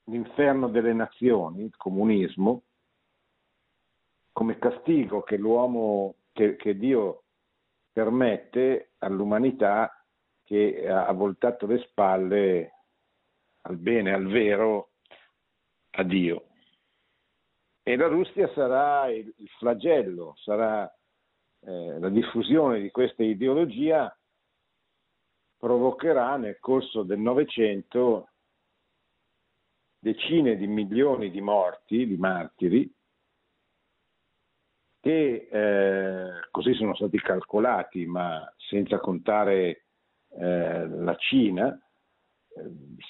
l'inferno 0.04 0.68
delle 0.68 0.92
nazioni, 0.92 1.64
il 1.64 1.76
comunismo, 1.76 2.64
come 4.48 4.58
castigo 4.58 5.20
che 5.22 5.36
l'uomo, 5.36 6.14
che, 6.32 6.56
che 6.56 6.78
Dio 6.78 7.24
permette 7.92 8.92
all'umanità 8.98 9.92
che 10.44 10.88
ha 10.88 11.12
voltato 11.12 11.66
le 11.66 11.78
spalle 11.80 12.72
al 13.62 13.76
bene, 13.76 14.14
al 14.14 14.26
vero, 14.26 14.92
a 15.90 16.02
Dio. 16.02 16.46
E 17.82 17.96
la 17.96 18.06
Russia 18.06 18.50
sarà 18.54 19.08
il, 19.08 19.34
flagello, 19.58 20.34
sarà 20.36 20.90
eh, 21.60 21.98
la 21.98 22.08
diffusione 22.08 22.80
di 22.80 22.90
questa 22.90 23.22
ideologia 23.22 24.10
provocherà 25.58 26.36
nel 26.36 26.58
corso 26.58 27.02
del 27.02 27.18
Novecento 27.18 28.30
decine 29.98 30.56
di 30.56 30.66
milioni 30.66 31.30
di 31.30 31.40
morti, 31.42 32.06
di 32.06 32.16
martiri, 32.16 32.90
che 35.00 35.48
eh, 35.50 36.30
così 36.50 36.74
sono 36.74 36.94
stati 36.94 37.18
calcolati, 37.18 38.06
ma 38.06 38.52
senza 38.56 38.98
contare 38.98 39.84
eh, 40.38 40.88
la 40.88 41.14
Cina, 41.16 41.72
eh, 41.72 42.62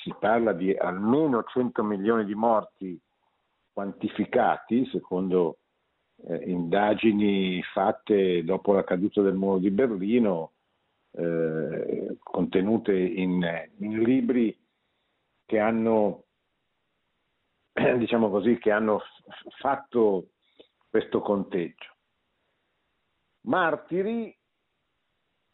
si 0.02 0.14
parla 0.18 0.52
di 0.52 0.74
almeno 0.74 1.42
100 1.44 1.82
milioni 1.82 2.24
di 2.24 2.34
morti 2.34 3.00
quantificati 3.72 4.86
secondo 4.86 5.58
eh, 6.26 6.50
indagini 6.50 7.62
fatte 7.62 8.44
dopo 8.44 8.72
la 8.72 8.84
caduta 8.84 9.22
del 9.22 9.34
muro 9.34 9.58
di 9.58 9.70
Berlino, 9.70 10.52
eh, 11.12 12.16
contenute 12.18 12.92
in, 12.96 13.40
in 13.78 14.02
libri 14.02 14.56
che 15.46 15.58
hanno 15.58 16.24
diciamo 17.98 18.30
così, 18.30 18.58
che 18.58 18.70
hanno 18.70 19.00
fatto 19.58 20.30
questo 20.88 21.20
conteggio. 21.20 21.96
Martiri 23.42 24.36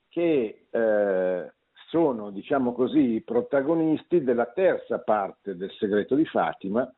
che 0.08 0.66
eh, 0.70 1.52
sono, 1.88 2.30
diciamo 2.30 2.72
così, 2.72 3.14
i 3.14 3.22
protagonisti 3.22 4.22
della 4.22 4.46
terza 4.46 5.00
parte 5.00 5.56
del 5.56 5.70
segreto 5.72 6.14
di 6.14 6.24
Fatima, 6.24 6.92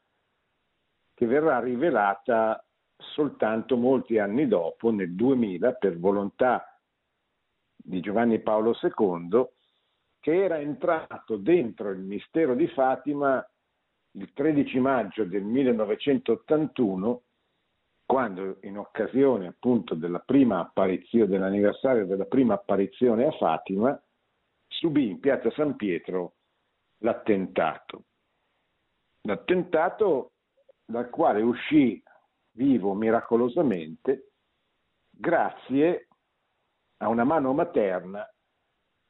che 1.14 1.26
verrà 1.26 1.60
rivelata 1.60 2.62
soltanto 2.96 3.76
molti 3.76 4.19
anni 4.19 4.46
dopo, 4.46 4.91
nel 4.91 5.14
2000, 5.14 5.72
per 5.75 5.98
volontà 5.98 6.78
di 7.75 8.00
Giovanni 8.00 8.41
Paolo 8.41 8.75
II, 8.80 9.46
che 10.20 10.44
era 10.44 10.58
entrato 10.58 11.36
dentro 11.36 11.91
il 11.91 12.00
mistero 12.00 12.54
di 12.54 12.66
Fatima 12.69 13.46
il 14.12 14.32
13 14.32 14.78
maggio 14.80 15.25
del 15.25 15.42
1981 15.42 17.22
quando 18.06 18.59
in 18.62 18.78
occasione 18.78 19.49
appunto 19.49 19.97
della 19.97 20.21
prima 20.21 20.61
apparizione, 20.61 21.27
dell'anniversario 21.27 22.06
della 22.06 22.25
prima 22.25 22.55
apparizione 22.55 23.27
a 23.27 23.33
Fatima, 23.33 24.00
subì 24.69 25.11
in 25.11 25.19
piazza 25.19 25.50
San 25.50 25.75
Pietro 25.75 26.37
l'attentato. 26.99 28.05
L'attentato 29.22 30.34
dal 30.84 31.11
quale 31.11 31.43
uscì 31.43 32.00
vivo 32.53 32.94
miracolosamente 32.94 34.31
grazie 35.11 36.09
a 36.99 37.09
una 37.09 37.25
mano 37.25 37.53
materna 37.53 38.25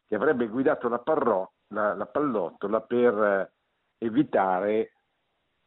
che 0.07 0.15
avrebbe 0.15 0.49
guidato 0.49 0.89
la, 0.89 1.01
parro- 1.01 1.53
la, 1.69 1.95
la 1.95 2.07
pallottola 2.07 2.81
per 2.81 3.53
evitare 3.99 4.93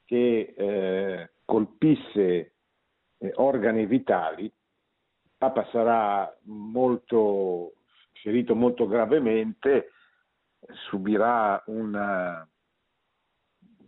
che 0.04 0.54
eh, 0.58 1.34
colpisse 1.46 2.56
eh, 3.20 3.32
organi 3.36 3.86
vitali, 3.86 4.52
Papa 5.38 5.66
sarà 5.72 6.38
molto 6.44 7.76
ferito 8.22 8.56
molto 8.56 8.88
gravemente, 8.88 9.92
subirà 10.90 11.64
un 11.68 11.96
eh, 11.96 12.48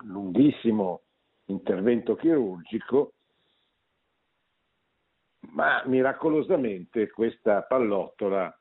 lunghissimo 0.05 1.01
intervento 1.45 2.15
chirurgico, 2.15 3.13
ma 5.49 5.83
miracolosamente 5.85 7.09
questa 7.09 7.63
pallottola 7.63 8.57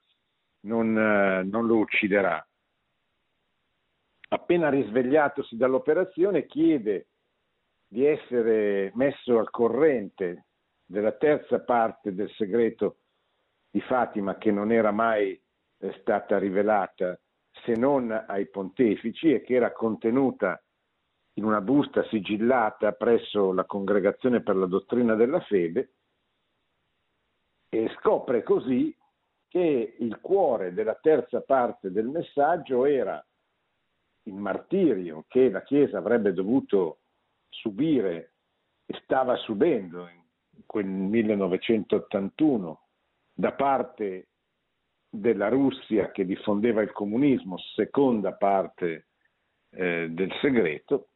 non, 0.63 0.99
eh, 0.99 1.45
non 1.45 1.67
lo 1.67 1.77
ucciderà. 1.77 2.45
Appena 4.33 4.69
risvegliatosi 4.69 5.57
dall'operazione 5.57 6.47
chiede 6.47 7.09
di 7.87 8.05
essere 8.05 8.91
messo 8.95 9.39
al 9.39 9.51
corrente 9.51 10.47
della 10.91 11.13
terza 11.13 11.61
parte 11.61 12.13
del 12.13 12.29
segreto 12.33 12.97
di 13.71 13.81
Fatima 13.81 14.37
che 14.39 14.51
non 14.51 14.73
era 14.73 14.91
mai 14.91 15.41
eh, 15.79 15.93
stata 16.01 16.37
rivelata 16.37 17.17
se 17.65 17.75
non 17.75 18.11
ai 18.11 18.49
pontefici 18.49 19.33
e 19.33 19.41
che 19.41 19.55
era 19.55 19.71
contenuta 19.71 20.61
in 21.35 21.45
una 21.45 21.61
busta 21.61 22.03
sigillata 22.09 22.91
presso 22.93 23.53
la 23.53 23.65
Congregazione 23.67 24.43
per 24.43 24.57
la 24.57 24.67
dottrina 24.67 25.15
della 25.15 25.39
fede 25.43 25.93
e 27.69 27.89
scopre 28.01 28.43
così 28.43 28.93
che 29.47 29.95
il 29.97 30.19
cuore 30.21 30.73
della 30.73 30.97
terza 30.97 31.41
parte 31.41 31.93
del 31.93 32.09
messaggio 32.09 32.85
era 32.85 33.25
il 34.25 34.35
martirio 34.35 35.25
che 35.29 35.51
la 35.51 35.63
Chiesa 35.63 35.99
avrebbe 35.99 36.33
dovuto 36.33 37.03
subire 37.49 38.33
e 38.87 38.99
stava 39.05 39.37
subendo 39.37 40.09
in 40.09 40.20
quel 40.67 40.87
1981 40.87 42.81
da 43.33 43.53
parte 43.53 44.29
della 45.09 45.49
Russia 45.49 46.11
che 46.11 46.25
diffondeva 46.25 46.83
il 46.83 46.93
comunismo, 46.93 47.59
seconda 47.75 48.35
parte 48.35 49.09
eh, 49.71 50.09
del 50.11 50.31
segreto, 50.41 51.09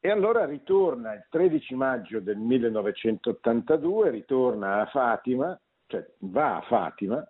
e 0.00 0.10
allora 0.10 0.44
ritorna 0.44 1.12
il 1.12 1.26
13 1.28 1.74
maggio 1.74 2.20
del 2.20 2.38
1982, 2.38 4.10
ritorna 4.10 4.80
a 4.80 4.86
Fatima, 4.86 5.60
cioè 5.86 6.06
va 6.20 6.58
a 6.58 6.62
Fatima, 6.62 7.28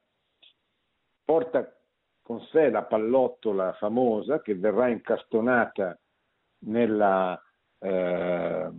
porta 1.25 1.73
con 2.21 2.41
sé 2.53 2.69
la 2.69 2.85
pallottola 2.85 3.73
famosa 3.75 4.43
che 4.43 4.55
verrà 4.55 4.89
incastonata 4.89 5.99
nella, 6.67 7.41
eh, 7.79 8.71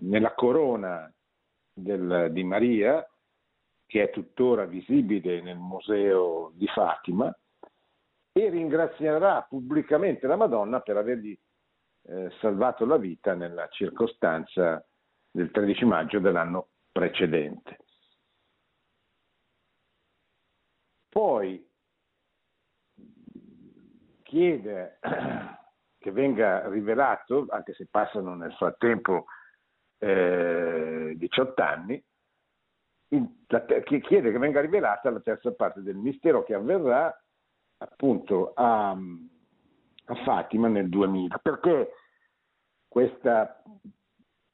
nella 0.00 0.34
corona 0.34 1.12
del, 1.72 2.28
di 2.32 2.44
Maria, 2.44 3.06
che 3.86 4.02
è 4.04 4.10
tuttora 4.10 4.66
visibile 4.66 5.40
nel 5.40 5.58
museo 5.58 6.52
di 6.54 6.66
Fatima, 6.68 7.34
e 8.32 8.48
ringrazierà 8.48 9.42
pubblicamente 9.42 10.26
la 10.26 10.36
Madonna 10.36 10.80
per 10.80 10.96
avergli 10.96 11.36
eh, 12.02 12.30
salvato 12.40 12.86
la 12.86 12.96
vita 12.96 13.34
nella 13.34 13.68
circostanza 13.68 14.84
del 15.30 15.50
13 15.50 15.84
maggio 15.84 16.20
dell'anno 16.20 16.68
precedente. 16.92 17.78
Poi 21.08 21.68
chiede 24.22 24.98
che 25.98 26.12
venga 26.12 26.68
rivelato, 26.68 27.46
anche 27.50 27.74
se 27.74 27.88
passano 27.90 28.34
nel 28.36 28.54
frattempo 28.54 29.26
eh, 30.00 31.14
18 31.16 31.62
anni, 31.62 32.02
chiede 34.00 34.30
che 34.30 34.38
venga 34.38 34.60
rivelata 34.60 35.10
la 35.10 35.20
terza 35.20 35.52
parte 35.52 35.82
del 35.82 35.96
mistero 35.96 36.42
che 36.42 36.54
avverrà 36.54 37.14
appunto 37.78 38.52
a, 38.54 38.90
a 38.90 40.14
Fatima 40.24 40.68
nel 40.68 40.88
2000. 40.88 41.38
Perché 41.38 41.92
questa 42.88 43.62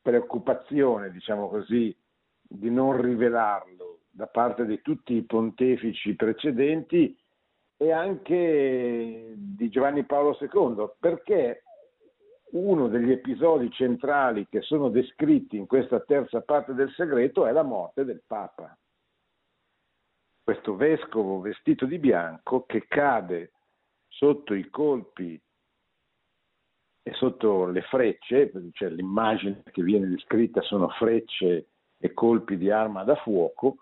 preoccupazione, 0.03 1.11
diciamo 1.11 1.49
così, 1.49 1.97
di 2.41 2.71
non 2.71 3.01
rivelarlo 3.01 4.01
da 4.11 4.27
parte 4.27 4.65
di 4.65 4.81
tutti 4.81 5.15
i 5.15 5.25
pontefici 5.25 6.15
precedenti 6.15 7.17
e 7.77 7.93
anche 7.93 9.35
di 9.37 9.69
Giovanni 9.69 10.05
Paolo 10.05 10.37
II, 10.41 10.91
perché 10.99 11.65
uno 12.51 12.89
degli 12.89 13.11
episodi 13.11 13.71
centrali 13.71 14.47
che 14.49 14.61
sono 14.63 14.89
descritti 14.89 15.57
in 15.57 15.67
questa 15.67 16.01
terza 16.01 16.41
parte 16.43 16.75
del 16.75 16.91
segreto 16.93 17.47
è 17.47 17.53
la 17.53 17.63
morte 17.63 18.05
del 18.05 18.23
Papa. 18.27 18.77
Questo 20.43 20.77
vescovo 20.77 21.41
vestito 21.41 21.87
di 21.87 21.99
bianco 21.99 22.65
che 22.67 22.87
cade 22.87 23.53
sotto 24.07 24.55
i 24.55 24.69
colpi 24.71 25.41
e 27.03 27.13
sotto 27.15 27.67
le 27.67 27.83
frecce, 27.83 28.51
cioè 28.73 28.89
l'immagine 28.91 29.63
che 29.65 29.83
viene 29.83 30.09
descritta 30.09 30.61
sono 30.63 30.89
frecce 30.91 31.69
e 31.99 32.13
colpi 32.13 32.57
di 32.57 32.71
arma 32.71 33.05
da 33.05 33.17
fuoco, 33.17 33.79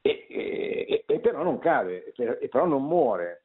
e, 0.00 0.26
e, 0.28 1.04
e 1.06 1.20
però 1.20 1.42
non 1.42 1.58
cade, 1.58 2.12
e 2.12 2.48
però 2.48 2.66
non 2.66 2.84
muore. 2.84 3.43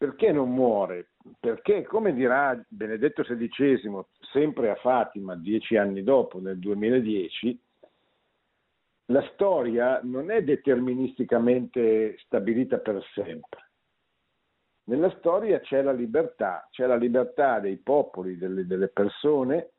Perché 0.00 0.32
non 0.32 0.50
muore? 0.50 1.10
Perché, 1.38 1.82
come 1.82 2.14
dirà 2.14 2.58
Benedetto 2.68 3.22
XVI, 3.22 4.02
sempre 4.32 4.70
a 4.70 4.76
Fatima, 4.76 5.36
dieci 5.36 5.76
anni 5.76 6.02
dopo, 6.02 6.40
nel 6.40 6.58
2010, 6.58 7.60
la 9.06 9.22
storia 9.34 10.00
non 10.02 10.30
è 10.30 10.42
deterministicamente 10.42 12.16
stabilita 12.24 12.78
per 12.78 13.04
sempre 13.12 13.70
nella 14.90 15.10
storia 15.18 15.60
c'è 15.60 15.82
la 15.82 15.92
libertà, 15.92 16.66
c'è 16.70 16.84
la 16.84 16.96
libertà 16.96 17.60
dei 17.60 17.76
popoli, 17.76 18.36
delle, 18.36 18.66
delle 18.66 18.88
persone 18.88 19.74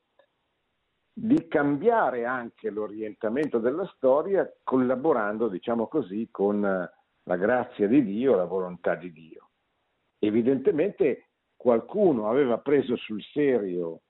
di 1.12 1.50
cambiare 1.50 2.24
anche 2.24 2.70
l'orientamento 2.70 3.60
della 3.60 3.86
storia 3.96 4.50
collaborando, 4.64 5.50
diciamo 5.50 5.88
così, 5.88 6.30
con 6.32 6.62
la 6.62 7.36
grazia 7.36 7.88
di 7.88 8.04
Dio, 8.06 8.36
la 8.36 8.46
volontà 8.46 8.96
di 8.96 9.12
Dio. 9.12 9.50
Evidentemente 10.24 11.30
qualcuno 11.56 12.30
aveva 12.30 12.60
preso 12.60 12.96
sul 12.96 13.24
serio 13.34 14.02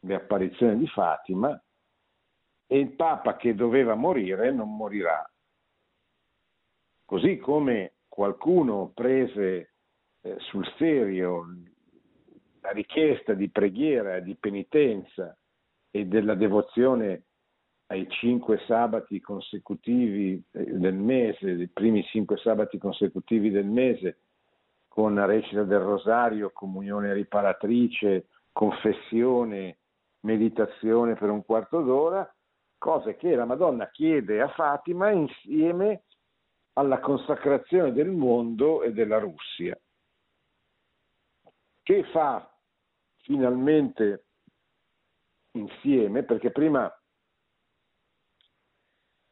le 0.00 0.14
apparizioni 0.14 0.78
di 0.78 0.86
Fatima 0.86 1.60
e 2.68 2.78
il 2.78 2.94
Papa 2.94 3.34
che 3.34 3.52
doveva 3.56 3.96
morire 3.96 4.52
non 4.52 4.76
morirà. 4.76 5.28
Così 7.04 7.38
come 7.38 7.94
qualcuno 8.06 8.92
prese 8.94 9.72
eh, 10.20 10.36
sul 10.38 10.64
serio 10.76 11.46
la 12.60 12.70
richiesta 12.70 13.34
di 13.34 13.50
preghiera, 13.50 14.20
di 14.20 14.36
penitenza 14.36 15.36
e 15.90 16.06
della 16.06 16.34
devozione 16.34 17.24
ai 17.86 18.08
cinque 18.08 18.58
sabati 18.66 19.20
consecutivi 19.20 20.40
eh, 20.52 20.64
del 20.64 20.94
mese, 20.94 21.50
i 21.50 21.68
primi 21.68 22.04
cinque 22.04 22.36
sabati 22.36 22.78
consecutivi 22.78 23.50
del 23.50 23.66
mese, 23.66 24.18
con 24.96 25.22
recita 25.26 25.62
del 25.64 25.80
rosario, 25.80 26.52
comunione 26.52 27.12
riparatrice, 27.12 28.28
confessione, 28.50 29.80
meditazione 30.20 31.16
per 31.16 31.28
un 31.28 31.44
quarto 31.44 31.82
d'ora, 31.82 32.34
cose 32.78 33.14
che 33.16 33.34
la 33.34 33.44
Madonna 33.44 33.90
chiede 33.90 34.40
a 34.40 34.48
Fatima 34.48 35.10
insieme 35.10 36.04
alla 36.78 36.98
consacrazione 37.00 37.92
del 37.92 38.08
mondo 38.08 38.82
e 38.82 38.94
della 38.94 39.18
Russia. 39.18 39.78
Che 41.82 42.04
fa 42.04 42.50
finalmente 43.18 44.24
insieme, 45.50 46.22
perché 46.22 46.50
prima 46.52 46.90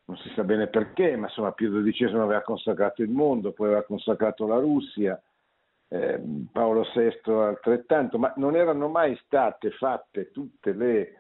non 0.04 0.18
si 0.18 0.30
sa 0.34 0.44
bene 0.44 0.66
perché, 0.66 1.16
ma 1.16 1.28
insomma 1.28 1.52
Pio 1.52 1.70
XII 1.70 2.04
aveva 2.16 2.42
consacrato 2.42 3.00
il 3.00 3.08
mondo, 3.08 3.54
poi 3.54 3.68
aveva 3.68 3.84
consacrato 3.84 4.46
la 4.46 4.58
Russia, 4.58 5.18
eh, 5.88 6.20
Paolo 6.52 6.84
VI 6.94 7.30
altrettanto, 7.30 8.18
ma 8.18 8.32
non 8.36 8.56
erano 8.56 8.88
mai 8.88 9.16
state 9.24 9.70
fatte 9.70 10.30
tutte 10.30 10.72
le 10.72 11.18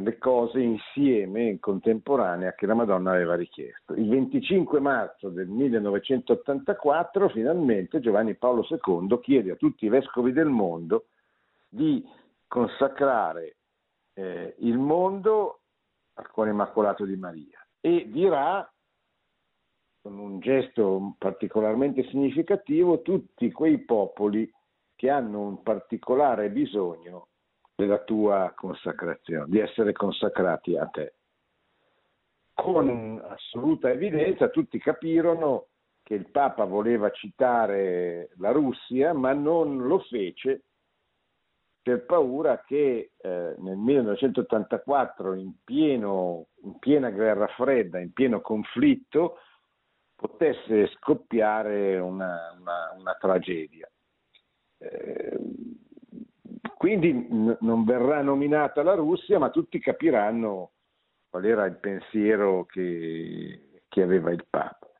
le 0.00 0.18
cose 0.18 0.60
insieme 0.60 1.42
in 1.44 1.60
contemporanea 1.60 2.54
che 2.54 2.66
la 2.66 2.74
Madonna 2.74 3.12
aveva 3.12 3.34
richiesto. 3.34 3.94
Il 3.94 4.08
25 4.08 4.80
marzo 4.80 5.28
del 5.28 5.48
1984 5.48 7.28
finalmente 7.28 8.00
Giovanni 8.00 8.34
Paolo 8.34 8.66
II 8.68 9.20
chiede 9.20 9.52
a 9.52 9.56
tutti 9.56 9.84
i 9.84 9.88
vescovi 9.88 10.32
del 10.32 10.48
mondo 10.48 11.06
di 11.68 12.04
consacrare 12.46 13.56
eh, 14.14 14.54
il 14.58 14.78
mondo 14.78 15.60
al 16.14 16.30
cuore 16.30 16.50
immacolato 16.50 17.04
di 17.04 17.16
Maria 17.16 17.64
e 17.80 18.08
dirà 18.10 18.68
con 20.02 20.18
un 20.18 20.40
gesto 20.40 21.14
particolarmente 21.18 22.04
significativo 22.08 23.02
tutti 23.02 23.50
quei 23.52 23.78
popoli 23.84 24.50
che 24.96 25.10
hanno 25.10 25.40
un 25.40 25.62
particolare 25.62 26.50
bisogno 26.50 27.28
della 27.74 28.02
tua 28.02 28.52
consacrazione, 28.54 29.46
di 29.48 29.58
essere 29.58 29.92
consacrati 29.92 30.76
a 30.76 30.86
te. 30.86 31.14
Con 32.54 33.22
assoluta 33.26 33.90
evidenza 33.90 34.48
tutti 34.48 34.78
capirono 34.78 35.68
che 36.02 36.14
il 36.14 36.30
Papa 36.30 36.64
voleva 36.64 37.10
citare 37.10 38.30
la 38.36 38.50
Russia, 38.50 39.14
ma 39.14 39.32
non 39.32 39.78
lo 39.86 40.00
fece 40.00 40.64
per 41.82 42.04
paura 42.04 42.62
che 42.66 43.12
eh, 43.16 43.54
nel 43.58 43.76
1984, 43.76 45.34
in, 45.34 45.52
pieno, 45.64 46.48
in, 46.62 46.78
piena 46.78 47.10
guerra 47.10 47.46
fredda, 47.48 47.98
in 47.98 48.12
pieno 48.12 48.40
conflitto, 48.40 49.38
potesse 50.20 50.88
scoppiare 50.88 51.96
una, 51.98 52.54
una, 52.58 52.94
una 52.94 53.16
tragedia. 53.18 53.90
Eh, 54.76 55.38
quindi 56.76 57.26
non 57.30 57.84
verrà 57.84 58.20
nominata 58.20 58.82
la 58.82 58.92
Russia, 58.92 59.38
ma 59.38 59.48
tutti 59.48 59.78
capiranno 59.78 60.72
qual 61.30 61.46
era 61.46 61.64
il 61.64 61.76
pensiero 61.76 62.66
che, 62.66 63.80
che 63.88 64.02
aveva 64.02 64.30
il 64.30 64.44
Papa. 64.48 64.90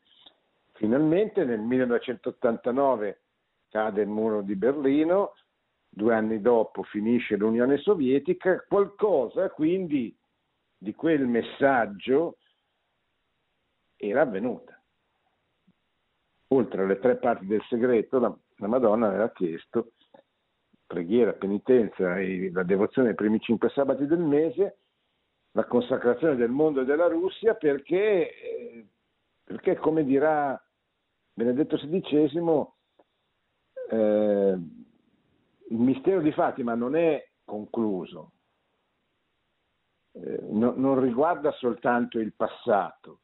Finalmente 0.72 1.44
nel 1.44 1.60
1989 1.60 3.20
cade 3.68 4.00
il 4.00 4.08
muro 4.08 4.40
di 4.40 4.56
Berlino, 4.56 5.34
due 5.86 6.14
anni 6.14 6.40
dopo 6.40 6.82
finisce 6.82 7.36
l'Unione 7.36 7.76
Sovietica, 7.76 8.64
qualcosa 8.66 9.50
quindi 9.50 10.16
di 10.78 10.94
quel 10.94 11.26
messaggio 11.26 12.38
era 13.96 14.22
avvenuta. 14.22 14.79
Oltre 16.52 16.82
alle 16.82 16.98
tre 16.98 17.16
parti 17.16 17.46
del 17.46 17.62
segreto, 17.68 18.18
la, 18.18 18.36
la 18.56 18.66
Madonna 18.66 19.06
aveva 19.06 19.30
chiesto 19.30 19.92
preghiera, 20.84 21.32
penitenza 21.32 22.18
e 22.18 22.50
la 22.52 22.64
devozione 22.64 23.10
ai 23.10 23.14
primi 23.14 23.38
cinque 23.38 23.68
sabati 23.68 24.06
del 24.06 24.18
mese, 24.18 24.78
la 25.52 25.64
consacrazione 25.64 26.34
del 26.34 26.50
mondo 26.50 26.80
e 26.80 26.84
della 26.84 27.06
Russia 27.06 27.54
perché, 27.54 28.34
eh, 28.34 28.86
perché 29.44 29.76
come 29.76 30.04
dirà 30.04 30.60
Benedetto 31.32 31.76
XVI, 31.76 32.66
eh, 33.90 34.58
il 35.68 35.78
mistero 35.78 36.20
di 36.20 36.32
Fatima 36.32 36.74
non 36.74 36.96
è 36.96 37.24
concluso, 37.44 38.32
eh, 40.12 40.38
no, 40.50 40.74
non 40.76 41.00
riguarda 41.00 41.52
soltanto 41.52 42.18
il 42.18 42.32
passato, 42.34 43.20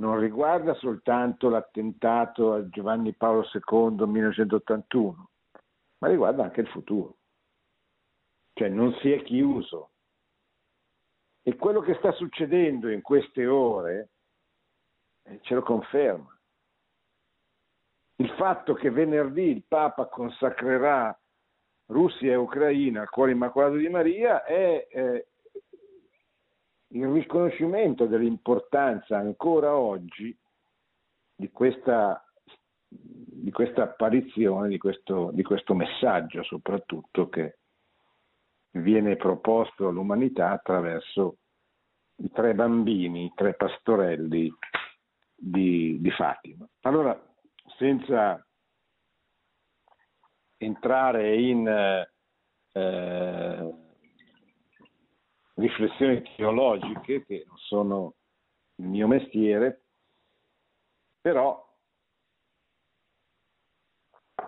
non 0.00 0.18
riguarda 0.18 0.74
soltanto 0.74 1.50
l'attentato 1.50 2.54
a 2.54 2.68
Giovanni 2.68 3.14
Paolo 3.14 3.42
II 3.52 3.96
nel 3.96 4.08
1981, 4.08 5.30
ma 5.98 6.08
riguarda 6.08 6.42
anche 6.42 6.62
il 6.62 6.68
futuro. 6.68 7.16
Cioè 8.54 8.68
non 8.68 8.94
si 9.00 9.12
è 9.12 9.22
chiuso. 9.22 9.90
E 11.42 11.54
quello 11.56 11.80
che 11.80 11.94
sta 11.94 12.12
succedendo 12.12 12.88
in 12.88 13.02
queste 13.02 13.46
ore 13.46 14.10
eh, 15.24 15.38
ce 15.42 15.54
lo 15.54 15.62
conferma. 15.62 16.34
Il 18.16 18.30
fatto 18.30 18.74
che 18.74 18.90
venerdì 18.90 19.50
il 19.50 19.64
Papa 19.66 20.06
consacrerà 20.06 21.18
Russia 21.86 22.32
e 22.32 22.36
Ucraina 22.36 23.02
al 23.02 23.10
cuore 23.10 23.32
immacolato 23.32 23.76
di 23.76 23.88
Maria 23.88 24.44
è 24.44 24.86
eh, 24.90 25.29
il 26.92 27.06
riconoscimento 27.06 28.06
dell'importanza 28.06 29.18
ancora 29.18 29.76
oggi 29.76 30.36
di 31.34 31.50
questa, 31.50 32.24
di 32.88 33.50
questa 33.50 33.82
apparizione, 33.82 34.68
di 34.68 34.78
questo, 34.78 35.30
di 35.32 35.42
questo 35.42 35.74
messaggio 35.74 36.42
soprattutto 36.42 37.28
che 37.28 37.58
viene 38.72 39.16
proposto 39.16 39.88
all'umanità 39.88 40.50
attraverso 40.50 41.38
i 42.16 42.30
tre 42.30 42.54
bambini, 42.54 43.26
i 43.26 43.32
tre 43.34 43.54
pastorelli 43.54 44.52
di, 45.34 45.98
di 46.00 46.10
Fatima. 46.10 46.68
Allora, 46.82 47.18
senza 47.78 48.44
entrare 50.58 51.36
in 51.36 51.66
eh, 52.72 53.89
riflessioni 55.60 56.22
teologiche 56.36 57.24
che 57.24 57.44
non 57.46 57.56
sono 57.58 58.14
il 58.76 58.86
mio 58.86 59.06
mestiere, 59.06 59.82
però 61.20 61.68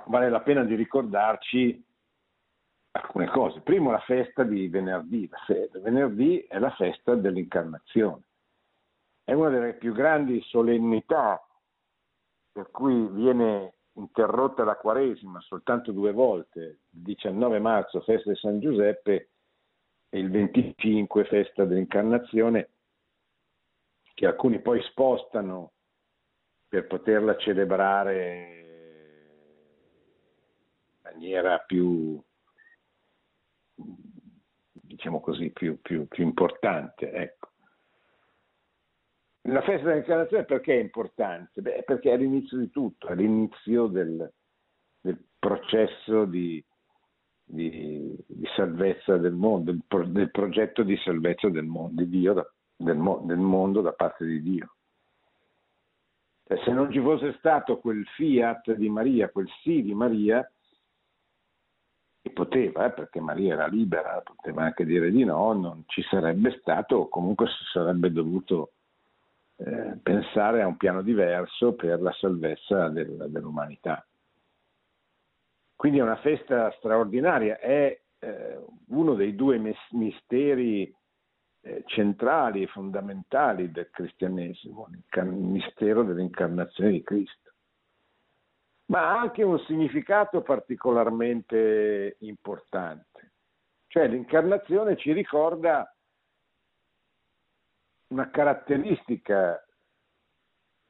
vale 0.07 0.31
la 0.31 0.41
pena 0.41 0.65
di 0.65 0.75
ricordarci 0.75 1.85
alcune 2.93 3.29
cose. 3.29 3.61
Primo 3.61 3.91
la 3.91 4.01
festa 4.01 4.43
di 4.43 4.69
venerdì, 4.69 5.29
venerdì 5.75 6.41
è 6.49 6.59
la 6.59 6.71
festa 6.71 7.15
dell'incarnazione, 7.15 8.23
è 9.25 9.33
una 9.33 9.51
delle 9.51 9.75
più 9.75 9.93
grandi 9.93 10.41
solennità 10.43 11.45
per 12.51 12.71
cui 12.71 13.09
viene 13.09 13.75
interrotta 13.95 14.65
la 14.65 14.77
Quaresima 14.77 15.41
soltanto 15.41 15.93
due 15.93 16.13
volte, 16.13 16.61
il 16.61 17.03
19 17.03 17.59
marzo 17.59 18.01
festa 18.01 18.31
di 18.31 18.37
San 18.37 18.61
Giuseppe 18.61 19.32
e 20.15 20.19
il 20.19 20.31
25 20.31 21.25
festa 21.25 21.65
dell'incarnazione, 21.65 22.69
che 24.13 24.27
alcuni 24.27 24.61
poi 24.61 24.83
spostano 24.83 25.73
per 26.69 26.87
poterla 26.87 27.35
celebrare 27.39 28.53
in 30.85 30.99
maniera 31.01 31.59
più, 31.61 32.23
diciamo 34.73 35.23
così, 35.23 35.51
più, 35.51 35.81
più, 35.81 36.07
più 36.09 36.25
importante. 36.25 37.11
Ecco. 37.11 37.49
La 39.49 39.63
festa 39.63 39.89
dell'incarnazione 39.89 40.45
perché 40.45 40.75
è 40.75 40.83
importante? 40.83 41.63
Beh, 41.63 41.85
perché 41.87 42.13
è 42.13 42.19
l'inizio 42.19 42.59
di 42.59 42.69
tutto, 42.69 43.09
è 43.09 43.15
l'inizio 43.15 43.87
del, 43.87 44.31
del 45.01 45.25
processo 45.39 46.27
di, 46.27 46.63
di, 47.53 48.17
di, 48.27 48.47
salvezza 48.57 49.19
del 49.19 49.35
mondo, 49.35 49.73
del, 49.73 49.83
pro, 49.87 50.07
del, 50.07 50.31
progetto 50.31 50.83
di 50.83 50.97
salvezza 50.97 51.51
del 51.51 51.67
mondo, 51.67 52.03
di 52.03 52.09
Dio, 52.09 52.33
del, 52.77 53.21
del 53.25 53.39
mondo 53.39 53.83
da 53.83 53.93
parte 53.93 54.25
di 54.25 54.41
Dio. 54.41 54.75
E 56.45 56.57
se 56.65 56.73
non 56.73 56.91
ci 56.91 57.01
fosse 57.01 57.35
stato 57.39 57.79
quel 57.79 58.05
fiat 58.17 58.73
di 58.75 58.89
Maria, 58.89 59.29
quel 59.29 59.49
sì 59.63 59.83
di 59.83 59.95
Maria, 59.95 60.47
e 62.23 62.31
poteva, 62.31 62.87
eh, 62.87 62.93
perché 62.93 63.21
Maria 63.21 63.55
era 63.55 63.67
libera, 63.67 64.23
poteva 64.23 64.65
anche 64.65 64.85
dire 64.85 65.11
di 65.11 65.25
no, 65.25 65.53
non 65.53 65.83
ci 65.87 66.03
sarebbe 66.03 66.57
stato, 66.61 66.97
o 66.97 67.09
comunque 67.09 67.49
si 67.49 67.65
sarebbe 67.73 68.11
dovuto 68.11 68.73
eh, 69.57 69.99
pensare 70.03 70.63
a 70.63 70.67
un 70.67 70.77
piano 70.77 71.03
diverso 71.03 71.75
per 71.75 72.01
la 72.01 72.13
salvezza 72.13 72.89
del, 72.89 73.27
dell'umanità. 73.29 74.07
Quindi 75.83 75.99
è 75.99 76.03
una 76.05 76.21
festa 76.21 76.71
straordinaria, 76.77 77.59
è 77.59 78.01
eh, 78.21 78.65
uno 78.91 79.15
dei 79.15 79.35
due 79.35 79.59
misteri 79.91 80.95
eh, 81.61 81.83
centrali 81.87 82.63
e 82.63 82.69
fondamentali 82.69 83.73
del 83.73 83.91
cristianesimo, 83.91 84.87
il 84.93 85.25
mistero 85.25 86.05
dell'incarnazione 86.05 86.93
di 86.93 87.03
Cristo. 87.03 87.55
Ma 88.93 89.09
ha 89.09 89.19
anche 89.23 89.43
un 89.43 89.59
significato 89.67 90.43
particolarmente 90.43 92.15
importante, 92.21 93.33
cioè 93.89 94.07
l'incarnazione 94.07 94.97
ci 94.97 95.13
ricorda 95.13 95.93
una 98.11 98.31
caratteristica 98.31 99.61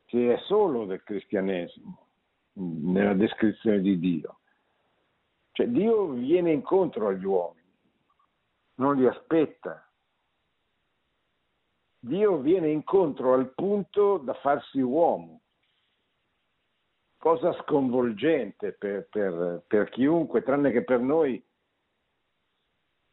che 0.05 0.35
è 0.35 0.39
solo 0.41 0.85
del 0.85 1.03
cristianesimo 1.03 2.09
nella 2.57 3.15
descrizione 3.15 3.81
di 3.81 3.99
Dio. 3.99 4.37
Cioè 5.53 5.69
Dio 5.69 6.09
viene 6.09 6.51
incontro 6.51 7.09
agli 7.09 7.25
uomini, 7.25 7.67
non 8.77 8.97
li 8.97 9.07
aspetta. 9.07 9.87
Dio 11.99 12.39
viene 12.39 12.71
incontro 12.71 13.35
al 13.35 13.53
punto 13.55 14.19
da 14.19 14.35
farsi 14.35 14.81
uomo. 14.81 15.43
Cosa 17.17 17.53
sconvolgente 17.63 18.73
per, 18.73 19.07
per, 19.09 19.63
per 19.67 19.89
chiunque, 19.91 20.43
tranne 20.43 20.73
che 20.73 20.83
per 20.83 20.99
noi 20.99 21.41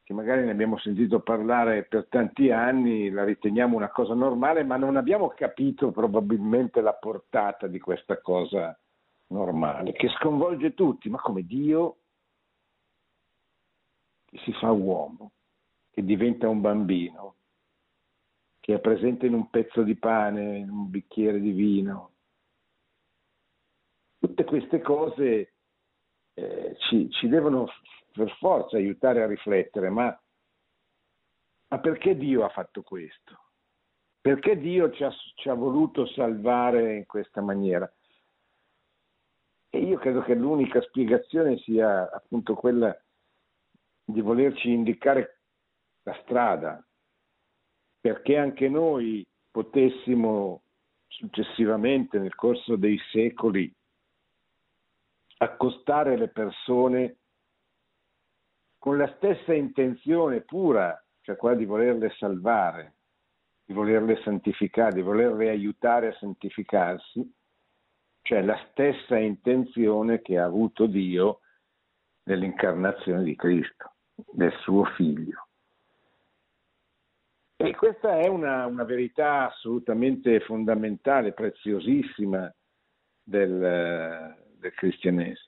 che 0.09 0.15
magari 0.15 0.43
ne 0.43 0.49
abbiamo 0.49 0.79
sentito 0.79 1.19
parlare 1.19 1.83
per 1.83 2.07
tanti 2.07 2.49
anni, 2.49 3.11
la 3.11 3.23
riteniamo 3.23 3.75
una 3.75 3.91
cosa 3.91 4.15
normale, 4.15 4.63
ma 4.63 4.75
non 4.75 4.95
abbiamo 4.95 5.27
capito 5.27 5.91
probabilmente 5.91 6.81
la 6.81 6.95
portata 6.95 7.67
di 7.67 7.79
questa 7.79 8.19
cosa 8.19 8.75
normale, 9.27 9.91
che 9.91 10.09
sconvolge 10.17 10.73
tutti, 10.73 11.09
ma 11.09 11.19
come 11.19 11.43
Dio 11.43 11.98
che 14.29 14.37
si 14.43 14.53
fa 14.53 14.71
uomo, 14.71 15.31
che 15.89 16.03
diventa 16.03 16.47
un 16.47 16.61
bambino, 16.61 17.35
che 18.59 18.75
è 18.75 18.79
presente 18.79 19.25
in 19.25 19.33
un 19.33 19.49
pezzo 19.49 19.81
di 19.81 19.95
pane, 19.95 20.57
in 20.57 20.69
un 20.69 20.89
bicchiere 20.89 21.39
di 21.39 21.51
vino. 21.51 22.11
Tutte 24.19 24.43
queste 24.43 24.81
cose 24.81 25.53
eh, 26.35 26.75
ci, 26.77 27.09
ci 27.09 27.27
devono 27.27 27.67
per 28.11 28.29
forza 28.37 28.77
aiutare 28.77 29.23
a 29.23 29.27
riflettere, 29.27 29.89
ma, 29.89 30.21
ma 31.69 31.79
perché 31.79 32.15
Dio 32.15 32.45
ha 32.45 32.49
fatto 32.49 32.83
questo? 32.83 33.45
Perché 34.21 34.59
Dio 34.59 34.91
ci 34.91 35.03
ha, 35.03 35.11
ci 35.35 35.49
ha 35.49 35.53
voluto 35.53 36.05
salvare 36.05 36.97
in 36.97 37.05
questa 37.07 37.41
maniera? 37.41 37.91
E 39.71 39.79
io 39.79 39.97
credo 39.97 40.21
che 40.21 40.35
l'unica 40.35 40.81
spiegazione 40.81 41.57
sia 41.59 42.11
appunto 42.11 42.53
quella 42.55 42.95
di 44.11 44.21
volerci 44.21 44.71
indicare 44.71 45.41
la 46.03 46.17
strada, 46.23 46.83
perché 47.99 48.37
anche 48.37 48.67
noi 48.67 49.25
potessimo 49.51 50.63
successivamente 51.07 52.17
nel 52.17 52.35
corso 52.35 52.75
dei 52.75 52.99
secoli 53.11 53.71
accostare 55.37 56.17
le 56.17 56.29
persone 56.29 57.17
con 58.77 58.97
la 58.97 59.13
stessa 59.17 59.53
intenzione 59.53 60.41
pura, 60.41 61.01
cioè 61.21 61.35
quella 61.35 61.55
di 61.55 61.65
volerle 61.65 62.09
salvare, 62.17 62.95
di 63.65 63.73
volerle 63.73 64.21
santificare, 64.23 64.95
di 64.95 65.01
volerle 65.01 65.49
aiutare 65.49 66.07
a 66.07 66.17
santificarsi, 66.17 67.31
cioè 68.21 68.41
la 68.41 68.57
stessa 68.69 69.17
intenzione 69.17 70.21
che 70.21 70.37
ha 70.37 70.45
avuto 70.45 70.87
Dio 70.87 71.41
nell'incarnazione 72.23 73.23
di 73.23 73.35
Cristo, 73.35 73.95
del 74.31 74.53
suo 74.61 74.85
figlio. 74.95 75.47
E 77.57 77.75
questa 77.75 78.19
è 78.19 78.27
una, 78.27 78.65
una 78.65 78.85
verità 78.85 79.47
assolutamente 79.49 80.39
fondamentale, 80.41 81.33
preziosissima 81.33 82.53
del, 83.21 84.35
del 84.57 84.73
cristianesimo 84.73 85.47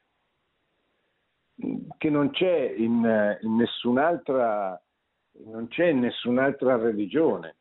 che 1.98 2.10
non 2.10 2.32
c'è 2.32 2.74
in, 2.76 3.38
in 3.42 3.56
nessun'altra 3.56 4.82
non 5.46 5.68
c'è 5.68 5.88
in 5.88 6.00
nessun'altra 6.00 6.78
religione. 6.78 7.56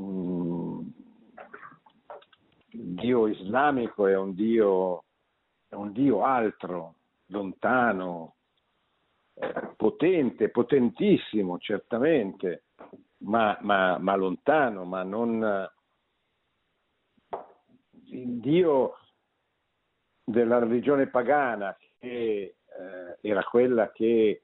Mm. 0.00 0.88
Dio 2.70 3.26
islamico 3.26 4.06
è 4.06 4.16
un 4.16 4.34
Dio, 4.34 5.04
è 5.68 5.74
un 5.74 5.92
Dio 5.92 6.24
altro, 6.24 6.94
lontano, 7.26 8.35
eh, 9.38 9.74
potente, 9.76 10.48
potentissimo 10.48 11.58
certamente, 11.58 12.64
ma, 13.18 13.56
ma, 13.60 13.98
ma 13.98 14.14
lontano, 14.14 14.84
ma 14.84 15.02
non 15.02 15.70
il 18.06 18.40
Dio 18.40 18.98
della 20.24 20.58
religione 20.58 21.08
pagana 21.08 21.76
che 21.98 22.56
eh, 22.64 23.18
era 23.20 23.42
quella 23.44 23.90
che 23.92 24.42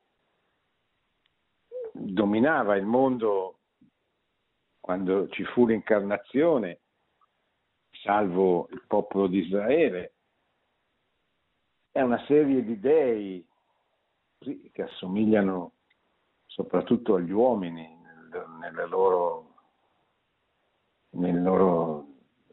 dominava 1.92 2.76
il 2.76 2.84
mondo 2.84 3.58
quando 4.80 5.28
ci 5.28 5.44
fu 5.44 5.66
l'incarnazione, 5.66 6.80
salvo 8.02 8.66
il 8.72 8.82
popolo 8.86 9.28
di 9.28 9.38
Israele, 9.38 10.14
è 11.92 12.00
una 12.00 12.22
serie 12.26 12.64
di 12.64 12.80
dei 12.80 13.46
che 14.72 14.82
assomigliano 14.82 15.72
soprattutto 16.46 17.14
agli 17.14 17.30
uomini 17.30 18.00
nelle 18.60 18.86
loro, 18.86 19.54
nei, 21.10 21.40
loro, 21.40 22.06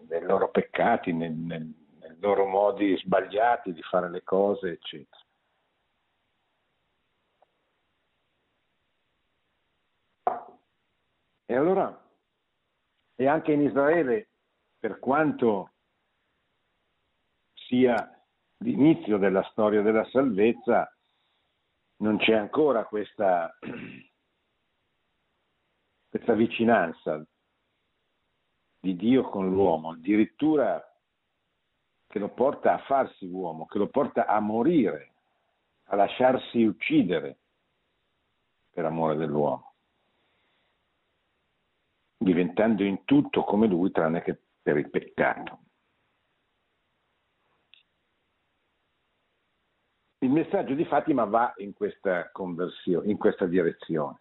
nei 0.08 0.22
loro 0.22 0.50
peccati, 0.50 1.14
nel, 1.14 1.34
nel, 1.34 1.74
nei 2.00 2.18
loro 2.20 2.46
modi 2.46 2.98
sbagliati 2.98 3.74
di 3.74 3.82
fare 3.84 4.10
le 4.10 4.24
cose, 4.24 4.72
eccetera. 4.72 5.18
E 11.46 11.56
allora, 11.56 12.08
e 13.16 13.28
anche 13.28 13.52
in 13.54 13.62
Israele, 13.62 14.30
per 14.78 15.00
quanto 15.00 15.72
sia 17.54 18.24
l'inizio 18.58 19.18
della 19.18 19.44
storia 19.52 19.82
della 19.82 20.06
salvezza, 20.12 20.94
non 22.00 22.18
c'è 22.18 22.34
ancora 22.34 22.86
questa, 22.86 23.58
questa 26.10 26.34
vicinanza 26.34 27.26
di 28.80 28.96
Dio 28.96 29.24
con 29.24 29.50
l'uomo, 29.50 29.92
addirittura 29.92 30.84
che 32.08 32.20
lo 32.20 32.30
porta 32.30 32.74
a 32.74 32.80
farsi 32.80 33.26
uomo, 33.26 33.66
che 33.66 33.78
lo 33.78 33.88
porta 33.88 34.26
a 34.26 34.40
morire, 34.40 35.14
a 35.86 35.96
lasciarsi 35.96 36.64
uccidere 36.64 37.38
per 38.72 38.86
amore 38.86 39.16
dell'uomo, 39.16 39.74
diventando 42.18 42.84
in 42.84 43.04
tutto 43.04 43.44
come 43.44 43.68
lui 43.68 43.92
tranne 43.92 44.22
che 44.22 44.40
per 44.62 44.78
il 44.78 44.90
peccato. 44.90 45.60
Il 50.22 50.32
messaggio 50.32 50.74
di 50.74 50.84
Fatima 50.84 51.24
va 51.24 51.54
in 51.58 51.72
questa 51.72 52.30
conversione, 52.32 53.10
in 53.10 53.18
questa 53.18 53.46
direzione. 53.46 54.20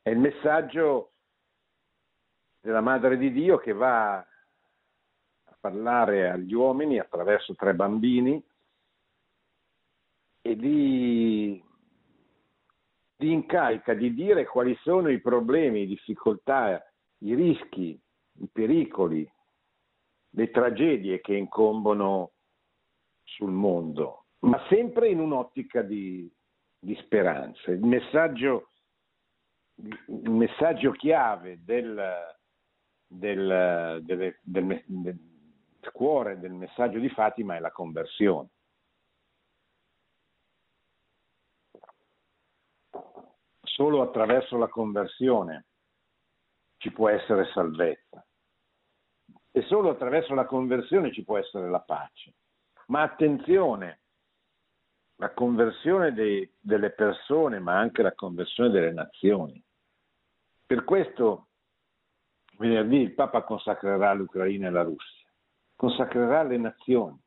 È 0.00 0.10
il 0.10 0.18
messaggio 0.18 1.14
della 2.60 2.80
Madre 2.80 3.18
di 3.18 3.32
Dio 3.32 3.58
che 3.58 3.72
va 3.72 4.18
a 4.18 5.56
parlare 5.58 6.30
agli 6.30 6.54
uomini 6.54 7.00
attraverso 7.00 7.56
tre 7.56 7.74
bambini 7.74 8.40
e 10.40 10.52
li, 10.52 11.54
li 13.16 13.32
incarica 13.32 13.92
di 13.92 14.14
dire 14.14 14.46
quali 14.46 14.76
sono 14.82 15.08
i 15.08 15.20
problemi, 15.20 15.80
le 15.80 15.86
difficoltà, 15.86 16.80
i 17.18 17.34
rischi, 17.34 18.00
i 18.34 18.48
pericoli, 18.52 19.28
le 20.30 20.50
tragedie 20.52 21.20
che 21.20 21.34
incombono 21.34 22.30
sul 23.24 23.50
mondo 23.50 24.23
ma 24.44 24.62
sempre 24.68 25.08
in 25.08 25.20
un'ottica 25.20 25.82
di, 25.82 26.30
di 26.78 26.94
speranza. 26.96 27.70
Il 27.70 27.84
messaggio, 27.84 28.70
il 29.76 30.30
messaggio 30.30 30.92
chiave 30.92 31.62
del, 31.64 32.00
del, 33.06 34.00
del, 34.02 34.34
del, 34.42 35.32
cuore 35.92 36.38
del 36.38 36.52
messaggio 36.52 36.98
di 36.98 37.08
Fatima 37.08 37.56
è 37.56 37.60
la 37.60 37.70
conversione. 37.70 38.48
Solo 43.62 44.02
attraverso 44.02 44.56
la 44.56 44.68
conversione 44.68 45.66
ci 46.76 46.92
può 46.92 47.08
essere 47.08 47.46
salvezza 47.52 48.24
e 49.50 49.62
solo 49.62 49.90
attraverso 49.90 50.34
la 50.34 50.44
conversione 50.44 51.12
ci 51.12 51.24
può 51.24 51.38
essere 51.38 51.68
la 51.68 51.80
pace. 51.80 52.34
Ma 52.86 53.02
attenzione, 53.02 54.03
la 55.24 55.32
conversione 55.32 56.12
dei, 56.12 56.46
delle 56.60 56.90
persone, 56.90 57.58
ma 57.58 57.78
anche 57.78 58.02
la 58.02 58.14
conversione 58.14 58.68
delle 58.68 58.92
nazioni. 58.92 59.62
Per 60.66 60.84
questo 60.84 61.48
venerdì 62.58 62.98
il 62.98 63.14
Papa 63.14 63.42
consacrerà 63.42 64.12
l'Ucraina 64.12 64.68
e 64.68 64.70
la 64.70 64.82
Russia, 64.82 65.26
consacrerà 65.76 66.42
le 66.42 66.58
nazioni. 66.58 67.18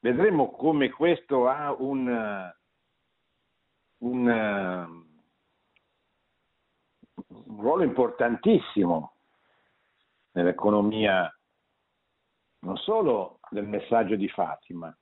Vedremo 0.00 0.50
come 0.50 0.90
questo 0.90 1.48
ha 1.48 1.72
un, 1.72 2.52
un, 3.98 4.26
un 7.14 7.60
ruolo 7.60 7.82
importantissimo 7.84 9.14
nell'economia 10.32 11.34
non 12.60 12.76
solo 12.76 13.40
del 13.48 13.66
messaggio 13.66 14.16
di 14.16 14.28
Fatima, 14.28 14.94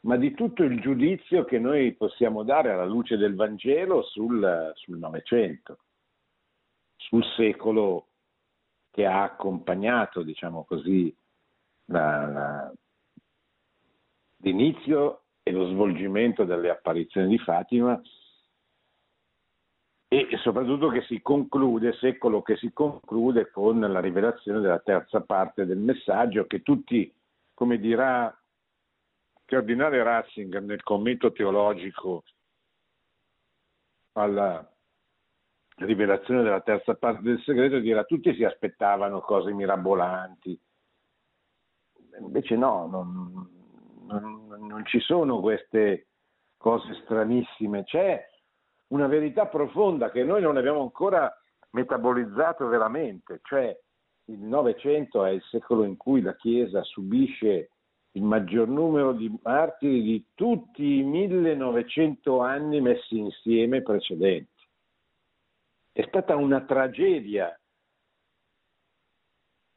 ma 0.00 0.16
di 0.16 0.32
tutto 0.32 0.62
il 0.62 0.80
giudizio 0.80 1.44
che 1.44 1.58
noi 1.58 1.92
possiamo 1.94 2.42
dare 2.42 2.70
alla 2.70 2.84
luce 2.84 3.16
del 3.16 3.34
Vangelo 3.34 4.02
sul, 4.02 4.72
sul 4.74 4.98
Novecento, 4.98 5.78
sul 6.96 7.24
secolo 7.36 8.06
che 8.90 9.06
ha 9.06 9.22
accompagnato, 9.22 10.22
diciamo 10.22 10.64
così, 10.64 11.14
la, 11.86 12.26
la, 12.26 12.72
l'inizio 14.38 15.22
e 15.42 15.50
lo 15.50 15.68
svolgimento 15.68 16.44
delle 16.44 16.70
apparizioni 16.70 17.28
di 17.28 17.38
Fatima 17.38 18.00
e 20.10 20.26
soprattutto 20.42 20.88
che 20.88 21.02
si 21.02 21.20
conclude, 21.20 21.92
secolo 21.94 22.40
che 22.40 22.56
si 22.56 22.72
conclude 22.72 23.50
con 23.50 23.78
la 23.80 24.00
rivelazione 24.00 24.60
della 24.60 24.78
terza 24.78 25.20
parte 25.20 25.66
del 25.66 25.78
messaggio 25.78 26.46
che 26.46 26.62
tutti, 26.62 27.12
come 27.52 27.78
dirà 27.78 28.34
cardinale 29.48 30.02
Ratzinger 30.02 30.60
nel 30.60 30.82
commento 30.82 31.32
teologico 31.32 32.22
alla 34.12 34.70
rivelazione 35.76 36.42
della 36.42 36.60
terza 36.60 36.94
parte 36.96 37.22
del 37.22 37.40
segreto 37.40 37.78
dirà 37.78 38.04
tutti 38.04 38.34
si 38.34 38.44
aspettavano 38.44 39.20
cose 39.20 39.52
mirabolanti, 39.52 40.60
invece 42.20 42.56
no, 42.56 42.86
non, 42.88 43.48
non, 44.06 44.66
non 44.66 44.84
ci 44.84 45.00
sono 45.00 45.40
queste 45.40 46.08
cose 46.58 46.92
stranissime, 47.04 47.84
c'è 47.84 48.22
una 48.88 49.06
verità 49.06 49.46
profonda 49.46 50.10
che 50.10 50.24
noi 50.24 50.42
non 50.42 50.58
abbiamo 50.58 50.82
ancora 50.82 51.32
metabolizzato 51.70 52.66
veramente, 52.66 53.40
cioè 53.44 53.74
il 54.26 54.40
Novecento 54.40 55.24
è 55.24 55.30
il 55.30 55.42
secolo 55.44 55.84
in 55.84 55.96
cui 55.96 56.20
la 56.20 56.36
Chiesa 56.36 56.82
subisce 56.82 57.70
il 58.12 58.22
maggior 58.22 58.68
numero 58.68 59.12
di 59.12 59.32
martiri 59.42 60.02
di 60.02 60.26
tutti 60.34 60.98
i 60.98 61.02
1900 61.02 62.40
anni 62.40 62.80
messi 62.80 63.18
insieme 63.18 63.82
precedenti. 63.82 64.66
È 65.92 66.04
stata 66.06 66.36
una 66.36 66.60
tragedia 66.62 67.58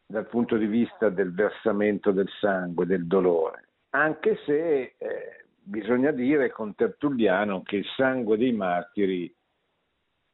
dal 0.06 0.28
punto 0.28 0.58
di 0.58 0.66
vista 0.66 1.10
del 1.10 1.34
versamento 1.34 2.12
del 2.12 2.30
sangue, 2.40 2.86
del 2.86 3.08
dolore, 3.08 3.70
anche 3.92 4.38
se 4.46 4.96
eh, 4.98 5.46
bisogna 5.64 6.12
dire 6.12 6.52
con 6.52 6.76
Tertulliano 6.76 7.62
che 7.64 7.78
il 7.78 7.86
sangue 7.96 8.38
dei 8.38 8.52
martiri 8.52 9.34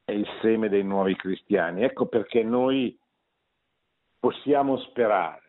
è 0.04 0.12
il 0.14 0.28
seme 0.42 0.70
dei 0.70 0.84
nuovi 0.84 1.16
cristiani. 1.16 1.84
Ecco 1.84 2.08
perché 2.08 2.42
noi 2.44 2.98
possiamo 4.20 4.78
sperare 4.78 5.47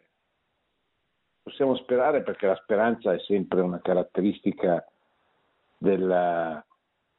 possiamo 1.49 1.77
sperare 1.77 2.23
perché 2.23 2.47
la 2.47 2.57
speranza 2.57 3.13
è 3.13 3.19
sempre 3.21 3.63
una 3.63 3.81
caratteristica 3.81 4.87
della, 5.79 6.63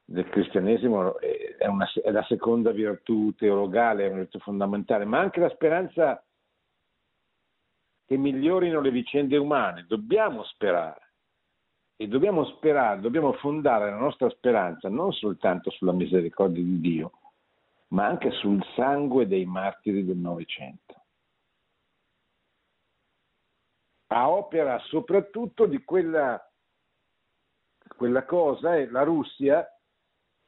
del 0.05 0.29
cristianesimo, 0.29 1.19
è, 1.19 1.65
una, 1.65 1.89
è, 1.91 2.11
la 2.11 2.23
seconda 2.23 2.71
virtù 2.71 3.33
teologale, 3.35 4.05
è 4.05 4.09
una 4.09 4.19
virtù 4.19 4.37
fondamentale, 4.39 5.05
ma 5.05 5.19
anche 5.19 5.39
la 5.39 5.49
speranza 5.49 6.23
che 8.05 8.17
migliorino 8.17 8.79
le 8.81 8.91
vicende 8.91 9.35
umane. 9.37 9.85
Dobbiamo 9.87 10.43
sperare 10.43 11.13
e 11.95 12.07
dobbiamo 12.07 12.45
sperare, 12.45 13.01
dobbiamo 13.01 13.33
fondare 13.33 13.89
la 13.89 13.97
nostra 13.97 14.29
speranza 14.29 14.89
non 14.89 15.11
soltanto 15.11 15.71
sulla 15.71 15.91
misericordia 15.91 16.63
di 16.63 16.79
Dio, 16.79 17.11
ma 17.89 18.05
anche 18.05 18.29
sul 18.31 18.63
sangue 18.75 19.27
dei 19.27 19.45
martiri 19.45 20.05
del 20.05 20.17
Novecento. 20.17 20.98
A 24.11 24.29
opera 24.29 24.79
soprattutto 24.79 25.65
di 25.65 25.83
quella, 25.83 26.39
quella 27.95 28.25
cosa, 28.25 28.75
è 28.75 28.85
la 28.87 29.03
Russia, 29.03 29.67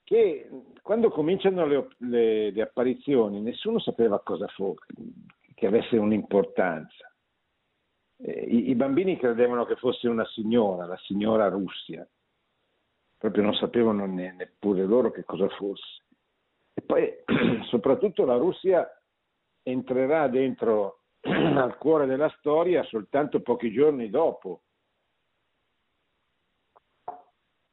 che 0.04 0.50
quando 0.82 1.10
cominciano 1.10 1.66
le, 1.66 1.88
le, 1.98 2.52
le 2.52 2.62
apparizioni 2.62 3.40
nessuno 3.42 3.80
sapeva 3.80 4.20
cosa 4.22 4.48
fosse, 4.48 4.94
che 5.54 5.68
avesse 5.68 5.98
un'importanza. 5.98 7.12
Eh, 8.18 8.32
i, 8.32 8.70
I 8.70 8.76
bambini 8.76 9.18
credevano 9.18 9.66
che 9.66 9.76
fosse 9.76 10.08
una 10.08 10.26
signora, 10.26 10.86
la 10.86 10.98
signora 11.04 11.48
Russia, 11.48 12.08
proprio 13.18 13.44
non 13.44 13.54
sapevano 13.54 14.08
ne, 14.08 14.34
neppure 14.34 14.84
loro 14.86 15.12
che 15.12 15.24
cosa 15.24 15.48
fosse. 15.50 16.06
E 16.74 16.82
poi 16.82 17.14
soprattutto 17.70 18.26
la 18.26 18.38
Russia 18.38 18.90
entrerà 19.62 20.28
dentro 20.28 21.01
al 21.58 21.78
cuore 21.78 22.06
della 22.06 22.30
storia 22.38 22.84
soltanto 22.84 23.42
pochi 23.42 23.72
giorni 23.72 24.10
dopo 24.10 24.64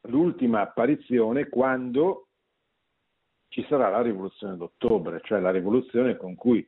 l'ultima 0.08 0.60
apparizione 0.60 1.48
quando 1.48 2.28
ci 3.48 3.64
sarà 3.68 3.88
la 3.88 4.02
rivoluzione 4.02 4.56
d'ottobre, 4.56 5.20
cioè 5.22 5.40
la 5.40 5.50
rivoluzione 5.50 6.16
con 6.16 6.34
cui 6.34 6.66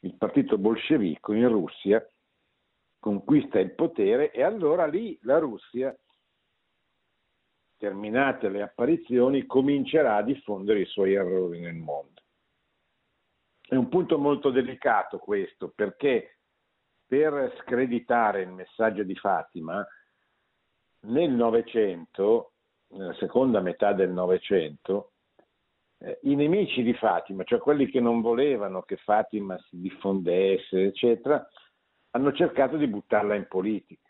il 0.00 0.14
partito 0.16 0.58
bolscevico 0.58 1.32
in 1.32 1.48
Russia 1.48 2.06
conquista 2.98 3.58
il 3.58 3.74
potere 3.74 4.32
e 4.32 4.42
allora 4.42 4.86
lì 4.86 5.18
la 5.22 5.38
Russia, 5.38 5.96
terminate 7.76 8.48
le 8.48 8.62
apparizioni, 8.62 9.46
comincerà 9.46 10.16
a 10.16 10.22
diffondere 10.22 10.80
i 10.80 10.86
suoi 10.86 11.12
errori 11.12 11.60
nel 11.60 11.74
mondo. 11.74 12.13
È 13.66 13.74
un 13.74 13.88
punto 13.88 14.18
molto 14.18 14.50
delicato 14.50 15.18
questo 15.18 15.72
perché 15.74 16.38
per 17.06 17.54
screditare 17.60 18.42
il 18.42 18.50
messaggio 18.50 19.02
di 19.04 19.14
Fatima 19.14 19.86
nel 21.06 21.30
Novecento, 21.30 22.52
nella 22.88 23.14
seconda 23.14 23.60
metà 23.60 23.92
del 23.92 24.10
Novecento, 24.10 25.12
eh, 25.98 26.18
i 26.22 26.34
nemici 26.34 26.82
di 26.82 26.92
Fatima, 26.94 27.44
cioè 27.44 27.58
quelli 27.58 27.86
che 27.86 28.00
non 28.00 28.20
volevano 28.20 28.82
che 28.82 28.96
Fatima 28.96 29.58
si 29.68 29.80
diffondesse, 29.80 30.84
eccetera, 30.84 31.46
hanno 32.10 32.32
cercato 32.32 32.76
di 32.76 32.86
buttarla 32.86 33.34
in 33.34 33.46
politica. 33.48 34.02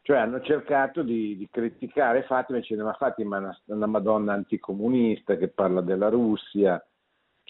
Cioè 0.00 0.16
hanno 0.16 0.40
cercato 0.40 1.02
di, 1.02 1.36
di 1.36 1.48
criticare 1.50 2.24
Fatima 2.24 2.58
dicendo 2.58 2.84
ma 2.84 2.94
Fatima 2.94 3.36
è 3.36 3.40
una, 3.40 3.60
una 3.66 3.86
Madonna 3.86 4.32
anticomunista 4.32 5.36
che 5.36 5.48
parla 5.48 5.80
della 5.80 6.08
Russia, 6.08 6.84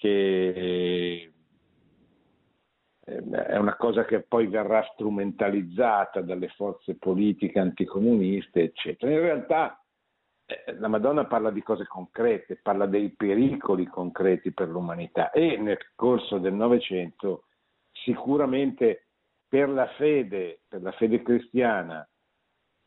che 0.02 1.30
è 3.04 3.56
una 3.56 3.76
cosa 3.76 4.04
che 4.04 4.22
poi 4.22 4.48
verrà 4.48 4.82
strumentalizzata 4.94 6.22
dalle 6.22 6.48
forze 6.48 6.96
politiche 6.96 7.60
anticomuniste, 7.60 8.62
eccetera. 8.62 9.12
In 9.12 9.20
realtà 9.20 9.80
eh, 10.44 10.74
la 10.78 10.88
Madonna 10.88 11.26
parla 11.26 11.50
di 11.50 11.62
cose 11.62 11.86
concrete, 11.86 12.58
parla 12.60 12.86
dei 12.86 13.10
pericoli 13.10 13.86
concreti 13.86 14.52
per 14.52 14.68
l'umanità 14.68 15.30
e 15.30 15.56
nel 15.56 15.78
corso 15.94 16.38
del 16.38 16.54
Novecento 16.54 17.44
sicuramente 17.92 19.06
per 19.46 19.68
la 19.68 19.86
fede, 19.96 20.62
per 20.66 20.82
la 20.82 20.92
fede 20.92 21.22
cristiana 21.22 22.08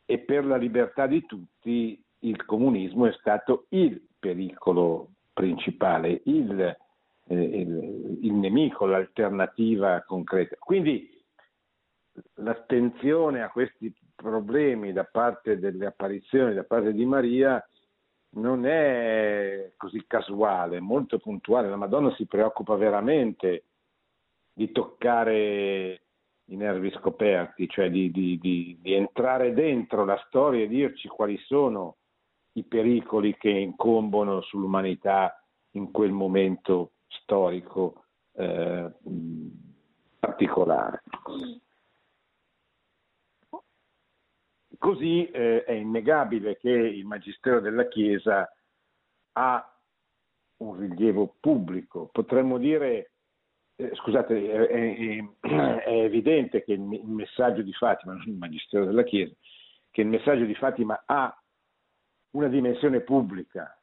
e 0.06 0.20
per 0.20 0.44
la 0.44 0.58
libertà 0.58 1.08
di 1.08 1.26
tutti 1.26 2.04
il 2.20 2.44
comunismo 2.44 3.06
è 3.06 3.14
stato 3.14 3.68
il 3.70 4.06
pericolo 4.20 5.12
principale, 5.32 6.22
il, 6.26 6.76
eh, 7.28 7.36
il, 8.22 8.34
nemico, 8.34 8.86
l'alternativa 8.86 10.04
concreta. 10.04 10.56
Quindi 10.60 11.10
l'attenzione 12.36 13.42
a 13.42 13.50
questi 13.50 13.94
problemi 14.16 14.94
da 14.94 15.04
parte 15.04 15.60
delle 15.60 15.88
apparizioni 15.88 16.54
da 16.54 16.64
parte 16.64 16.94
di 16.94 17.06
Maria 17.06 17.62
non 18.36 18.66
è 18.66 19.74
così 19.78 20.04
casuale, 20.08 20.80
molto 20.80 21.20
puntuale. 21.20 21.70
La 21.70 21.76
Madonna 21.76 22.14
si 22.16 22.26
preoccupa 22.26 22.76
veramente 22.76 23.64
di 24.54 24.72
toccare 24.72 26.02
i 26.50 26.56
nervi 26.56 26.92
scoperti, 26.92 27.68
cioè 27.68 27.90
di, 27.90 28.12
di, 28.12 28.38
di, 28.40 28.78
di 28.82 28.94
entrare 28.94 29.54
dentro 29.54 30.06
la 30.06 30.22
storia 30.28 30.64
e 30.64 30.68
dirci 30.68 31.08
quali 31.08 31.38
sono 31.40 31.98
i 32.54 32.64
pericoli 32.64 33.36
che 33.38 33.50
incombono 33.50 34.42
sull'umanità 34.42 35.42
in 35.72 35.92
quel 35.92 36.12
momento 36.12 36.92
storico 37.08 38.06
eh, 38.34 38.92
particolare. 40.20 41.04
Così 44.78 45.30
eh, 45.30 45.64
è 45.64 45.72
innegabile 45.72 46.58
che 46.58 46.70
il 46.70 47.06
Magistero 47.06 47.60
della 47.60 47.88
Chiesa 47.88 48.48
ha 49.34 49.76
un 50.58 50.78
rilievo 50.78 51.36
pubblico, 51.40 52.10
potremmo 52.12 52.58
dire, 52.58 53.12
eh, 53.76 53.92
scusate, 53.96 54.52
è, 54.52 54.68
è, 54.68 55.80
è, 55.84 56.04
evidente 56.04 56.64
che 56.64 56.74
il, 56.74 56.82
messaggio 56.82 57.62
di 57.62 57.74
Fatima, 57.74 58.14
non 58.14 58.24
il 58.28 58.38
Magistero 58.38 58.86
della 58.86 59.04
Chiesa, 59.04 59.34
che 59.92 60.02
il 60.02 60.08
messaggio 60.08 60.46
di 60.46 60.56
Fatima 60.56 61.04
ha 61.06 61.36
una 62.32 62.48
dimensione 62.48 63.02
pubblica, 63.02 63.78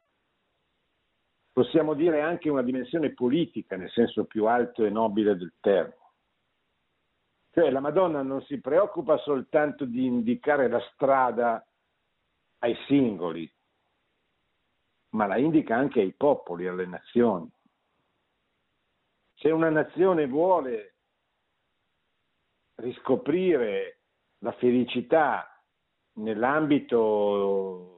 possiamo 1.53 1.93
dire 1.93 2.21
anche 2.21 2.49
una 2.49 2.63
dimensione 2.63 3.13
politica 3.13 3.77
nel 3.77 3.91
senso 3.91 4.25
più 4.25 4.47
alto 4.47 4.83
e 4.83 4.89
nobile 4.89 5.37
del 5.37 5.53
termine. 5.59 6.01
Cioè 7.51 7.69
la 7.69 7.79
Madonna 7.79 8.23
non 8.23 8.41
si 8.41 8.59
preoccupa 8.59 9.17
soltanto 9.19 9.85
di 9.85 10.05
indicare 10.05 10.67
la 10.67 10.81
strada 10.93 11.63
ai 12.59 12.75
singoli, 12.87 13.49
ma 15.09 15.27
la 15.27 15.37
indica 15.37 15.75
anche 15.75 15.99
ai 15.99 16.13
popoli, 16.13 16.65
alle 16.67 16.87
nazioni. 16.87 17.47
Se 19.35 19.51
una 19.51 19.69
nazione 19.69 20.25
vuole 20.25 20.95
riscoprire 22.75 23.99
la 24.39 24.53
felicità 24.53 25.47
nell'ambito 26.13 27.92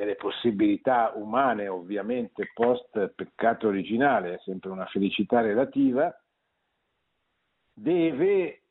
delle 0.00 0.16
possibilità 0.16 1.12
umane, 1.14 1.68
ovviamente 1.68 2.50
post 2.54 3.08
peccato 3.08 3.68
originale, 3.68 4.36
è 4.36 4.38
sempre 4.38 4.70
una 4.70 4.86
felicità 4.86 5.42
relativa, 5.42 6.10
deve 7.74 8.62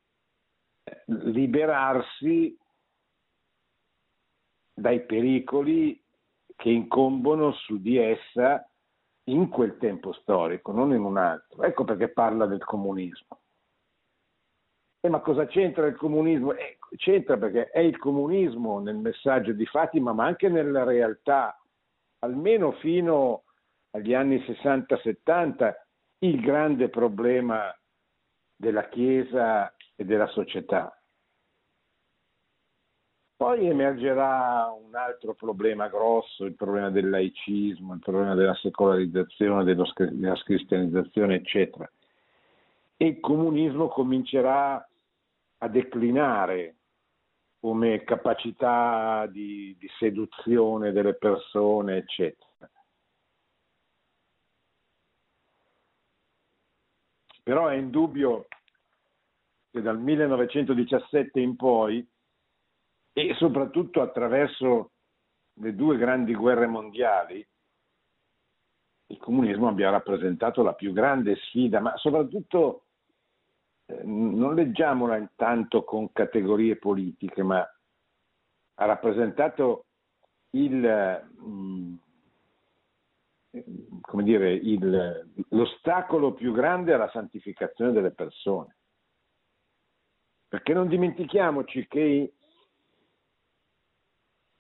liberarsi 1.06 2.58
dai 4.74 5.06
pericoli 5.06 6.04
che 6.56 6.70
incombono 6.70 7.52
su 7.52 7.80
di 7.80 7.98
essa 7.98 8.68
in 9.26 9.50
quel 9.50 9.78
tempo 9.78 10.14
storico, 10.14 10.72
non 10.72 10.94
in 10.94 11.04
un 11.04 11.18
altro. 11.18 11.62
Ecco 11.62 11.84
perché 11.84 12.08
parla 12.08 12.48
del 12.48 12.64
comunismo. 12.64 13.40
Eh, 15.02 15.08
ma 15.08 15.20
cosa 15.22 15.46
c'entra 15.46 15.88
il 15.88 15.96
comunismo? 15.96 16.54
Eh, 16.54 16.78
c'entra 16.98 17.38
perché 17.38 17.70
è 17.70 17.80
il 17.80 17.98
comunismo 17.98 18.80
nel 18.80 18.98
messaggio 18.98 19.54
di 19.54 19.66
Fatima, 19.66 20.12
ma 20.12 20.26
anche 20.26 20.50
nella 20.50 20.84
realtà, 20.84 21.58
almeno 22.20 22.74
fino 22.74 23.44
agli 23.92 24.14
anni 24.14 24.38
60-70, 24.38 25.74
il 26.20 26.42
grande 26.42 26.90
problema 26.90 27.74
della 28.56 28.90
Chiesa 28.90 29.74
e 29.96 30.04
della 30.04 30.28
società. 30.28 30.94
Poi 33.38 33.68
emergerà 33.68 34.70
un 34.70 34.94
altro 34.96 35.34
problema 35.34 35.88
grosso, 35.88 36.44
il 36.44 36.56
problema 36.56 36.90
del 36.90 37.10
laicismo, 37.10 37.94
il 37.94 38.02
problema 38.02 38.36
della 38.36 38.54
secolarizzazione, 38.56 39.64
della 39.64 40.36
cristianizzazione, 40.44 41.36
eccetera. 41.36 41.90
E 42.98 43.06
il 43.06 43.20
comunismo 43.22 43.88
comincerà 43.88 44.86
a 45.60 45.68
declinare 45.68 46.76
come 47.60 48.04
capacità 48.04 49.28
di, 49.28 49.76
di 49.78 49.90
seduzione 49.98 50.92
delle 50.92 51.16
persone, 51.16 51.98
eccetera. 51.98 52.48
Però 57.44 57.68
è 57.68 57.76
indubbio 57.76 58.48
che 59.72 59.82
dal 59.82 60.00
1917 60.00 61.40
in 61.40 61.56
poi, 61.56 62.08
e 63.12 63.34
soprattutto 63.36 64.02
attraverso 64.02 64.92
le 65.54 65.76
due 65.76 65.98
grandi 65.98 66.34
guerre 66.34 66.68
mondiali, 66.68 67.46
il 69.08 69.18
comunismo 69.18 69.68
abbia 69.68 69.90
rappresentato 69.90 70.62
la 70.62 70.74
più 70.74 70.94
grande 70.94 71.36
sfida, 71.36 71.80
ma 71.80 71.98
soprattutto 71.98 72.86
non 74.04 74.56
leggiamola 74.56 75.18
intanto 75.18 75.84
con 75.84 76.12
categorie 76.12 76.78
politiche, 76.78 77.44
ma 77.44 77.60
ha 78.76 78.86
rappresentato 78.86 79.86
il, 80.52 81.28
mm, 81.42 81.96
come 84.02 84.24
dire, 84.24 84.54
il, 84.54 85.30
l'ostacolo 85.50 86.34
più 86.34 86.54
grande 86.54 86.94
alla 86.94 87.10
santificazione 87.10 87.92
delle 87.92 88.12
persone. 88.12 88.78
Perché 90.48 90.74
non 90.74 90.88
dimentichiamoci 90.88 91.88
che 91.88 92.34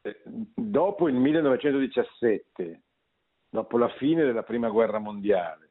eh, 0.02 0.22
dopo 0.26 1.08
il 1.08 1.16
1917, 1.16 2.84
dopo 3.50 3.78
la 3.78 3.90
fine 3.98 4.24
della 4.24 4.44
prima 4.44 4.70
guerra 4.70 5.00
mondiale, 5.00 5.69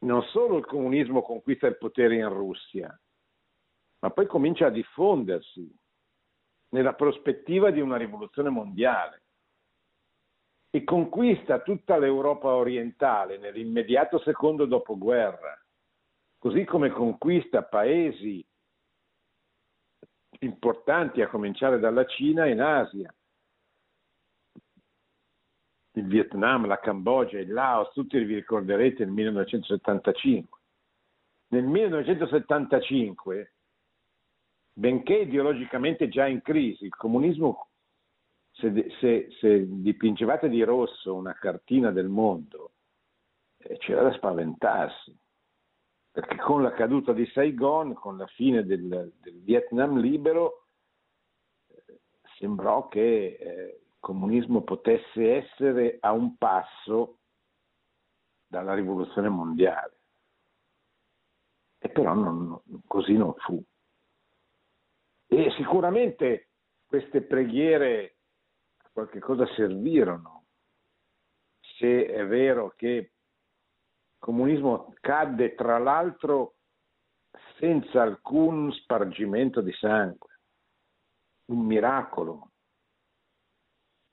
non 0.00 0.22
solo 0.24 0.58
il 0.58 0.66
comunismo 0.66 1.22
conquista 1.22 1.66
il 1.66 1.78
potere 1.78 2.14
in 2.14 2.28
Russia, 2.28 2.98
ma 4.00 4.10
poi 4.10 4.26
comincia 4.26 4.66
a 4.66 4.70
diffondersi 4.70 5.68
nella 6.70 6.94
prospettiva 6.94 7.70
di 7.70 7.80
una 7.80 7.96
rivoluzione 7.96 8.50
mondiale 8.50 9.22
e 10.70 10.84
conquista 10.84 11.60
tutta 11.60 11.96
l'Europa 11.96 12.48
orientale 12.48 13.38
nell'immediato 13.38 14.18
secondo 14.18 14.66
dopoguerra, 14.66 15.58
così 16.38 16.64
come 16.64 16.90
conquista 16.90 17.62
paesi 17.64 18.46
importanti 20.40 21.22
a 21.22 21.28
cominciare 21.28 21.78
dalla 21.80 22.04
Cina 22.04 22.46
in 22.46 22.60
Asia. 22.60 23.12
Il 25.98 26.06
Vietnam, 26.06 26.66
la 26.66 26.78
Cambogia, 26.78 27.38
il 27.38 27.52
Laos, 27.52 27.92
tutti 27.92 28.18
vi 28.22 28.34
ricorderete 28.36 29.04
nel 29.04 29.12
1975. 29.12 30.60
Nel 31.48 31.64
1975, 31.64 33.52
benché 34.72 35.14
ideologicamente 35.16 36.08
già 36.08 36.26
in 36.26 36.40
crisi, 36.42 36.84
il 36.84 36.94
comunismo, 36.94 37.68
se, 38.52 38.90
se, 39.00 39.28
se 39.40 39.64
dipingevate 39.66 40.48
di 40.48 40.62
rosso 40.62 41.14
una 41.14 41.34
cartina 41.34 41.90
del 41.90 42.08
mondo, 42.08 42.72
eh, 43.58 43.76
c'era 43.78 44.02
da 44.02 44.12
spaventarsi 44.12 45.16
perché 46.10 46.36
con 46.36 46.62
la 46.62 46.72
caduta 46.72 47.12
di 47.12 47.24
Saigon, 47.26 47.94
con 47.94 48.16
la 48.16 48.26
fine 48.26 48.64
del, 48.64 49.12
del 49.20 49.40
Vietnam 49.40 49.98
libero, 49.98 50.64
eh, 51.68 52.00
sembrò 52.38 52.88
che 52.88 53.36
eh, 53.40 53.80
il 53.84 53.87
comunismo 54.08 54.62
potesse 54.62 55.34
essere 55.34 55.98
a 56.00 56.12
un 56.12 56.38
passo 56.38 57.18
dalla 58.46 58.72
rivoluzione 58.72 59.28
mondiale. 59.28 59.98
E 61.76 61.90
però 61.90 62.14
non, 62.14 62.58
così 62.86 63.12
non 63.12 63.34
fu. 63.34 63.62
E 65.26 65.50
sicuramente 65.58 66.52
queste 66.86 67.20
preghiere 67.20 68.16
a 68.78 68.88
qualche 68.94 69.18
cosa 69.18 69.46
servirono, 69.54 70.46
se 71.76 72.06
è 72.06 72.26
vero 72.26 72.72
che 72.76 73.12
comunismo 74.18 74.94
cadde 75.02 75.54
tra 75.54 75.76
l'altro 75.76 76.54
senza 77.58 78.00
alcun 78.00 78.72
spargimento 78.72 79.60
di 79.60 79.72
sangue, 79.72 80.40
un 81.50 81.66
miracolo, 81.66 82.52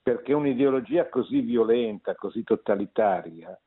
perché 0.05 0.33
un'ideologia 0.33 1.09
così 1.09 1.41
violenta, 1.41 2.13
così 2.13 2.43
totalitaria, 2.43 3.59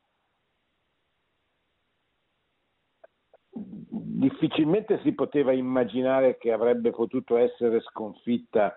difficilmente 3.51 5.01
si 5.03 5.15
poteva 5.15 5.51
immaginare 5.51 6.39
che 6.39 6.53
avrebbe 6.53 6.93
potuto 6.93 7.37
essere 7.37 7.81
sconfitta 7.81 8.73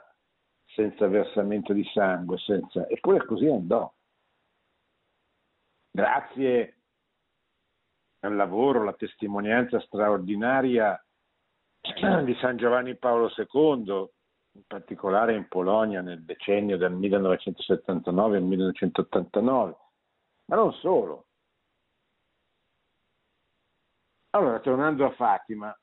senza 0.73 1.05
versamento 1.05 1.71
di 1.71 1.87
sangue, 1.93 2.39
senza... 2.39 2.87
eppure 2.87 3.23
così 3.27 3.45
andò. 3.45 3.93
Grazie 5.91 6.77
al 8.21 8.35
lavoro, 8.35 8.83
la 8.83 8.93
testimonianza 8.93 9.79
straordinaria 9.81 10.99
di 12.23 12.35
San 12.41 12.57
Giovanni 12.57 12.97
Paolo 12.97 13.31
II, 13.37 14.09
in 14.53 14.63
particolare 14.67 15.35
in 15.35 15.47
Polonia 15.47 16.01
nel 16.01 16.23
decennio 16.23 16.77
del 16.77 16.91
1979 16.93 18.37
al 18.37 18.43
1989, 18.43 19.77
ma 20.45 20.55
non 20.55 20.73
solo. 20.73 21.27
Allora, 24.31 24.59
tornando 24.59 25.05
a 25.05 25.11
Fatima, 25.11 25.77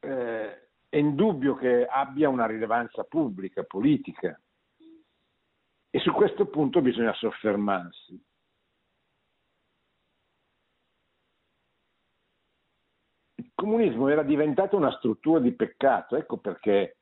eh, 0.00 0.68
è 0.88 0.96
indubbio 0.96 1.54
che 1.54 1.86
abbia 1.86 2.28
una 2.28 2.46
rilevanza 2.46 3.04
pubblica, 3.04 3.62
politica, 3.64 4.40
e 5.90 5.98
su 6.00 6.12
questo 6.12 6.46
punto 6.46 6.82
bisogna 6.82 7.14
soffermarsi. 7.14 8.26
comunismo 13.58 14.06
era 14.06 14.22
diventato 14.22 14.76
una 14.76 14.92
struttura 14.92 15.40
di 15.40 15.52
peccato, 15.52 16.14
ecco 16.14 16.36
perché 16.36 16.97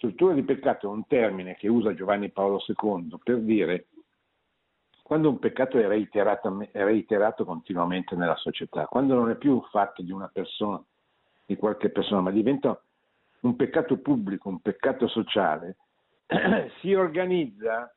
struttura 0.00 0.32
di 0.32 0.42
peccato 0.42 0.86
è 0.86 0.90
un 0.90 1.06
termine 1.06 1.56
che 1.56 1.68
usa 1.68 1.92
Giovanni 1.92 2.30
Paolo 2.30 2.58
II 2.66 3.18
per 3.22 3.38
dire 3.40 3.88
quando 5.02 5.28
un 5.28 5.38
peccato 5.38 5.76
è 5.76 5.86
reiterato, 5.86 6.66
è 6.70 6.82
reiterato 6.84 7.44
continuamente 7.44 8.16
nella 8.16 8.36
società, 8.36 8.86
quando 8.86 9.14
non 9.14 9.28
è 9.28 9.36
più 9.36 9.52
un 9.52 9.62
fatto 9.64 10.02
di 10.02 10.10
una 10.10 10.30
persona, 10.32 10.82
di 11.44 11.56
qualche 11.56 11.90
persona, 11.90 12.22
ma 12.22 12.30
diventa 12.30 12.80
un 13.40 13.56
peccato 13.56 13.98
pubblico, 13.98 14.48
un 14.48 14.60
peccato 14.60 15.06
sociale, 15.08 15.76
si 16.80 16.94
organizza 16.94 17.94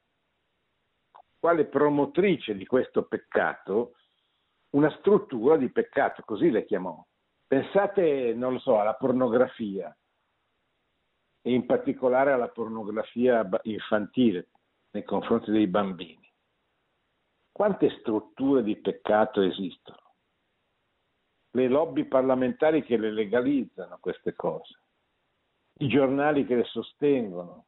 quale 1.39 1.65
promotrice 1.65 2.57
di 2.57 2.65
questo 2.65 3.03
peccato 3.03 3.93
una 4.71 4.89
struttura 4.97 5.55
di 5.55 5.69
peccato, 5.69 6.23
così 6.25 6.49
le 6.49 6.65
chiamò. 6.65 7.01
Pensate, 7.47 8.33
non 8.33 8.53
lo 8.53 8.59
so, 8.59 8.79
alla 8.79 8.95
pornografia 8.95 9.95
e 11.45 11.53
in 11.53 11.65
particolare 11.65 12.31
alla 12.31 12.47
pornografia 12.47 13.47
infantile 13.63 14.47
nei 14.91 15.03
confronti 15.03 15.51
dei 15.51 15.67
bambini. 15.67 16.31
Quante 17.51 17.99
strutture 17.99 18.63
di 18.63 18.77
peccato 18.77 19.41
esistono? 19.41 20.15
Le 21.51 21.67
lobby 21.67 22.05
parlamentari 22.05 22.81
che 22.83 22.97
le 22.97 23.11
legalizzano 23.11 23.99
queste 23.99 24.33
cose, 24.35 24.79
i 25.79 25.87
giornali 25.87 26.45
che 26.45 26.55
le 26.55 26.63
sostengono, 26.63 27.65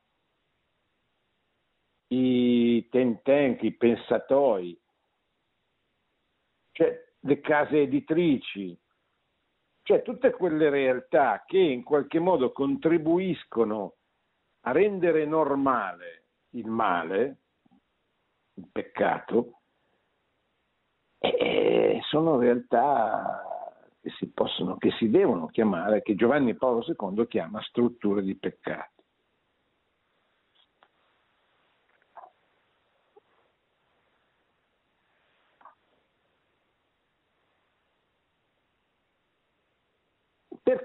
i 2.07 2.87
ten 2.89 3.21
tank, 3.21 3.61
i 3.63 3.75
pensatoi, 3.75 4.79
cioè 6.71 7.13
le 7.19 7.39
case 7.41 7.81
editrici, 7.81 8.79
cioè 9.85 10.01
tutte 10.01 10.31
quelle 10.31 10.71
realtà 10.71 11.43
che 11.45 11.59
in 11.59 11.83
qualche 11.83 12.17
modo 12.17 12.51
contribuiscono 12.51 13.97
a 14.61 14.71
rendere 14.71 15.25
normale 15.25 16.23
il 16.55 16.65
male, 16.65 17.37
il 18.55 18.67
peccato, 18.71 19.59
eh, 21.19 21.99
sono 22.09 22.39
realtà 22.39 23.43
che 24.01 24.09
si, 24.17 24.31
possono, 24.31 24.77
che 24.77 24.89
si 24.97 25.11
devono 25.11 25.45
chiamare, 25.45 26.01
che 26.01 26.15
Giovanni 26.15 26.55
Paolo 26.55 26.83
II 26.83 27.27
chiama 27.27 27.61
strutture 27.61 28.23
di 28.23 28.35
peccato. 28.35 28.94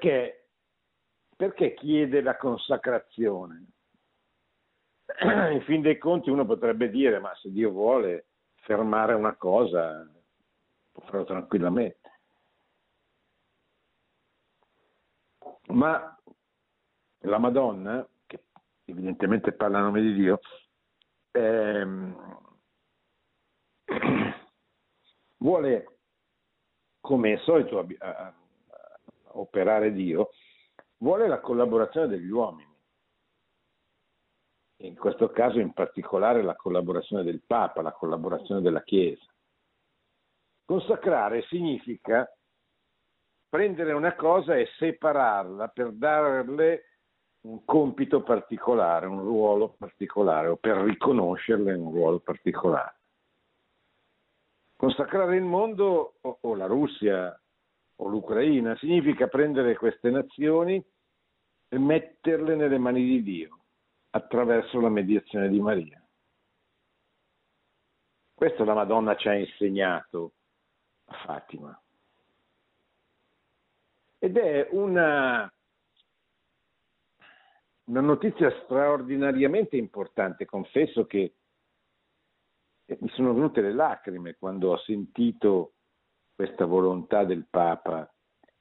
Perché? 0.00 0.46
Perché 1.36 1.74
chiede 1.74 2.22
la 2.22 2.38
consacrazione? 2.38 3.66
In 5.52 5.62
fin 5.66 5.82
dei 5.82 5.98
conti 5.98 6.30
uno 6.30 6.46
potrebbe 6.46 6.88
dire, 6.88 7.18
ma 7.18 7.34
se 7.34 7.50
Dio 7.50 7.70
vuole 7.70 8.28
fermare 8.62 9.12
una 9.12 9.36
cosa, 9.36 10.10
può 10.90 11.02
farlo 11.02 11.24
tranquillamente. 11.24 11.98
Ma 15.66 16.18
la 17.18 17.38
Madonna, 17.38 18.08
che 18.26 18.44
evidentemente 18.84 19.52
parla 19.52 19.80
a 19.80 19.82
nome 19.82 20.00
di 20.00 20.14
Dio, 20.14 20.40
ehm, 21.32 22.38
vuole, 25.36 25.98
come 27.00 27.34
è 27.34 27.38
solito 27.38 27.78
operare 29.32 29.92
Dio, 29.92 30.30
vuole 30.98 31.28
la 31.28 31.40
collaborazione 31.40 32.08
degli 32.08 32.30
uomini. 32.30 32.68
In 34.82 34.96
questo 34.96 35.30
caso 35.30 35.58
in 35.58 35.72
particolare 35.72 36.42
la 36.42 36.56
collaborazione 36.56 37.22
del 37.22 37.42
Papa, 37.46 37.82
la 37.82 37.92
collaborazione 37.92 38.62
della 38.62 38.82
Chiesa. 38.82 39.24
Consacrare 40.64 41.42
significa 41.42 42.26
prendere 43.48 43.92
una 43.92 44.14
cosa 44.14 44.56
e 44.56 44.68
separarla 44.78 45.68
per 45.68 45.92
darle 45.92 46.84
un 47.42 47.64
compito 47.64 48.22
particolare, 48.22 49.06
un 49.06 49.20
ruolo 49.20 49.74
particolare 49.76 50.48
o 50.48 50.56
per 50.56 50.76
riconoscerle 50.76 51.74
un 51.74 51.92
ruolo 51.92 52.20
particolare. 52.20 52.98
Consacrare 54.76 55.36
il 55.36 55.42
mondo 55.42 56.14
o 56.20 56.54
la 56.54 56.66
Russia 56.66 57.39
o 58.00 58.08
l'Ucraina, 58.08 58.76
significa 58.76 59.28
prendere 59.28 59.76
queste 59.76 60.10
nazioni 60.10 60.82
e 61.68 61.78
metterle 61.78 62.54
nelle 62.56 62.78
mani 62.78 63.04
di 63.04 63.22
Dio 63.22 63.58
attraverso 64.10 64.80
la 64.80 64.88
mediazione 64.88 65.48
di 65.48 65.60
Maria. 65.60 66.02
Questo 68.34 68.64
la 68.64 68.74
Madonna 68.74 69.16
ci 69.16 69.28
ha 69.28 69.34
insegnato 69.34 70.32
a 71.04 71.14
Fatima. 71.24 71.82
Ed 74.18 74.36
è 74.36 74.68
una, 74.70 75.52
una 77.84 78.00
notizia 78.00 78.50
straordinariamente 78.64 79.76
importante. 79.76 80.46
Confesso 80.46 81.04
che 81.04 81.34
mi 82.86 83.08
sono 83.10 83.34
venute 83.34 83.60
le 83.60 83.72
lacrime 83.72 84.36
quando 84.36 84.72
ho 84.72 84.78
sentito 84.78 85.74
questa 86.40 86.64
volontà 86.64 87.24
del 87.24 87.44
Papa 87.50 88.10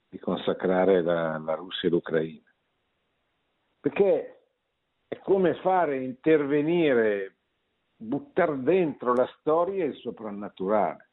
di 0.09 0.19
consacrare 0.19 1.01
la, 1.01 1.37
la 1.37 1.53
Russia 1.53 1.87
e 1.87 1.91
l'Ucraina. 1.91 2.53
Perché 3.79 4.47
è 5.07 5.17
come 5.19 5.55
fare 5.61 6.03
intervenire, 6.03 7.37
buttare 7.95 8.61
dentro 8.63 9.13
la 9.13 9.25
storia 9.39 9.85
il 9.85 9.95
soprannaturale. 9.95 11.11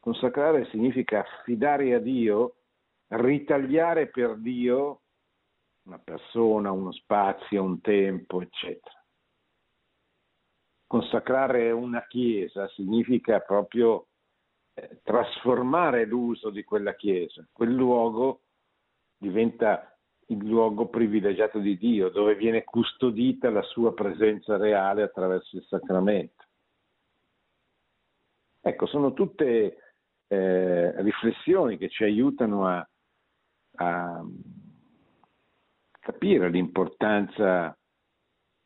Consacrare 0.00 0.66
significa 0.66 1.20
affidare 1.20 1.94
a 1.94 1.98
Dio, 1.98 2.56
ritagliare 3.06 4.08
per 4.08 4.36
Dio 4.36 5.00
una 5.86 5.98
persona, 5.98 6.72
uno 6.72 6.92
spazio, 6.92 7.62
un 7.62 7.80
tempo, 7.80 8.42
eccetera. 8.42 9.02
Consacrare 10.86 11.70
una 11.70 12.06
chiesa 12.06 12.68
significa 12.68 13.40
proprio 13.40 14.08
trasformare 15.02 16.06
l'uso 16.06 16.50
di 16.50 16.64
quella 16.64 16.94
chiesa. 16.94 17.46
Quel 17.52 17.72
luogo 17.72 18.42
diventa 19.16 19.92
il 20.26 20.38
luogo 20.46 20.88
privilegiato 20.88 21.58
di 21.58 21.76
Dio, 21.76 22.08
dove 22.08 22.34
viene 22.34 22.64
custodita 22.64 23.50
la 23.50 23.62
sua 23.62 23.92
presenza 23.92 24.56
reale 24.56 25.02
attraverso 25.02 25.56
il 25.56 25.64
sacramento. 25.64 26.44
Ecco, 28.60 28.86
sono 28.86 29.12
tutte 29.12 29.76
eh, 30.28 31.02
riflessioni 31.02 31.76
che 31.76 31.88
ci 31.88 32.04
aiutano 32.04 32.66
a, 32.66 32.88
a 33.76 34.24
capire 35.98 36.48
l'importanza 36.48 37.76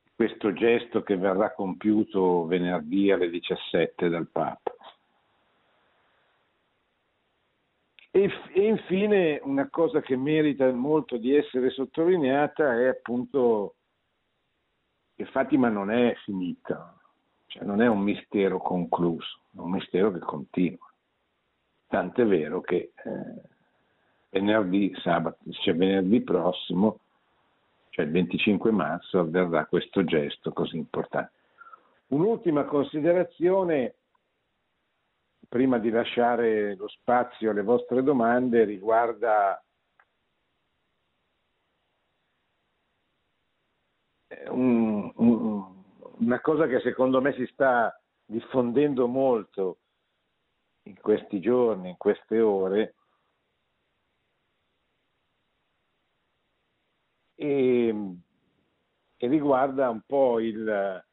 di 0.03 0.11
questo 0.14 0.53
gesto 0.53 1.03
che 1.03 1.16
verrà 1.16 1.53
compiuto 1.53 2.45
venerdì 2.47 3.11
alle 3.11 3.31
17 3.31 4.09
dal 4.09 4.29
Papa. 4.29 4.75
E, 8.16 8.31
e, 8.55 8.66
infine 8.66 9.38
una 9.42 9.68
cosa 9.68 10.00
che 10.00 10.16
merita 10.16 10.72
molto 10.72 11.18
di 11.18 11.37
essere 11.37 11.68
sottolineata 11.68 12.81
è 12.81 12.87
appunto 12.87 13.74
che 15.14 15.26
Fatima 15.26 15.68
non 15.68 15.90
è 15.90 16.14
finita, 16.24 16.98
cioè 17.44 17.64
non 17.64 17.83
è 17.83 17.87
un 17.87 18.00
mistero 18.00 18.57
concluso, 18.57 19.40
è 19.55 19.59
un 19.59 19.72
mistero 19.72 20.12
che 20.12 20.20
continua. 20.20 20.90
Tant'è 21.88 22.24
vero 22.24 22.62
che 22.62 22.92
eh, 22.94 23.42
venerdì, 24.31 24.94
sabato, 25.02 25.37
cioè 25.50 25.74
venerdì 25.74 26.22
prossimo, 26.22 27.00
cioè 27.90 28.07
il 28.07 28.12
25 28.12 28.70
marzo, 28.70 29.18
avverrà 29.18 29.66
questo 29.66 30.05
gesto 30.05 30.55
così 30.55 30.79
importante. 30.79 31.33
Un'ultima 32.07 32.64
considerazione 32.64 33.96
prima 35.48 35.78
di 35.78 35.90
lasciare 35.90 36.74
lo 36.76 36.88
spazio 36.88 37.50
alle 37.50 37.62
vostre 37.62 38.02
domande, 38.02 38.64
riguarda 38.64 39.62
un, 44.48 45.11
un, 45.14 45.85
una 46.18 46.40
cosa 46.40 46.66
che 46.66 46.80
secondo 46.80 47.20
me 47.20 47.32
si 47.35 47.46
sta 47.46 47.98
diffondendo 48.24 49.06
molto 49.06 49.78
in 50.82 50.98
questi 51.00 51.40
giorni, 51.40 51.90
in 51.90 51.96
queste 51.96 52.40
ore, 52.40 52.94
e, 57.35 57.94
e 59.16 59.28
riguarda 59.28 59.90
un 59.90 60.00
po' 60.06 60.40
il, 60.40 61.06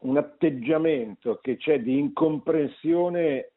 un 0.00 0.16
atteggiamento 0.16 1.38
che 1.40 1.56
c'è 1.56 1.80
di 1.80 1.98
incomprensione 1.98 3.52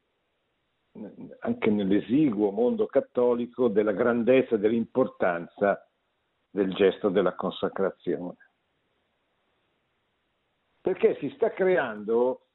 anche 1.40 1.70
nell'esiguo 1.70 2.52
mondo 2.52 2.86
cattolico 2.88 3.70
della 3.70 3.94
grandezza 3.94 4.56
e 4.56 4.60
dell'importanza 4.60 5.88
del 6.50 6.74
gesto 6.74 7.10
della 7.10 7.34
consacrazione. 7.36 8.36
Perché 10.82 11.16
si 11.20 11.30
sta 11.36 11.52
creando 11.52 12.48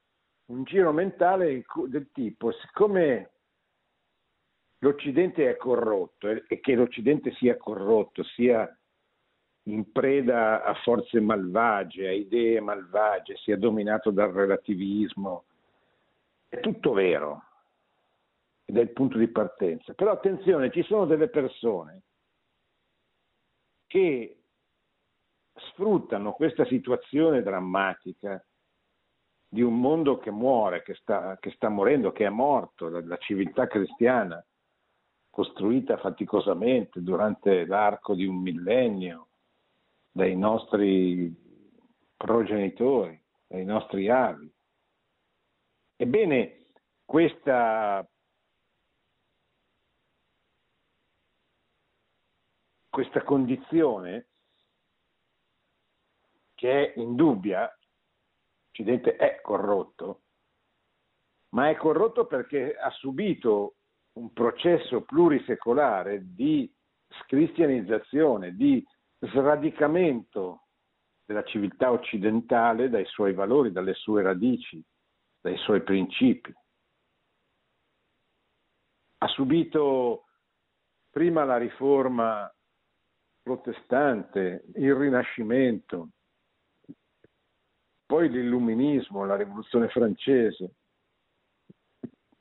un 0.47 0.65
giro 0.65 0.93
mentale 0.93 1.65
del 1.87 2.11
tipo, 2.13 2.53
siccome 2.53 3.31
l'Occidente 4.79 5.49
è 5.49 5.57
corrotto 5.57 6.29
e 6.29 6.61
che 6.61 6.75
l'Occidente 6.75 7.33
sia 7.33 7.57
corrotto, 7.57 8.23
sia 8.23 8.76
in 9.67 9.91
preda 9.91 10.65
a 10.65 10.75
forze 10.75 11.21
malvagie, 11.21 12.09
a 12.09 12.13
idee 12.13 12.61
malvagie, 12.61 13.37
sia 13.37 13.57
dominato 13.57 14.11
dal 14.11 14.31
relativismo. 14.31 15.45
È 16.49 16.61
tutto 16.61 16.93
vero 16.93 17.43
ed 18.65 18.77
è 18.77 18.81
il 18.81 18.93
punto 18.93 19.19
di 19.19 19.29
partenza. 19.29 19.95
Però 19.95 20.13
attenzione, 20.13 20.71
ci 20.71 20.83
sono 20.83 21.07
delle 21.07 21.29
persone 21.29 22.03
che 23.87 24.41
sfruttano 25.55 26.33
questa 26.33 26.65
situazione 26.67 27.43
drammatica 27.43 28.45
di 29.49 29.63
un 29.63 29.81
mondo 29.81 30.19
che 30.19 30.31
muore, 30.31 30.83
che 30.83 30.95
sta, 30.95 31.39
che 31.41 31.51
sta 31.53 31.69
morendo, 31.69 32.13
che 32.13 32.27
è 32.27 32.29
morto, 32.29 32.89
la, 32.89 33.01
la 33.05 33.17
civiltà 33.17 33.67
cristiana 33.67 34.45
costruita 35.31 35.97
faticosamente 35.99 37.03
durante 37.03 37.67
l'arco 37.67 38.15
di 38.15 38.27
un 38.27 38.41
millennio, 38.41 39.26
dai 40.17 40.35
nostri 40.35 41.31
progenitori, 42.17 43.23
dai 43.47 43.67
nostri 43.67 44.09
avi. 44.09 44.51
Ebbene, 45.95 46.69
questa, 47.05 48.09
questa 52.89 53.23
condizione 53.25 54.29
che 56.55 56.95
è 56.95 56.99
indubbia, 56.99 57.71
l'Occidente 58.69 59.17
è 59.17 59.43
corrotto, 59.43 60.23
ma 61.51 61.69
è 61.69 61.77
corrotto 61.77 62.25
perché 62.25 62.75
ha 62.75 62.89
subito 62.89 63.77
un 64.15 64.33
processo 64.33 65.03
plurisecolare 65.03 66.23
di 66.33 66.75
scristianizzazione, 67.21 68.55
di 68.55 68.83
sradicamento 69.21 70.67
della 71.25 71.45
civiltà 71.45 71.91
occidentale 71.91 72.89
dai 72.89 73.05
suoi 73.07 73.33
valori, 73.33 73.73
dalle 73.73 73.95
sue 73.95 74.23
radici, 74.23 74.83
dai 75.41 75.57
suoi 75.59 75.83
principi. 75.83 76.55
Ha 79.19 79.27
subito 79.29 80.27
prima 81.11 81.45
la 81.45 81.57
riforma 81.57 82.53
protestante, 83.43 84.67
il 84.75 84.95
Rinascimento, 84.95 86.11
poi 88.05 88.29
l'illuminismo, 88.29 89.25
la 89.25 89.37
rivoluzione 89.37 89.89
francese, 89.89 90.75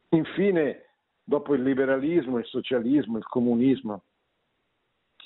infine 0.10 0.90
dopo 1.24 1.56
il 1.56 1.64
liberalismo, 1.64 2.38
il 2.38 2.46
socialismo, 2.46 3.18
il 3.18 3.26
comunismo 3.26 4.04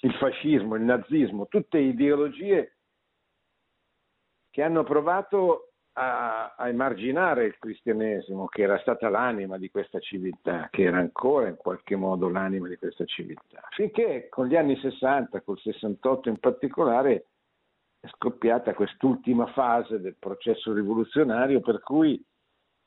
il 0.01 0.13
fascismo, 0.13 0.75
il 0.75 0.83
nazismo, 0.83 1.47
tutte 1.47 1.77
ideologie 1.77 2.75
che 4.49 4.61
hanno 4.63 4.83
provato 4.83 5.71
a, 5.93 6.55
a, 6.55 6.67
emarginare 6.67 7.45
il 7.45 7.57
cristianesimo, 7.57 8.47
che 8.47 8.61
era 8.61 8.79
stata 8.79 9.09
l'anima 9.09 9.57
di 9.57 9.69
questa 9.69 9.99
civiltà, 9.99 10.67
che 10.71 10.83
era 10.83 10.97
ancora 10.97 11.47
in 11.47 11.55
qualche 11.57 11.95
modo 11.95 12.29
l'anima 12.29 12.67
di 12.67 12.77
questa 12.77 13.05
civiltà, 13.05 13.61
finché 13.71 14.27
con 14.29 14.47
gli 14.47 14.55
anni 14.55 14.77
60, 14.77 15.41
col 15.41 15.59
68 15.59 16.29
in 16.29 16.37
particolare, 16.37 17.25
è 17.99 18.07
scoppiata 18.07 18.73
quest'ultima 18.73 19.47
fase 19.47 19.99
del 19.99 20.15
processo 20.17 20.71
rivoluzionario 20.71 21.59
per 21.59 21.81
cui 21.81 22.23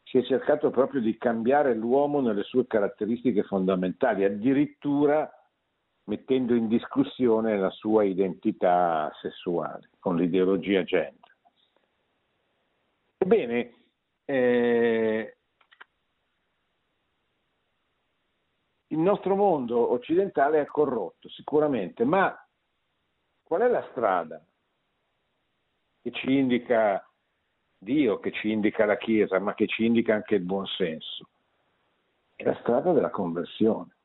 si 0.05 0.19
è 0.19 0.25
cercato 0.25 0.71
proprio 0.71 1.03
di 1.03 1.17
cambiare 1.19 1.75
l'uomo 1.75 2.21
nelle 2.21 2.43
sue 2.45 2.67
caratteristiche 2.67 3.43
fondamentali, 3.43 4.25
addirittura 4.25 5.31
mettendo 6.05 6.55
in 6.55 6.69
discussione 6.69 7.57
la 7.59 7.71
sua 7.71 8.05
identità 8.05 9.11
sessuale 9.21 9.91
con 9.99 10.17
l'ideologia 10.17 10.83
gender. 10.83 11.37
Ebbene, 13.19 13.75
eh, 14.25 15.37
il 18.89 18.99
nostro 18.99 19.37
mondo 19.37 19.93
occidentale 19.93 20.61
è 20.61 20.67
corrotto, 20.67 21.29
sicuramente, 21.29 22.05
ma 22.05 22.37
qual 23.43 23.63
è 23.63 23.69
la 23.69 23.87
strada 23.91 24.45
che 26.03 26.11
ci 26.11 26.37
indica 26.37 27.07
Dio, 27.79 28.19
che 28.19 28.33
ci 28.33 28.51
indica 28.51 28.85
la 28.85 28.97
Chiesa, 28.97 29.39
ma 29.39 29.55
che 29.55 29.67
ci 29.67 29.85
indica 29.85 30.15
anche 30.15 30.35
il 30.35 30.43
buon 30.43 30.67
senso? 30.67 31.29
È 32.35 32.43
la 32.45 32.57
strada 32.61 32.93
della 32.93 33.11
conversione. 33.11 33.97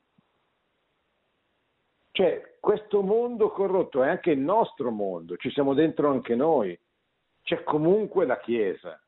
Cioè, 2.18 2.56
questo 2.58 3.00
mondo 3.00 3.52
corrotto 3.52 4.02
è 4.02 4.08
anche 4.08 4.32
il 4.32 4.40
nostro 4.40 4.90
mondo, 4.90 5.36
ci 5.36 5.52
siamo 5.52 5.72
dentro 5.72 6.10
anche 6.10 6.34
noi, 6.34 6.76
c'è 7.42 7.62
comunque 7.62 8.26
la 8.26 8.40
Chiesa. 8.40 9.00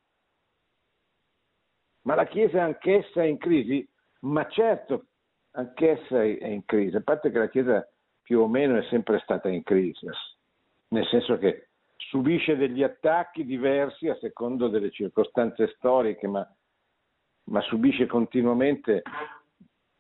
Ma 2.02 2.14
la 2.14 2.26
Chiesa 2.26 2.62
anch'essa 2.62 3.22
è 3.22 3.24
in 3.24 3.36
crisi? 3.36 3.84
Ma 4.20 4.46
certo, 4.46 5.06
anch'essa 5.54 6.22
è 6.22 6.46
in 6.46 6.64
crisi, 6.64 6.94
a 6.94 7.00
parte 7.00 7.32
che 7.32 7.38
la 7.38 7.48
Chiesa 7.48 7.84
più 8.22 8.38
o 8.42 8.46
meno 8.46 8.78
è 8.78 8.84
sempre 8.84 9.18
stata 9.24 9.48
in 9.48 9.64
crisi, 9.64 10.06
nel 10.90 11.06
senso 11.06 11.36
che 11.36 11.70
subisce 11.96 12.54
degli 12.54 12.84
attacchi 12.84 13.44
diversi 13.44 14.08
a 14.08 14.16
secondo 14.20 14.68
delle 14.68 14.92
circostanze 14.92 15.66
storiche, 15.74 16.28
ma, 16.28 16.48
ma 17.46 17.60
subisce 17.62 18.06
continuamente 18.06 19.02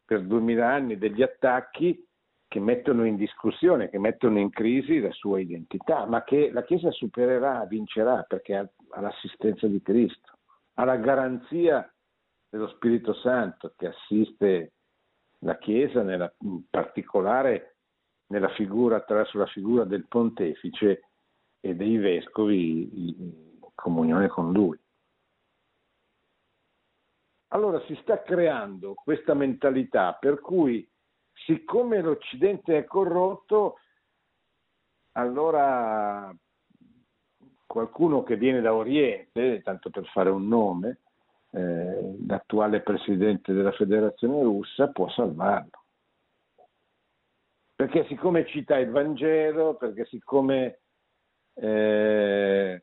per 0.04 0.22
duemila 0.22 0.68
anni 0.68 0.96
degli 0.96 1.22
attacchi 1.22 2.06
che 2.50 2.58
mettono 2.58 3.04
in 3.04 3.14
discussione, 3.14 3.90
che 3.90 4.00
mettono 4.00 4.40
in 4.40 4.50
crisi 4.50 4.98
la 4.98 5.12
sua 5.12 5.38
identità, 5.38 6.04
ma 6.06 6.24
che 6.24 6.50
la 6.50 6.64
Chiesa 6.64 6.90
supererà, 6.90 7.64
vincerà 7.66 8.24
perché 8.24 8.56
ha, 8.56 8.68
ha 8.88 9.00
l'assistenza 9.00 9.68
di 9.68 9.80
Cristo, 9.80 10.32
ha 10.74 10.84
la 10.84 10.96
garanzia 10.96 11.88
dello 12.48 12.66
Spirito 12.70 13.14
Santo 13.14 13.72
che 13.76 13.86
assiste 13.86 14.72
la 15.42 15.58
Chiesa, 15.58 16.02
nella, 16.02 16.34
in 16.40 16.64
particolare 16.68 17.76
nella 18.30 18.48
figura, 18.54 18.96
attraverso 18.96 19.38
la 19.38 19.46
figura 19.46 19.84
del 19.84 20.08
pontefice 20.08 21.04
e 21.60 21.76
dei 21.76 21.98
vescovi 21.98 23.10
in 23.10 23.60
comunione 23.76 24.26
con 24.26 24.50
lui. 24.50 24.76
Allora 27.52 27.80
si 27.82 27.96
sta 28.02 28.20
creando 28.22 28.94
questa 28.94 29.34
mentalità 29.34 30.14
per 30.14 30.40
cui 30.40 30.89
siccome 31.44 32.00
l'Occidente 32.00 32.78
è 32.78 32.84
corrotto, 32.84 33.78
allora 35.12 36.34
qualcuno 37.66 38.22
che 38.22 38.36
viene 38.36 38.60
da 38.60 38.74
Oriente, 38.74 39.62
tanto 39.62 39.90
per 39.90 40.06
fare 40.06 40.30
un 40.30 40.48
nome, 40.48 41.00
eh, 41.52 42.16
l'attuale 42.26 42.80
presidente 42.80 43.52
della 43.52 43.72
federazione 43.72 44.42
russa, 44.42 44.88
può 44.88 45.08
salvarlo. 45.08 45.84
Perché 47.74 48.04
siccome 48.06 48.46
cita 48.46 48.76
il 48.78 48.90
Vangelo, 48.90 49.74
perché 49.74 50.04
siccome 50.06 50.80
eh, 51.54 52.82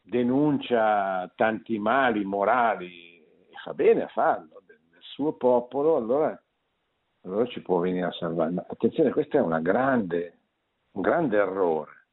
denuncia 0.00 1.30
tanti 1.36 1.78
mali 1.78 2.24
morali 2.24 3.18
e 3.18 3.54
fa 3.62 3.74
bene 3.74 4.04
a 4.04 4.08
farlo 4.08 4.62
del, 4.66 4.80
suo 5.00 5.34
popolo, 5.34 5.96
allora 5.96 6.41
allora 7.22 7.46
ci 7.46 7.62
può 7.62 7.78
venire 7.78 8.06
a 8.06 8.12
salvare. 8.12 8.50
Ma 8.50 8.64
attenzione, 8.68 9.10
questo 9.10 9.36
è 9.36 9.60
grande, 9.60 10.38
un 10.92 11.02
grande 11.02 11.36
errore, 11.36 12.06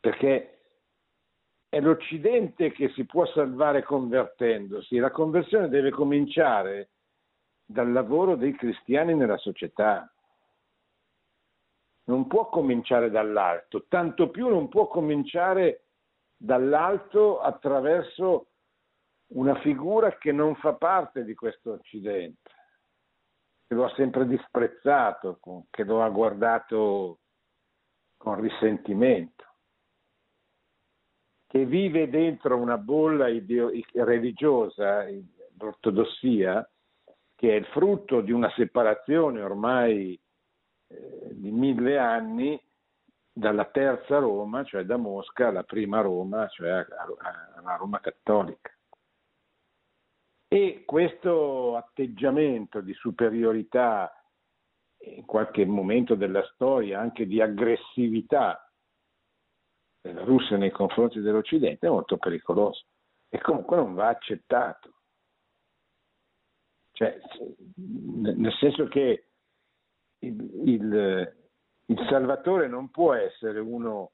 perché 0.00 0.50
è 1.68 1.80
l'Occidente 1.80 2.70
che 2.70 2.90
si 2.90 3.04
può 3.04 3.26
salvare 3.26 3.82
convertendosi, 3.82 4.98
la 4.98 5.10
conversione 5.10 5.68
deve 5.68 5.90
cominciare 5.90 6.90
dal 7.64 7.90
lavoro 7.90 8.36
dei 8.36 8.54
cristiani 8.54 9.14
nella 9.14 9.38
società. 9.38 10.08
Non 12.06 12.26
può 12.26 12.48
cominciare 12.50 13.10
dall'alto, 13.10 13.86
tanto 13.88 14.28
più 14.28 14.48
non 14.48 14.68
può 14.68 14.88
cominciare 14.88 15.86
dall'alto 16.36 17.40
attraverso 17.40 18.50
una 19.28 19.58
figura 19.60 20.16
che 20.16 20.32
non 20.32 20.54
fa 20.56 20.74
parte 20.74 21.24
di 21.24 21.34
questo 21.34 21.72
Occidente, 21.72 22.50
che 23.66 23.74
lo 23.74 23.84
ha 23.84 23.94
sempre 23.94 24.26
disprezzato, 24.26 25.38
che 25.70 25.84
lo 25.84 26.02
ha 26.02 26.08
guardato 26.08 27.20
con 28.16 28.40
risentimento, 28.40 29.44
che 31.46 31.64
vive 31.64 32.08
dentro 32.08 32.56
una 32.56 32.78
bolla 32.78 33.28
ideo- 33.28 33.70
religiosa, 33.92 35.06
l'ortodossia, 35.58 36.68
che 37.34 37.50
è 37.50 37.54
il 37.54 37.66
frutto 37.66 38.20
di 38.20 38.32
una 38.32 38.50
separazione 38.56 39.40
ormai 39.40 40.18
eh, 40.88 41.28
di 41.32 41.50
mille 41.50 41.98
anni 41.98 42.60
dalla 43.32 43.64
terza 43.66 44.18
Roma, 44.18 44.64
cioè 44.64 44.84
da 44.84 44.96
Mosca, 44.96 45.48
alla 45.48 45.64
prima 45.64 46.00
Roma, 46.00 46.46
cioè 46.48 46.70
alla 46.70 47.76
Roma 47.76 48.00
cattolica. 48.00 48.73
E 50.54 50.84
questo 50.84 51.74
atteggiamento 51.74 52.80
di 52.80 52.92
superiorità, 52.92 54.08
in 54.98 55.24
qualche 55.24 55.66
momento 55.66 56.14
della 56.14 56.44
storia, 56.54 57.00
anche 57.00 57.26
di 57.26 57.40
aggressività 57.40 58.72
della 60.00 60.22
Russia 60.22 60.56
nei 60.56 60.70
confronti 60.70 61.18
dell'Occidente 61.18 61.88
è 61.88 61.90
molto 61.90 62.18
pericoloso 62.18 62.84
e 63.30 63.40
comunque 63.40 63.74
non 63.74 63.94
va 63.94 64.06
accettato. 64.06 64.92
Cioè, 66.92 67.18
nel 67.74 68.54
senso 68.60 68.86
che 68.86 69.26
il, 70.20 70.68
il, 70.68 71.36
il 71.86 72.06
Salvatore 72.08 72.68
non 72.68 72.90
può 72.90 73.12
essere 73.12 73.58
uno 73.58 74.12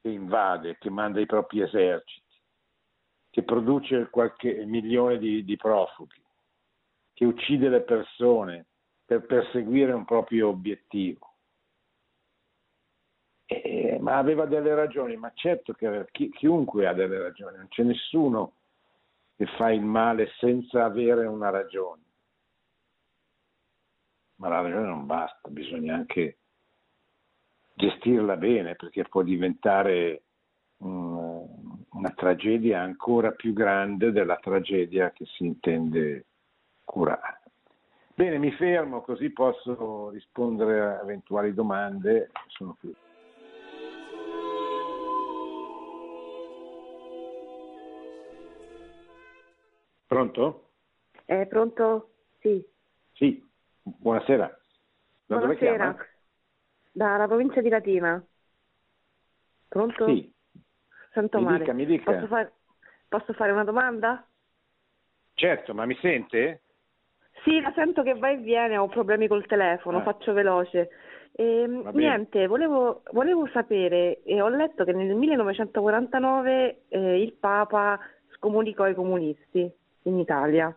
che 0.00 0.08
invade, 0.08 0.78
che 0.78 0.88
manda 0.88 1.20
i 1.20 1.26
propri 1.26 1.60
eserciti 1.60 2.29
che 3.30 3.42
produce 3.42 4.10
qualche 4.10 4.64
milione 4.66 5.18
di, 5.18 5.44
di 5.44 5.56
profughi, 5.56 6.20
che 7.12 7.24
uccide 7.24 7.68
le 7.68 7.82
persone 7.82 8.66
per 9.04 9.24
perseguire 9.24 9.92
un 9.92 10.04
proprio 10.04 10.48
obiettivo. 10.48 11.34
Eh, 13.46 13.98
ma 14.00 14.18
aveva 14.18 14.46
delle 14.46 14.74
ragioni, 14.74 15.16
ma 15.16 15.32
certo 15.34 15.72
che 15.72 16.06
chi, 16.12 16.30
chiunque 16.30 16.86
ha 16.86 16.92
delle 16.92 17.18
ragioni, 17.18 17.56
non 17.56 17.68
c'è 17.68 17.82
nessuno 17.82 18.54
che 19.36 19.46
fa 19.56 19.72
il 19.72 19.80
male 19.80 20.30
senza 20.38 20.84
avere 20.84 21.26
una 21.26 21.50
ragione. 21.50 22.02
Ma 24.36 24.48
la 24.48 24.60
ragione 24.60 24.86
non 24.86 25.06
basta, 25.06 25.48
bisogna 25.48 25.94
anche 25.94 26.38
gestirla 27.74 28.36
bene 28.36 28.76
perché 28.76 29.04
può 29.04 29.22
diventare 29.22 30.22
un, 30.78 31.12
una 32.00 32.12
tragedia 32.16 32.80
ancora 32.80 33.32
più 33.32 33.52
grande 33.52 34.10
della 34.10 34.36
tragedia 34.36 35.10
che 35.10 35.26
si 35.26 35.44
intende 35.44 36.24
curare. 36.82 37.42
Bene, 38.14 38.38
mi 38.38 38.50
fermo 38.52 39.02
così 39.02 39.30
posso 39.30 40.08
rispondere 40.08 40.80
a 40.80 41.00
eventuali 41.02 41.52
domande. 41.52 42.30
Sono 42.48 42.76
qui. 42.80 42.94
Pronto? 50.06 50.70
È 51.24 51.46
pronto? 51.46 52.12
Sì. 52.40 52.66
Sì, 53.12 53.46
buonasera. 53.82 54.58
Da 55.26 55.36
buonasera. 55.36 55.96
Dalla 56.92 57.26
provincia 57.26 57.60
di 57.60 57.68
Latina. 57.68 58.26
Pronto? 59.68 60.06
Sì. 60.06 60.32
Sento 61.12 61.38
mi 61.38 61.44
male. 61.44 61.58
Dica, 61.58 61.72
mi 61.72 61.86
dica. 61.86 62.12
Posso, 62.12 62.26
far... 62.26 62.50
Posso 63.08 63.32
fare 63.32 63.52
una 63.52 63.64
domanda? 63.64 64.24
Certo, 65.34 65.74
ma 65.74 65.84
mi 65.86 65.96
sente? 66.00 66.62
Sì, 67.42 67.60
la 67.60 67.72
sento 67.74 68.02
che 68.02 68.14
va 68.14 68.30
e 68.30 68.36
viene, 68.36 68.76
ho 68.76 68.86
problemi 68.88 69.26
col 69.26 69.46
telefono, 69.46 69.98
Ah. 69.98 70.02
faccio 70.02 70.32
veloce. 70.32 70.90
Ehm, 71.32 71.82
bene. 71.82 71.96
niente, 71.96 72.46
volevo, 72.46 73.02
volevo 73.12 73.48
sapere, 73.52 74.22
e 74.22 74.40
ho 74.42 74.48
letto 74.48 74.84
che 74.84 74.92
nel 74.92 75.14
1949 75.14 76.82
eh, 76.88 77.22
il 77.22 77.32
Papa 77.32 77.98
scomunicò 78.36 78.86
i 78.86 78.94
comunisti 78.94 79.72
in 80.02 80.18
Italia. 80.18 80.76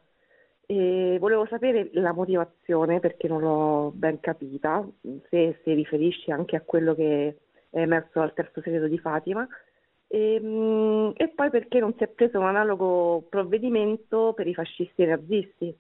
E 0.66 1.18
volevo 1.20 1.46
sapere 1.48 1.90
la 1.94 2.14
motivazione, 2.14 3.00
perché 3.00 3.28
non 3.28 3.42
l'ho 3.42 3.92
ben 3.94 4.20
capita, 4.22 4.88
se 5.30 5.60
si 5.64 5.74
riferisce 5.74 6.32
anche 6.32 6.56
a 6.56 6.62
quello 6.62 6.96
che 6.96 7.38
è 7.70 7.80
emerso 7.82 8.20
dal 8.20 8.34
terzo 8.34 8.62
segreto 8.62 8.88
di 8.88 8.98
Fatima, 9.00 9.46
e, 10.14 10.40
mm, 10.40 11.10
e 11.16 11.30
poi 11.30 11.50
perché 11.50 11.80
non 11.80 11.96
si 11.98 12.04
è 12.04 12.08
preso 12.08 12.38
un 12.38 12.46
analogo 12.46 13.26
provvedimento 13.28 14.34
per 14.36 14.46
i 14.46 14.54
fascisti 14.54 15.02
e 15.02 15.06
i 15.06 15.08
nazisti. 15.08 15.80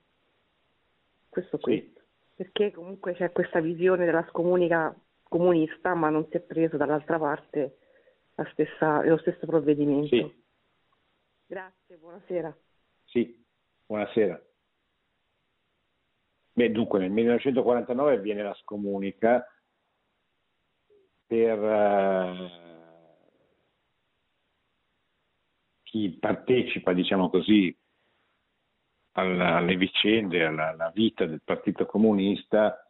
Questo 1.29 1.59
qui. 1.59 1.79
Sì. 1.79 2.01
Perché 2.35 2.71
comunque 2.71 3.13
c'è 3.13 3.31
questa 3.31 3.59
visione 3.59 4.05
della 4.05 4.25
scomunica 4.29 4.91
comunista, 5.21 5.93
ma 5.93 6.09
non 6.09 6.25
si 6.29 6.37
è 6.37 6.39
preso 6.39 6.77
dall'altra 6.77 7.19
parte 7.19 7.77
la 8.33 8.49
stessa- 8.53 9.03
lo 9.05 9.17
stesso 9.17 9.45
provvedimento. 9.45 10.07
Sì, 10.07 10.41
Grazie, 11.45 11.97
buonasera. 11.97 12.57
sì, 13.03 13.45
buonasera. 13.85 14.41
Beh, 16.53 16.71
dunque 16.71 16.97
nel 16.97 17.11
1949 17.11 18.15
avviene 18.15 18.41
la 18.41 18.53
scomunica 18.55 19.45
per 21.27 21.59
uh, 21.59 22.62
chi 25.93 26.09
partecipa, 26.09 26.91
diciamo 26.91 27.29
così, 27.29 27.77
alla, 29.11 29.57
alle 29.57 29.75
vicende, 29.75 30.43
alla, 30.43 30.69
alla, 30.69 30.89
vita 30.89 31.27
del 31.27 31.43
Partito 31.43 31.85
Comunista, 31.85 32.83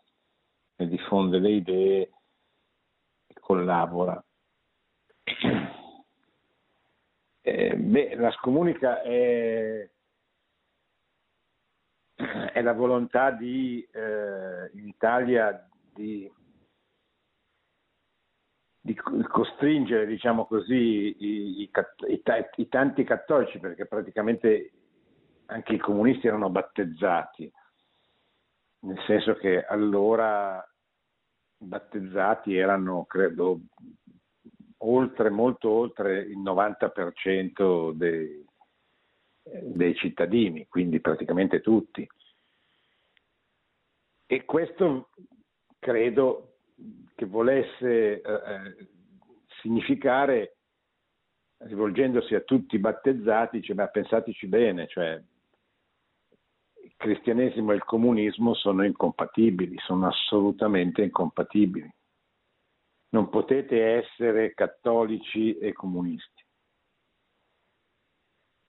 e 0.78 0.88
diffonde 0.88 1.40
le 1.40 1.50
idee 1.50 2.12
e 3.28 3.34
collabora. 3.42 4.24
Eh, 7.46 7.76
beh, 7.76 8.16
la 8.16 8.32
scomunica 8.32 9.02
è 9.02 9.92
è 12.16 12.62
la 12.62 12.72
volontà 12.72 13.32
di, 13.32 13.86
eh, 13.92 14.72
in 14.76 14.88
Italia 14.88 15.70
di, 15.94 16.32
di 18.86 18.96
costringere, 18.96 20.06
diciamo 20.06 20.46
così, 20.46 20.76
i, 20.76 21.62
i, 21.62 21.72
i, 22.58 22.68
tanti 22.68 23.06
cattolici, 23.06 23.58
perché 23.58 23.86
praticamente 23.86 24.72
anche 25.46 25.76
i 25.76 25.78
comunisti 25.78 26.28
erano 26.28 26.50
battezzati, 26.50 27.50
nel 28.80 29.02
senso 29.08 29.36
che 29.36 29.64
allora 29.64 30.62
battezzati 31.56 32.58
erano, 32.58 33.06
credo, 33.06 33.62
oltre, 34.80 35.30
molto 35.30 35.70
oltre 35.70 36.20
il 36.20 36.40
90% 36.40 37.94
dei, 37.94 38.46
dei 39.44 39.96
cittadini, 39.96 40.68
quindi 40.68 41.00
praticamente 41.00 41.62
tutti. 41.62 42.06
E 44.26 44.44
questo 44.44 45.10
credo 45.80 46.53
che 47.16 47.26
volesse 47.26 48.22
eh, 48.22 48.32
eh, 48.32 48.88
significare, 49.62 50.58
rivolgendosi 51.58 52.36
a 52.36 52.42
tutti 52.42 52.76
i 52.76 52.80
battezzati, 52.80 53.60
dice, 53.60 53.74
ma 53.74 53.88
pensateci 53.88 54.48
bene, 54.48 54.88
cioè 54.88 55.22
il 56.84 56.94
cristianesimo 56.98 57.72
e 57.72 57.76
il 57.76 57.84
comunismo 57.84 58.54
sono 58.54 58.84
incompatibili, 58.84 59.78
sono 59.80 60.08
assolutamente 60.08 61.02
incompatibili. 61.02 61.90
Non 63.10 63.30
potete 63.30 63.82
essere 63.84 64.54
cattolici 64.54 65.58
e 65.58 65.72
comunisti 65.72 66.44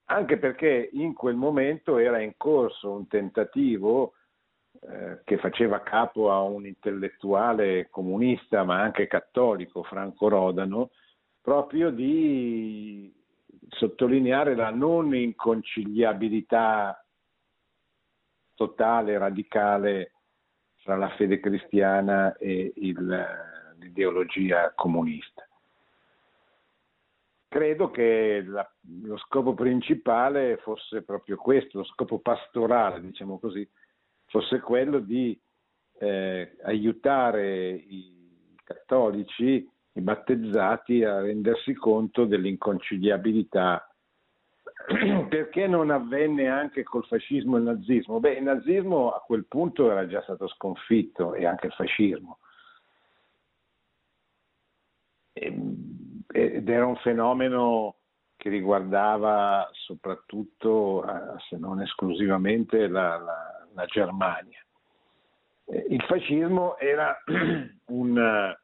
anche 0.06 0.38
perché 0.38 0.90
in 0.92 1.14
quel 1.14 1.34
momento 1.34 1.98
era 1.98 2.20
in 2.20 2.34
corso 2.36 2.90
un 2.90 3.06
tentativo 3.06 4.14
eh, 4.80 5.20
che 5.24 5.38
faceva 5.38 5.82
capo 5.82 6.32
a 6.32 6.42
un 6.42 6.66
intellettuale 6.66 7.88
comunista 7.90 8.64
ma 8.64 8.80
anche 8.80 9.06
cattolico, 9.06 9.82
Franco 9.82 10.28
Rodano, 10.28 10.90
proprio 11.40 11.90
di 11.90 13.12
sottolineare 13.68 14.54
la 14.54 14.70
non 14.70 15.14
inconciliabilità 15.14 17.04
totale, 18.54 19.18
radicale 19.18 20.12
tra 20.82 20.96
la 20.96 21.08
fede 21.10 21.40
cristiana 21.40 22.36
e 22.36 22.72
il, 22.76 23.26
l'ideologia 23.78 24.72
comunista. 24.74 25.46
Credo 27.48 27.90
che 27.90 28.42
la, 28.46 28.68
lo 29.02 29.16
scopo 29.16 29.54
principale 29.54 30.56
fosse 30.58 31.02
proprio 31.02 31.36
questo, 31.36 31.78
lo 31.78 31.84
scopo 31.84 32.18
pastorale, 32.18 33.00
diciamo 33.00 33.38
così, 33.38 33.68
fosse 34.34 34.58
quello 34.58 34.98
di 34.98 35.40
eh, 36.00 36.56
aiutare 36.64 37.70
i 37.70 38.56
cattolici, 38.64 39.64
i 39.92 40.00
battezzati 40.00 41.04
a 41.04 41.20
rendersi 41.20 41.72
conto 41.74 42.24
dell'inconciliabilità. 42.24 43.88
Perché 45.28 45.68
non 45.68 45.90
avvenne 45.90 46.48
anche 46.48 46.82
col 46.82 47.04
fascismo 47.04 47.54
e 47.54 47.58
il 47.60 47.66
nazismo? 47.66 48.18
Beh, 48.18 48.32
il 48.32 48.42
nazismo 48.42 49.12
a 49.12 49.20
quel 49.20 49.46
punto 49.46 49.88
era 49.88 50.08
già 50.08 50.20
stato 50.22 50.48
sconfitto 50.48 51.34
e 51.34 51.46
anche 51.46 51.66
il 51.66 51.72
fascismo. 51.72 52.38
Ed 55.32 56.68
era 56.68 56.86
un 56.86 56.96
fenomeno 56.96 57.98
che 58.36 58.48
riguardava 58.48 59.70
soprattutto, 59.72 61.04
eh, 61.08 61.38
se 61.48 61.56
non 61.56 61.80
esclusivamente, 61.80 62.88
la, 62.88 63.16
la, 63.16 63.63
la 63.74 63.84
Germania. 63.86 64.64
Eh, 65.66 65.86
il 65.90 66.02
fascismo 66.02 66.78
era 66.78 67.16
una, 67.86 68.58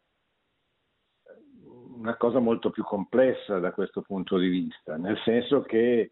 una, 1.96 2.16
cosa 2.16 2.38
molto 2.38 2.70
più 2.70 2.82
complessa 2.82 3.58
da 3.58 3.72
questo 3.72 4.02
punto 4.02 4.38
di 4.38 4.48
vista, 4.48 4.96
nel 4.96 5.18
senso 5.24 5.62
che 5.62 6.10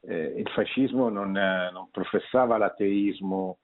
eh, 0.00 0.34
il 0.36 0.48
fascismo 0.50 1.08
non, 1.08 1.32
non 1.32 1.88
professava 1.90 2.58
l'ateismo 2.58 3.58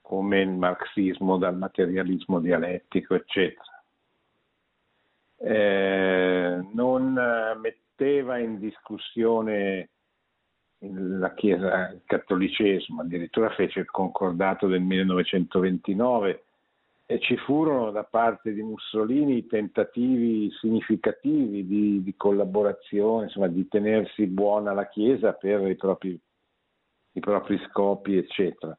come 0.00 0.40
il 0.40 0.50
marxismo 0.50 1.38
dal 1.38 1.56
materialismo 1.56 2.40
dialettico, 2.40 3.14
eccetera 3.14 3.74
eh, 5.44 6.66
non 6.72 7.12
metteva 7.60 8.38
in 8.38 8.58
discussione 8.58 9.90
la 10.92 11.32
Chiesa, 11.34 11.90
il 11.90 12.02
cattolicesimo, 12.04 13.02
addirittura 13.02 13.50
fece 13.50 13.80
il 13.80 13.90
concordato 13.90 14.66
del 14.66 14.80
1929 14.80 16.44
e 17.06 17.20
ci 17.20 17.36
furono 17.36 17.90
da 17.90 18.04
parte 18.04 18.52
di 18.54 18.62
Mussolini 18.62 19.46
tentativi 19.46 20.50
significativi 20.60 21.66
di, 21.66 22.02
di 22.02 22.14
collaborazione, 22.16 23.24
insomma, 23.24 23.48
di 23.48 23.68
tenersi 23.68 24.26
buona 24.26 24.72
la 24.72 24.88
Chiesa 24.88 25.32
per 25.32 25.68
i 25.68 25.76
propri, 25.76 26.18
i 27.12 27.20
propri 27.20 27.58
scopi, 27.68 28.16
eccetera. 28.16 28.74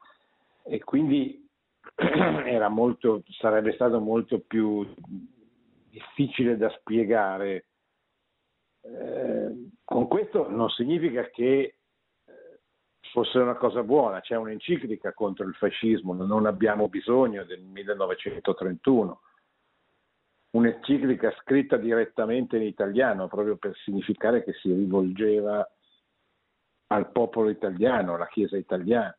E 0.63 0.79
quindi 0.83 1.47
molto, 2.69 3.23
sarebbe 3.39 3.73
stato 3.73 3.99
molto 3.99 4.39
più 4.39 4.87
difficile 5.89 6.57
da 6.57 6.69
spiegare. 6.79 7.65
Eh, 8.81 9.69
con 9.83 10.07
questo 10.07 10.49
non 10.49 10.69
significa 10.69 11.29
che 11.29 11.75
fosse 13.15 13.39
una 13.39 13.55
cosa 13.55 13.81
buona, 13.81 14.19
c'è 14.19 14.35
un'enciclica 14.35 15.13
contro 15.13 15.47
il 15.47 15.53
fascismo, 15.55 16.11
non 16.13 16.45
abbiamo 16.45 16.89
bisogno 16.89 17.45
del 17.45 17.61
1931, 17.61 19.21
un'enciclica 20.51 21.33
scritta 21.39 21.77
direttamente 21.77 22.57
in 22.57 22.63
italiano 22.63 23.29
proprio 23.29 23.55
per 23.55 23.73
significare 23.85 24.43
che 24.43 24.51
si 24.55 24.69
rivolgeva 24.69 25.65
al 26.87 27.09
popolo 27.13 27.47
italiano, 27.49 28.15
alla 28.15 28.27
Chiesa 28.27 28.57
italiana. 28.57 29.17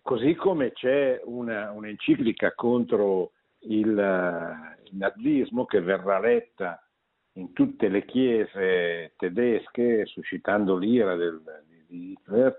Così 0.00 0.36
come 0.36 0.70
c'è 0.70 1.20
una, 1.24 1.72
un'enciclica 1.72 2.54
contro 2.54 3.32
il, 3.62 3.98
eh, 3.98 4.82
il 4.84 4.96
nazismo 4.96 5.64
che 5.64 5.80
verrà 5.80 6.20
letta 6.20 6.80
in 7.32 7.52
tutte 7.52 7.88
le 7.88 8.04
chiese 8.04 9.14
tedesche, 9.16 10.06
suscitando 10.06 10.76
l'ira 10.76 11.16
del, 11.16 11.42
di 11.98 12.12
Hitler, 12.12 12.56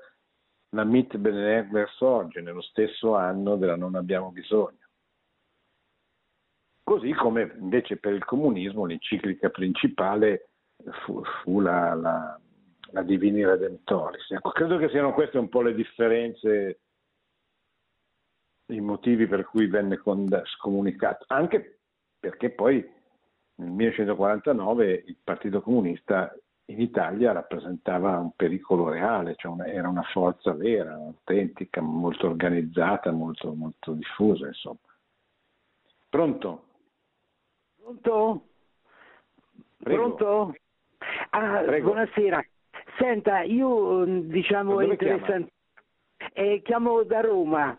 la 0.70 0.84
Mit 0.84 1.18
Benedek 1.18 1.90
Sorge 1.96 2.42
nello 2.42 2.62
stesso 2.62 3.16
anno 3.16 3.56
della 3.56 3.76
Non 3.76 3.96
abbiamo 3.96 4.32
bisogno. 4.32 4.80
Così 6.84 7.14
come 7.14 7.56
invece 7.60 7.98
per 7.98 8.14
il 8.14 8.24
comunismo 8.24 8.86
l'enciclica 8.86 9.50
principale 9.50 10.50
fu, 11.04 11.24
fu 11.42 11.60
la, 11.60 11.94
la, 11.96 12.40
la 12.92 13.02
Divini 13.02 13.44
Redemptoris. 13.44 14.32
Ecco, 14.32 14.52
credo 14.52 14.78
che 14.78 14.90
siano 14.90 15.14
queste 15.14 15.38
un 15.38 15.50
po' 15.50 15.62
le 15.62 15.74
differenze 15.74 16.80
i 18.68 18.82
motivi 18.82 19.28
per 19.28 19.46
cui 19.46 19.68
venne 19.68 20.00
scomunicato, 20.46 21.26
anche 21.28 21.80
perché 22.20 22.50
poi 22.52 22.76
nel 23.58 23.70
1949 23.70 25.04
il 25.06 25.18
Partito 25.24 25.62
Comunista 25.62 26.36
in 26.68 26.82
Italia 26.82 27.32
rappresentava 27.32 28.18
un 28.18 28.32
pericolo 28.36 28.90
reale, 28.90 29.36
cioè 29.36 29.52
una, 29.52 29.68
era 29.68 29.88
una 29.88 30.04
forza 30.04 30.54
vera, 30.54 30.94
autentica, 30.94 31.82
molto 31.82 32.28
organizzata, 32.28 33.12
molto, 33.12 33.54
molto 33.54 33.92
diffusa, 33.94 34.48
insomma. 34.48 34.78
Pronto? 36.10 36.64
Pronto? 37.82 38.46
Prego. 39.78 40.16
Pronto? 40.16 40.56
Ah, 41.32 41.62
Prego. 41.66 41.88
Buonasera. 41.88 42.44
Senta, 42.98 43.42
io 43.42 44.06
diciamo 44.06 44.82
interessante. 44.82 45.52
Eh, 46.34 46.62
chiamo 46.64 47.04
da 47.04 47.20
Roma. 47.22 47.78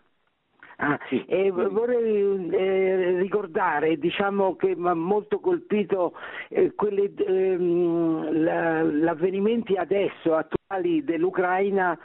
Ah, 0.79 0.99
sì, 1.09 1.25
e 1.25 1.49
vorrei 1.49 2.49
eh, 2.51 3.17
ricordare, 3.19 3.97
diciamo 3.97 4.55
che 4.55 4.75
mi 4.75 4.87
ha 4.89 4.93
molto 4.93 5.39
colpito 5.39 6.13
eh, 6.49 6.75
quelle, 6.75 7.11
ehm, 7.15 8.43
la, 8.43 8.83
l'avvenimenti 8.83 9.73
adesso, 9.75 10.35
attualmente 10.35 10.56
dell'Ucraina 10.69 11.97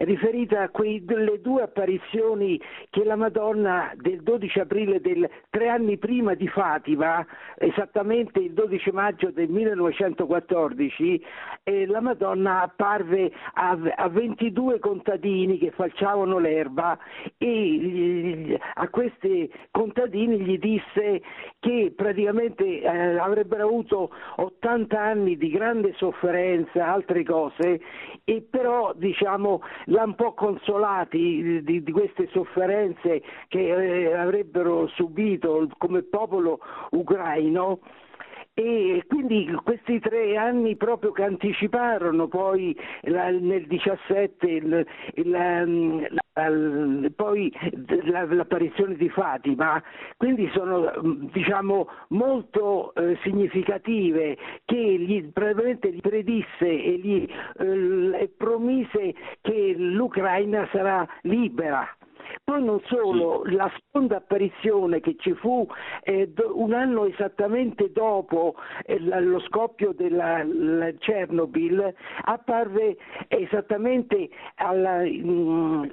riferita 0.00 0.60
a 0.60 0.68
quelle 0.68 1.40
due 1.40 1.62
apparizioni 1.62 2.60
che 2.90 3.02
la 3.02 3.16
Madonna 3.16 3.92
del 3.94 4.22
12 4.22 4.60
aprile 4.60 5.00
del 5.00 5.26
tre 5.48 5.68
anni 5.68 5.96
prima 5.96 6.34
di 6.34 6.46
Fatima, 6.46 7.26
esattamente 7.56 8.38
il 8.40 8.52
12 8.52 8.90
maggio 8.90 9.30
del 9.30 9.48
1914, 9.48 11.24
eh, 11.62 11.86
la 11.86 12.02
Madonna 12.02 12.60
apparve 12.60 13.32
a, 13.54 13.78
a 13.96 14.08
22 14.08 14.80
contadini 14.80 15.56
che 15.56 15.70
falciavano 15.70 16.38
l'erba 16.38 16.98
e 17.38 17.48
gli, 17.48 18.58
a 18.74 18.88
questi 18.90 19.50
contadini 19.70 20.40
gli 20.40 20.58
disse 20.58 21.22
che 21.58 21.94
praticamente 21.96 22.82
eh, 22.82 23.16
avrebbero 23.16 23.64
avuto 23.64 24.10
80 24.36 25.00
anni 25.00 25.38
di 25.38 25.48
grande 25.48 25.94
sofferenza, 25.96 26.86
altre 26.86 27.24
cose, 27.24 27.80
e 28.24 28.46
però 28.48 28.92
diciamo 28.94 29.62
l'ha 29.86 30.04
un 30.04 30.14
po' 30.14 30.34
consolati 30.34 31.62
di, 31.62 31.82
di 31.82 31.92
queste 31.92 32.28
sofferenze 32.32 33.22
che 33.48 34.08
eh, 34.08 34.14
avrebbero 34.14 34.86
subito 34.88 35.68
come 35.78 36.02
popolo 36.02 36.58
ucraino 36.90 37.80
e 38.60 39.04
quindi 39.08 39.50
questi 39.64 39.98
tre 40.00 40.36
anni 40.36 40.76
proprio 40.76 41.12
che 41.12 41.22
anticiparono 41.24 42.28
poi 42.28 42.76
la, 43.04 43.30
nel 43.30 43.66
17 43.66 44.46
il, 44.46 44.86
il, 45.14 45.64
mm, 45.66 46.04
la, 46.10 47.10
poi 47.16 47.50
la, 48.04 48.26
l'apparizione 48.26 48.96
di 48.96 49.08
Fatima, 49.08 49.82
quindi 50.18 50.50
sono 50.52 50.92
diciamo 51.32 51.88
molto 52.08 52.92
eh, 52.94 53.18
significative 53.22 54.36
che 54.66 54.76
gli, 54.76 55.24
probabilmente 55.32 55.90
gli 55.90 56.00
predisse 56.00 56.66
e 56.68 57.00
gli 57.02 57.26
eh, 57.60 58.30
promise 58.36 59.14
che 59.40 59.74
l'Ucraina 59.74 60.68
sarà 60.70 61.08
libera 61.22 61.88
poi 62.44 62.62
non 62.62 62.80
solo, 62.84 63.42
sì. 63.44 63.54
la 63.54 63.70
seconda 63.74 64.16
apparizione 64.16 65.00
che 65.00 65.16
ci 65.18 65.32
fu 65.34 65.66
eh, 66.02 66.32
un 66.52 66.72
anno 66.72 67.04
esattamente 67.04 67.90
dopo 67.92 68.54
eh, 68.84 68.98
lo 68.98 69.40
scoppio 69.40 69.92
della 69.92 70.44
Chernobyl 70.98 71.94
apparve 72.22 72.96
esattamente 73.28 74.28
alla, 74.56 75.02
mm, 75.02 75.84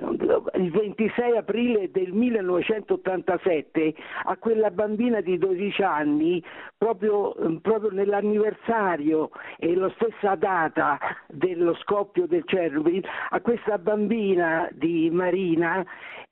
il 0.55 0.71
26 0.71 1.37
aprile 1.37 1.91
del 1.91 2.11
1987 2.13 3.95
a 4.25 4.37
quella 4.37 4.71
bambina 4.71 5.21
di 5.21 5.37
12 5.37 5.81
anni 5.81 6.43
proprio, 6.77 7.35
mm, 7.39 7.57
proprio 7.57 7.91
nell'anniversario 7.91 9.29
e 9.57 9.75
la 9.75 9.91
stessa 9.95 10.35
data 10.35 10.97
dello 11.27 11.75
scoppio 11.75 12.27
del 12.27 12.43
Chernobyl 12.45 13.05
a 13.29 13.41
questa 13.41 13.77
bambina 13.77 14.67
di 14.71 15.09
Marina 15.11 15.85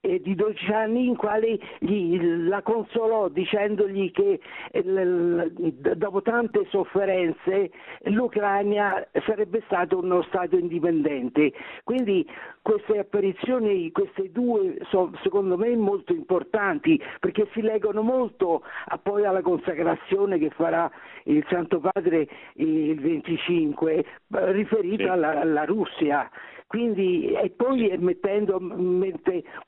eh, 0.06 0.22
di 0.22 0.36
12 0.36 0.72
anni 0.72 1.08
in 1.08 1.16
quale 1.16 1.58
gli, 1.80 2.48
la 2.48 2.62
consolò 2.62 3.28
dicendogli 3.30 4.12
che 4.12 4.40
eh, 4.72 5.52
dopo 5.96 6.22
tante 6.22 6.66
sofferenze 6.70 7.72
l'Ucraina 8.04 9.06
sarebbe 9.26 9.64
stato 9.66 9.98
uno 9.98 10.24
Stato 10.24 10.58
indipendente. 10.58 11.54
Quindi 11.84 12.28
queste 12.62 13.00
apparizioni, 13.00 13.92
queste 13.92 14.32
due, 14.32 14.78
sono 14.90 15.12
secondo 15.22 15.58
me 15.58 15.76
molto 15.76 16.14
importanti 16.14 17.02
perché 17.20 17.48
si 17.54 17.62
legano 17.62 18.02
molto 18.02 18.64
a, 18.86 18.98
poi 18.98 19.26
alla 19.26 19.42
consacrazione 19.42 20.38
che 20.38 20.50
farà 20.50 20.90
il 21.26 21.46
Santo 21.50 21.80
Padre 21.80 22.28
il 22.56 23.00
25 23.00 24.06
riferita 24.30 25.04
sì. 25.04 25.10
alla, 25.10 25.42
alla 25.42 25.66
Russia. 25.66 26.30
Quindi, 26.68 27.32
e 27.32 27.52
poi 27.52 27.96
mettendo 28.00 28.60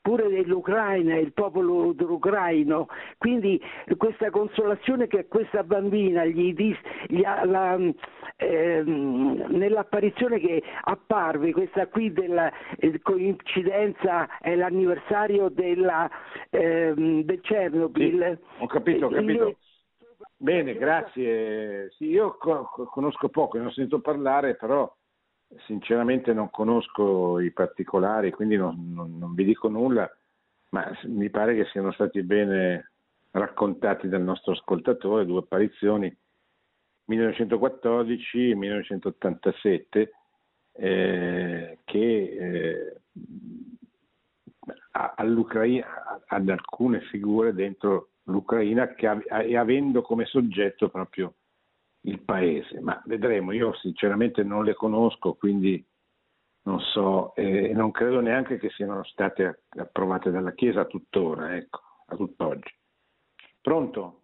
pure 0.02 0.28
dell'Ucraina, 0.28 1.16
il 1.16 1.32
popolo 1.32 1.94
ucraino, 1.96 2.88
quindi 3.18 3.60
questa 3.96 4.30
consolazione 4.30 5.06
che 5.06 5.26
questa 5.28 5.62
bambina 5.62 6.24
gli, 6.24 6.52
dis, 6.54 6.76
gli 7.06 7.20
la, 7.20 7.78
eh, 8.36 8.82
nell'apparizione 8.84 10.40
che 10.40 10.62
apparve, 10.82 11.52
questa 11.52 11.86
qui 11.86 12.12
della 12.12 12.52
eh, 12.76 13.00
coincidenza 13.00 14.38
è 14.38 14.56
l'anniversario 14.56 15.48
della, 15.50 16.10
eh, 16.50 16.92
del 16.96 17.40
Chernobyl. 17.40 18.38
Sì, 18.40 18.62
ho 18.62 18.66
capito, 18.66 19.06
ho 19.06 19.10
capito. 19.10 19.48
Io, 19.48 19.56
Bene, 20.40 20.76
grazie. 20.76 21.90
Sì, 21.96 22.06
io 22.06 22.36
conosco 22.36 23.28
poco, 23.28 23.58
ne 23.58 23.66
ho 23.66 23.70
sentito 23.70 24.00
parlare, 24.00 24.54
però 24.54 24.92
sinceramente 25.66 26.32
non 26.32 26.50
conosco 26.50 27.40
i 27.40 27.50
particolari, 27.52 28.30
quindi 28.30 28.56
non, 28.56 28.92
non, 28.92 29.16
non, 29.18 29.34
vi 29.34 29.44
dico 29.44 29.68
nulla, 29.68 30.08
ma 30.70 30.90
mi 31.04 31.30
pare 31.30 31.54
che 31.54 31.64
siano 31.66 31.92
stati 31.92 32.22
bene 32.22 32.90
raccontati 33.30 34.08
dal 34.08 34.22
nostro 34.22 34.52
ascoltatore, 34.52 35.26
due 35.26 35.40
apparizioni 35.40 36.14
1914 37.06 38.50
e 38.50 38.54
1987 38.54 40.12
eh, 40.72 41.78
che 41.84 41.96
eh, 41.96 43.00
all'Ucraina, 45.16 45.86
ad 46.26 46.48
alcune 46.48 47.00
figure 47.02 47.54
dentro 47.54 48.10
l'Ucraina 48.24 48.94
che, 48.94 49.08
e 49.08 49.56
avendo 49.56 50.02
come 50.02 50.26
soggetto 50.26 50.90
proprio 50.90 51.34
il 52.02 52.20
paese, 52.20 52.80
ma 52.80 53.00
vedremo, 53.06 53.52
io 53.52 53.74
sinceramente 53.74 54.42
non 54.42 54.64
le 54.64 54.74
conosco, 54.74 55.34
quindi 55.34 55.84
non 56.62 56.80
so 56.80 57.34
e 57.34 57.70
eh, 57.70 57.72
non 57.72 57.90
credo 57.90 58.20
neanche 58.20 58.58
che 58.58 58.68
siano 58.70 59.02
state 59.04 59.62
approvate 59.70 60.30
dalla 60.30 60.52
Chiesa 60.52 60.84
tuttora, 60.84 61.56
ecco, 61.56 61.80
a 62.06 62.16
tutt'oggi. 62.16 62.74
Pronto? 63.60 64.20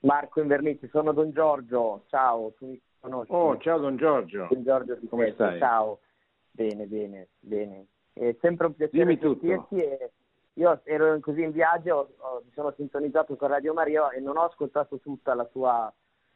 Marco 0.00 0.40
Invernici, 0.40 0.88
sono 0.88 1.12
Don 1.12 1.30
Giorgio, 1.30 2.04
ciao, 2.08 2.52
tu 2.52 2.66
mi 2.66 2.80
conosci? 3.00 3.32
Oh, 3.32 3.58
ciao 3.58 3.78
Don 3.78 3.96
Giorgio. 3.96 4.46
Don 4.50 4.62
Giorgio 4.62 4.98
Come 5.08 5.32
stai? 5.32 5.58
Ciao, 5.58 6.00
bene, 6.50 6.86
bene, 6.86 7.28
bene. 7.40 7.86
È 8.12 8.36
sempre 8.40 8.66
un 8.66 8.74
piacere 8.74 9.04
Dimmi 9.04 9.18
sentirti 9.18 9.76
e 9.76 10.12
io 10.54 10.80
ero 10.84 11.18
così 11.20 11.42
in 11.42 11.52
viaggio, 11.52 12.14
ho, 12.18 12.42
mi 12.44 12.52
sono 12.54 12.72
sintonizzato 12.76 13.36
con 13.36 13.48
Radio 13.48 13.72
Maria 13.72 14.10
e 14.10 14.20
non 14.20 14.36
ho 14.36 14.44
ascoltato 14.44 14.98
tutta 14.98 15.34
la 15.34 15.44
tua 15.44 15.92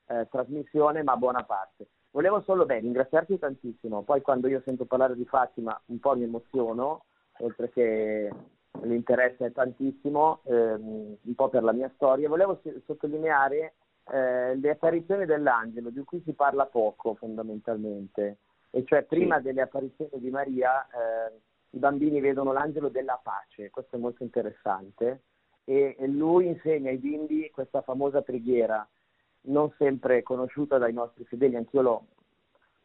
eh, 0.06 0.26
trasmissione, 0.30 1.02
ma 1.02 1.16
buona 1.16 1.44
parte. 1.44 1.86
Volevo 2.10 2.40
solo 2.42 2.64
beh, 2.64 2.80
ringraziarti 2.80 3.38
tantissimo, 3.38 4.02
poi 4.02 4.22
quando 4.22 4.48
io 4.48 4.62
sento 4.64 4.86
parlare 4.86 5.14
di 5.14 5.24
Fatima 5.24 5.78
un 5.86 6.00
po' 6.00 6.16
mi 6.16 6.24
emoziono, 6.24 7.04
oltre 7.38 7.70
che 7.70 8.32
l'interesse 8.82 9.46
è 9.46 9.52
tantissimo, 9.52 10.40
ehm, 10.44 11.16
un 11.22 11.34
po' 11.34 11.48
per 11.48 11.62
la 11.62 11.72
mia 11.72 11.90
storia. 11.94 12.28
Volevo 12.28 12.60
sottolineare 12.86 13.74
eh, 14.10 14.56
le 14.56 14.70
apparizioni 14.70 15.26
dell'angelo, 15.26 15.90
di 15.90 16.02
cui 16.02 16.22
si 16.24 16.32
parla 16.32 16.66
poco 16.66 17.14
fondamentalmente, 17.14 18.38
e 18.70 18.84
cioè 18.84 19.02
prima 19.04 19.36
sì. 19.36 19.42
delle 19.42 19.60
apparizioni 19.60 20.10
di 20.14 20.30
Maria 20.30 20.86
eh, 20.86 21.32
i 21.70 21.78
bambini 21.78 22.20
vedono 22.20 22.52
l'angelo 22.52 22.88
della 22.88 23.20
pace, 23.22 23.70
questo 23.70 23.96
è 23.96 23.98
molto 23.98 24.22
interessante, 24.22 25.22
e, 25.64 25.96
e 25.98 26.06
lui 26.06 26.46
insegna 26.46 26.90
ai 26.90 26.96
bimbi 26.96 27.50
questa 27.50 27.82
famosa 27.82 28.22
preghiera, 28.22 28.86
non 29.42 29.72
sempre 29.76 30.22
conosciuta 30.22 30.78
dai 30.78 30.92
nostri 30.92 31.24
fedeli, 31.24 31.56
anch'io 31.56 31.82
l'ho, 31.82 32.06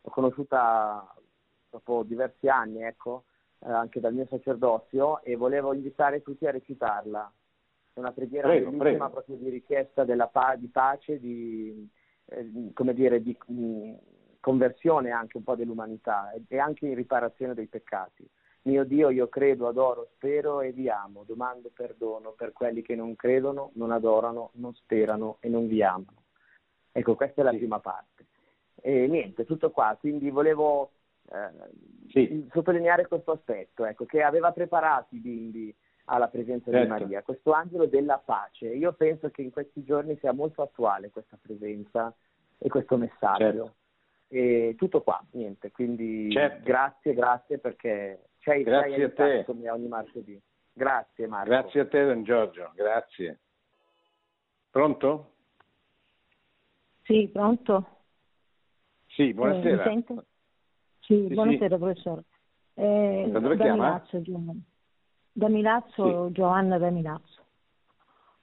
l'ho 0.02 0.10
conosciuta 0.10 1.16
dopo 1.70 2.04
diversi 2.04 2.50
anni, 2.50 2.84
ecco, 2.84 3.24
eh, 3.60 3.72
anche 3.72 4.00
dal 4.00 4.14
mio 4.14 4.28
sacerdozio, 4.30 5.22
e 5.24 5.36
volevo 5.36 5.74
invitare 5.74 6.22
tutti 6.22 6.46
a 6.46 6.52
recitarla. 6.52 7.32
È 7.94 8.00
una 8.00 8.12
preghiera 8.12 8.48
prego, 8.48 8.72
bellissima 8.72 9.10
prego. 9.10 9.10
proprio 9.10 9.36
di 9.38 9.50
richiesta 9.50 10.06
pa- 10.28 10.56
di 10.58 10.68
pace, 10.68 11.20
di, 11.20 11.90
eh, 12.26 12.72
come 12.74 12.94
dire, 12.94 13.22
di 13.22 13.38
mh, 13.46 13.94
conversione 14.40 15.12
anche 15.12 15.38
un 15.38 15.44
po' 15.44 15.56
dell'umanità 15.56 16.34
e 16.48 16.60
anche 16.60 16.88
in 16.88 16.96
riparazione 16.96 17.54
dei 17.54 17.68
peccati. 17.68 18.28
Mio 18.64 18.86
Dio, 18.86 19.10
io 19.10 19.28
credo, 19.28 19.68
adoro, 19.68 20.10
spero 20.16 20.62
e 20.62 20.72
vi 20.72 20.90
amo. 20.90 21.24
Domando 21.26 21.70
perdono 21.74 22.32
per 22.32 22.54
quelli 22.54 22.82
che 22.82 22.96
non 22.96 23.16
credono, 23.16 23.72
non 23.74 23.92
adorano, 23.92 24.52
non 24.54 24.74
sperano 24.74 25.38
e 25.42 25.50
non 25.50 25.68
vi 25.68 25.84
amano. 25.84 26.24
Ecco, 26.92 27.16
questa 27.16 27.42
è 27.42 27.44
la 27.44 27.52
sì. 27.52 27.58
prima 27.58 27.80
parte. 27.80 28.26
E 28.76 29.08
niente, 29.08 29.46
tutto 29.46 29.72
qua. 29.72 29.98
Quindi 30.00 30.30
volevo 30.30 30.92
eh, 31.32 31.50
sì. 32.10 32.48
sottolineare 32.52 33.08
questo 33.08 33.32
aspetto, 33.32 33.86
ecco, 33.86 34.06
che 34.06 34.22
aveva 34.22 34.52
preparato 34.52 35.16
i 35.16 35.20
bimbi 35.20 35.76
alla 36.06 36.28
presenza 36.28 36.70
certo. 36.70 36.84
di 36.84 36.90
Maria, 36.90 37.24
questo 37.24 37.52
angelo 37.52 37.86
della 37.86 38.18
pace. 38.18 38.68
Io 38.68 38.94
penso 38.94 39.30
che 39.30 39.42
in 39.42 39.52
questi 39.52 39.84
giorni 39.84 40.18
sia 40.20 40.34
molto 40.34 40.62
attuale 40.62 41.10
questa 41.10 41.38
presenza 41.42 42.14
e 42.58 42.70
questo 42.70 42.98
messaggio. 42.98 43.38
Certo. 43.38 43.76
E 44.28 44.76
tutto 44.78 45.02
qua, 45.02 45.24
niente, 45.32 45.72
quindi 45.72 46.32
certo. 46.32 46.64
grazie, 46.64 47.14
grazie 47.14 47.60
perché 47.60 48.20
cioè, 48.44 48.62
Grazie 48.62 49.04
a 49.06 49.12
te. 49.12 49.44
Come 49.46 49.70
ogni 49.70 49.88
martedì. 49.88 50.42
Grazie 50.74 51.28
Marco. 51.28 51.50
Grazie 51.50 51.80
a 51.82 51.88
te 51.88 52.06
Don 52.06 52.24
Giorgio, 52.24 52.72
grazie. 52.76 53.40
Pronto? 54.70 55.36
Sì, 57.04 57.30
pronto. 57.32 57.88
Sì, 59.08 59.34
buonasera. 59.34 59.84
Eh, 59.84 60.04
sì, 61.00 61.28
sì, 61.28 61.34
buonasera 61.34 61.76
sì. 61.76 61.82
professore. 61.82 62.24
Eh, 62.74 63.30
da 63.32 63.40
dove 63.40 63.56
da 63.56 63.64
chiama? 63.64 63.84
Milazzo, 63.84 64.22
da 65.32 65.48
Milazzo, 65.48 66.28
sì. 66.28 66.34
Giovanna 66.34 66.78
da 66.78 66.90
Milazzo. 66.90 67.46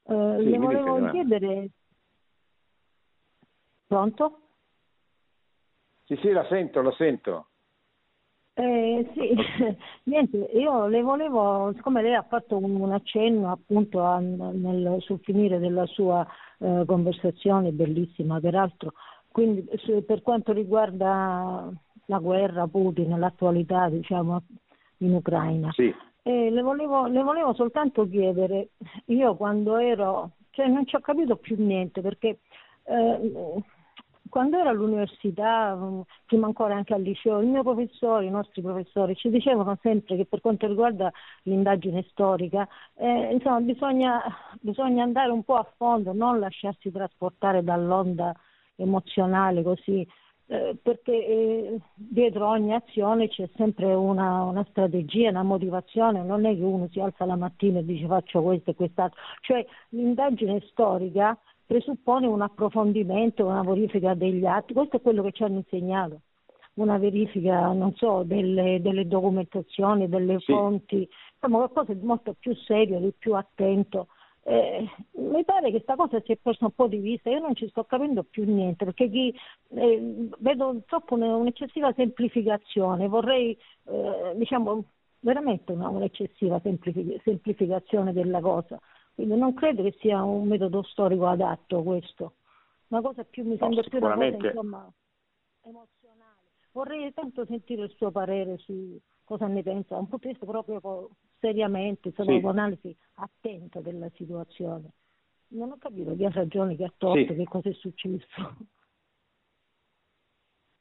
Eh, 0.05 0.37
sì, 0.39 0.51
le 0.51 0.59
volevo 0.59 1.11
chiedere... 1.11 1.71
Pronto? 3.87 4.41
Sì, 6.05 6.17
sì, 6.17 6.31
la 6.31 6.47
sento, 6.47 6.81
la 6.81 6.93
sento. 6.93 7.50
Eh, 8.55 9.11
sì, 9.15 9.35
niente, 10.11 10.37
io 10.55 10.87
le 10.87 11.03
volevo, 11.03 11.73
siccome 11.75 12.03
lei 12.03 12.15
ha 12.15 12.27
fatto 12.29 12.57
un, 12.57 12.93
accenno 12.93 13.51
appunto 13.51 14.03
a, 14.03 14.19
nel, 14.19 14.97
sul 15.01 15.21
finire 15.21 15.59
della 15.59 15.87
sua 15.87 16.27
eh, 16.59 16.83
conversazione, 16.87 17.73
bellissima 17.73 18.41
peraltro, 18.41 18.93
quindi 19.31 19.67
su, 19.77 20.05
per 20.05 20.23
quanto 20.23 20.53
riguarda 20.53 21.71
la 22.07 22.19
guerra, 22.19 22.67
Putin, 22.67 23.19
l'attualità 23.19 23.89
diciamo 23.89 24.43
in 24.99 25.15
Ucraina. 25.15 25.71
Sì. 25.73 25.95
Eh, 26.23 26.51
le, 26.51 26.61
volevo, 26.61 27.07
le 27.07 27.23
volevo 27.23 27.55
soltanto 27.55 28.07
chiedere, 28.07 28.71
io 29.07 29.37
quando 29.37 29.79
ero, 29.79 30.33
cioè 30.51 30.67
non 30.67 30.87
ci 30.87 30.97
ho 30.97 31.01
capito 31.01 31.37
più 31.37 31.57
niente 31.59 32.03
perché 32.03 32.41
eh, 32.85 33.63
quando 34.31 34.59
ero 34.59 34.71
all'università, 34.71 35.77
mm, 35.77 36.01
prima 36.25 36.47
ancora 36.47 36.75
anche 36.75 36.95
al 36.95 37.03
liceo, 37.03 37.41
il 37.41 37.49
mio 37.49 37.63
professore, 37.63 38.25
i 38.25 38.31
nostri 38.31 38.63
professori 38.63 39.15
ci 39.17 39.29
dicevano 39.29 39.77
sempre 39.83 40.17
che 40.17 40.25
per 40.25 40.41
quanto 40.41 40.67
riguarda 40.67 41.13
l'indagine 41.43 42.07
storica, 42.11 42.67
eh, 42.95 43.33
insomma, 43.35 43.61
bisogna, 43.61 44.23
bisogna, 44.61 45.03
andare 45.03 45.31
un 45.31 45.43
po' 45.45 45.57
a 45.57 45.71
fondo, 45.77 46.13
non 46.15 46.39
lasciarsi 46.39 46.91
trasportare 46.91 47.63
dall'onda 47.63 48.35
emozionale 48.77 49.63
così, 49.63 50.07
eh, 50.47 50.77
perché 50.83 51.13
eh, 51.13 51.81
dietro 51.95 52.49
ogni 52.49 52.75
azione 52.75 53.29
c'è 53.29 53.49
sempre 53.57 53.95
una, 53.95 54.43
una, 54.43 54.67
strategia, 54.71 55.31
una 55.31 55.45
motivazione, 55.45 56.23
non 56.25 56.45
è 56.45 56.57
che 56.57 56.63
uno 56.63 56.89
si 56.91 56.99
alza 56.99 57.25
la 57.25 57.37
mattina 57.37 57.79
e 57.79 57.85
dice 57.85 58.07
faccio 58.07 58.43
questo 58.43 58.71
e 58.71 58.75
quest'altro, 58.75 59.21
cioè 59.43 59.65
l'indagine 59.91 60.61
storica 60.71 61.39
presuppone 61.71 62.27
un 62.27 62.43
approfondimento, 62.43 63.47
una 63.47 63.63
verifica 63.63 64.15
degli 64.15 64.45
atti, 64.45 64.73
questo 64.73 64.97
è 64.97 65.01
quello 65.01 65.23
che 65.23 65.31
ci 65.31 65.45
hanno 65.45 65.59
insegnato, 65.59 66.23
una 66.75 66.99
verifica, 66.99 67.71
non 67.71 67.95
so, 67.95 68.25
delle, 68.25 68.81
delle 68.81 69.07
documentazioni, 69.07 70.09
delle 70.09 70.41
sì. 70.41 70.51
fonti, 70.53 71.09
insomma 71.35 71.59
qualcosa 71.59 71.95
di 71.95 72.05
molto 72.05 72.35
più 72.37 72.57
serio, 72.57 72.99
di 72.99 73.13
più 73.17 73.37
attento. 73.37 74.09
Eh, 74.43 74.85
mi 75.19 75.45
pare 75.45 75.67
che 75.67 75.71
questa 75.71 75.95
cosa 75.95 76.21
si 76.25 76.33
è 76.33 76.39
persa 76.43 76.65
un 76.65 76.73
po' 76.73 76.89
di 76.89 76.99
vista, 76.99 77.31
io 77.31 77.39
non 77.39 77.55
ci 77.55 77.69
sto 77.69 77.85
capendo 77.85 78.25
più 78.25 78.53
niente 78.53 78.85
perché 78.85 79.09
chi, 79.09 79.33
eh, 79.69 80.29
vedo 80.41 80.83
troppo 80.89 81.15
un'eccessiva 81.15 81.93
semplificazione, 81.93 83.07
vorrei 83.07 83.57
eh, 83.85 84.33
diciamo 84.35 84.87
veramente 85.21 85.71
una, 85.71 85.89
un'eccessiva 85.89 86.61
semplificazione 86.61 88.13
della 88.13 88.41
cosa. 88.41 88.77
Quindi 89.21 89.37
non 89.37 89.53
credo 89.53 89.83
che 89.83 89.95
sia 90.01 90.23
un 90.23 90.49
metodo 90.49 90.83
storico 90.83 91.27
adatto 91.27 91.83
questo. 91.83 92.37
Una 92.89 93.03
cosa 93.03 93.23
più 93.23 93.45
mi 93.45 93.59
sembra 93.59 93.83
no, 93.83 93.89
più 93.89 93.99
una 93.99 94.15
cosa 94.15 94.47
insomma, 94.47 94.93
emozionale. 95.63 96.39
Vorrei 96.73 97.13
tanto 97.13 97.45
sentire 97.45 97.83
il 97.83 97.91
suo 97.97 98.11
parere 98.11 98.57
su 98.57 98.99
cosa 99.25 99.47
ne 99.47 99.63
pensa, 99.63 99.99
un 99.99 100.09
punto 100.09 100.27
di 100.27 100.33
vista 100.33 100.47
proprio 100.47 101.11
seriamente, 101.39 102.09
insomma, 102.09 102.31
sì. 102.31 102.39
un'analisi 102.39 102.97
attenta 103.17 103.81
della 103.81 104.09
situazione. 104.15 104.91
Non 105.49 105.71
ho 105.71 105.77
capito 105.79 106.17
chi 106.17 106.25
ha 106.25 106.31
ragione, 106.31 106.75
chi 106.75 106.85
ha 106.85 106.93
torto, 106.97 107.19
sì. 107.19 107.35
che 107.35 107.45
cosa 107.45 107.69
è 107.69 107.75
successo. 107.75 108.57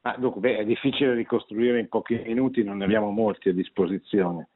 Ah, 0.04 0.16
dunque, 0.18 0.40
beh, 0.40 0.58
è 0.60 0.66
difficile 0.66 1.14
ricostruire 1.14 1.78
in 1.78 1.90
pochi 1.90 2.16
minuti, 2.16 2.64
non 2.64 2.78
ne 2.78 2.86
abbiamo 2.86 3.12
molti 3.12 3.50
a 3.50 3.54
disposizione. 3.54 4.48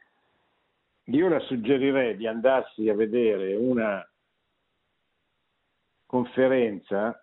Io 1.08 1.28
le 1.28 1.42
suggerirei 1.42 2.16
di 2.16 2.28
andarsi 2.28 2.88
a 2.88 2.96
vedere 2.96 3.56
una 3.56 4.06
conferenza 6.06 7.22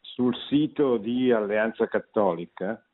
sul 0.00 0.36
sito 0.48 0.98
di 0.98 1.32
Alleanza 1.32 1.88
Cattolica, 1.88 2.84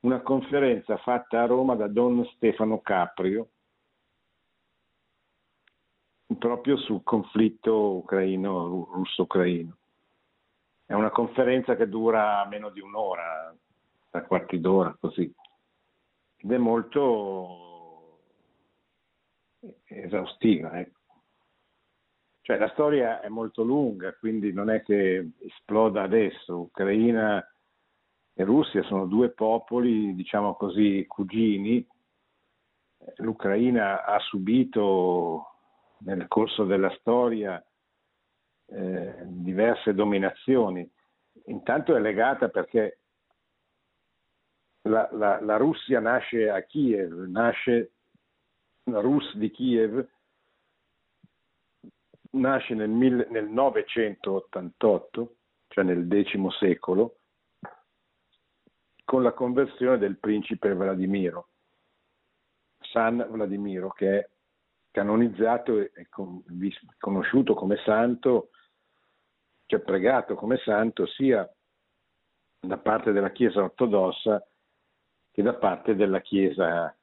una 0.00 0.20
conferenza 0.20 0.98
fatta 0.98 1.42
a 1.42 1.46
Roma 1.46 1.76
da 1.76 1.86
Don 1.86 2.24
Stefano 2.34 2.80
Caprio 2.80 3.48
proprio 6.38 6.76
sul 6.78 7.02
conflitto 7.02 7.96
ucraino, 7.96 8.88
russo-ucraino. 8.92 9.76
È 10.84 10.92
una 10.92 11.10
conferenza 11.10 11.76
che 11.76 11.88
dura 11.88 12.44
meno 12.46 12.70
di 12.70 12.80
un'ora, 12.80 13.54
tre 14.10 14.26
quarti 14.26 14.60
d'ora 14.60 14.96
così, 14.98 15.32
ed 16.36 16.50
è 16.50 16.58
molto 16.58 17.71
esaustiva. 19.84 20.78
Ecco. 20.78 21.00
Cioè 22.40 22.58
la 22.58 22.68
storia 22.70 23.20
è 23.20 23.28
molto 23.28 23.62
lunga, 23.62 24.12
quindi 24.14 24.52
non 24.52 24.68
è 24.68 24.82
che 24.82 25.32
esploda 25.40 26.02
adesso. 26.02 26.58
Ucraina 26.58 27.44
e 28.34 28.44
Russia 28.44 28.82
sono 28.82 29.06
due 29.06 29.30
popoli, 29.30 30.14
diciamo 30.14 30.54
così, 30.54 31.04
cugini. 31.06 31.86
L'Ucraina 33.16 34.04
ha 34.04 34.18
subito 34.20 35.46
nel 35.98 36.26
corso 36.28 36.64
della 36.64 36.90
storia 36.98 37.64
eh, 38.66 39.14
diverse 39.26 39.94
dominazioni. 39.94 40.88
Intanto 41.46 41.94
è 41.94 42.00
legata 42.00 42.48
perché 42.48 42.98
la, 44.82 45.08
la, 45.12 45.40
la 45.40 45.56
Russia 45.56 46.00
nasce 46.00 46.48
a 46.48 46.62
Kiev, 46.62 47.26
nasce 47.28 47.92
Rus 48.84 49.36
di 49.36 49.50
Kiev 49.50 50.06
nasce 52.32 52.74
nel, 52.74 52.90
nel 52.90 53.48
988, 53.48 55.36
cioè 55.68 55.84
nel 55.84 56.06
X 56.08 56.58
secolo, 56.58 57.18
con 59.04 59.22
la 59.22 59.32
conversione 59.32 59.98
del 59.98 60.18
principe 60.18 60.74
Vladimiro, 60.74 61.48
San 62.78 63.26
Vladimiro, 63.30 63.90
che 63.90 64.18
è 64.18 64.30
canonizzato 64.90 65.78
e 65.78 66.08
conosciuto 66.98 67.54
come 67.54 67.76
santo, 67.84 68.50
cioè 69.66 69.80
pregato 69.80 70.34
come 70.34 70.56
santo 70.58 71.06
sia 71.06 71.48
da 72.60 72.78
parte 72.78 73.12
della 73.12 73.30
Chiesa 73.30 73.62
ortodossa 73.62 74.46
che 75.30 75.42
da 75.42 75.54
parte 75.54 75.96
della 75.96 76.20
Chiesa 76.20 76.94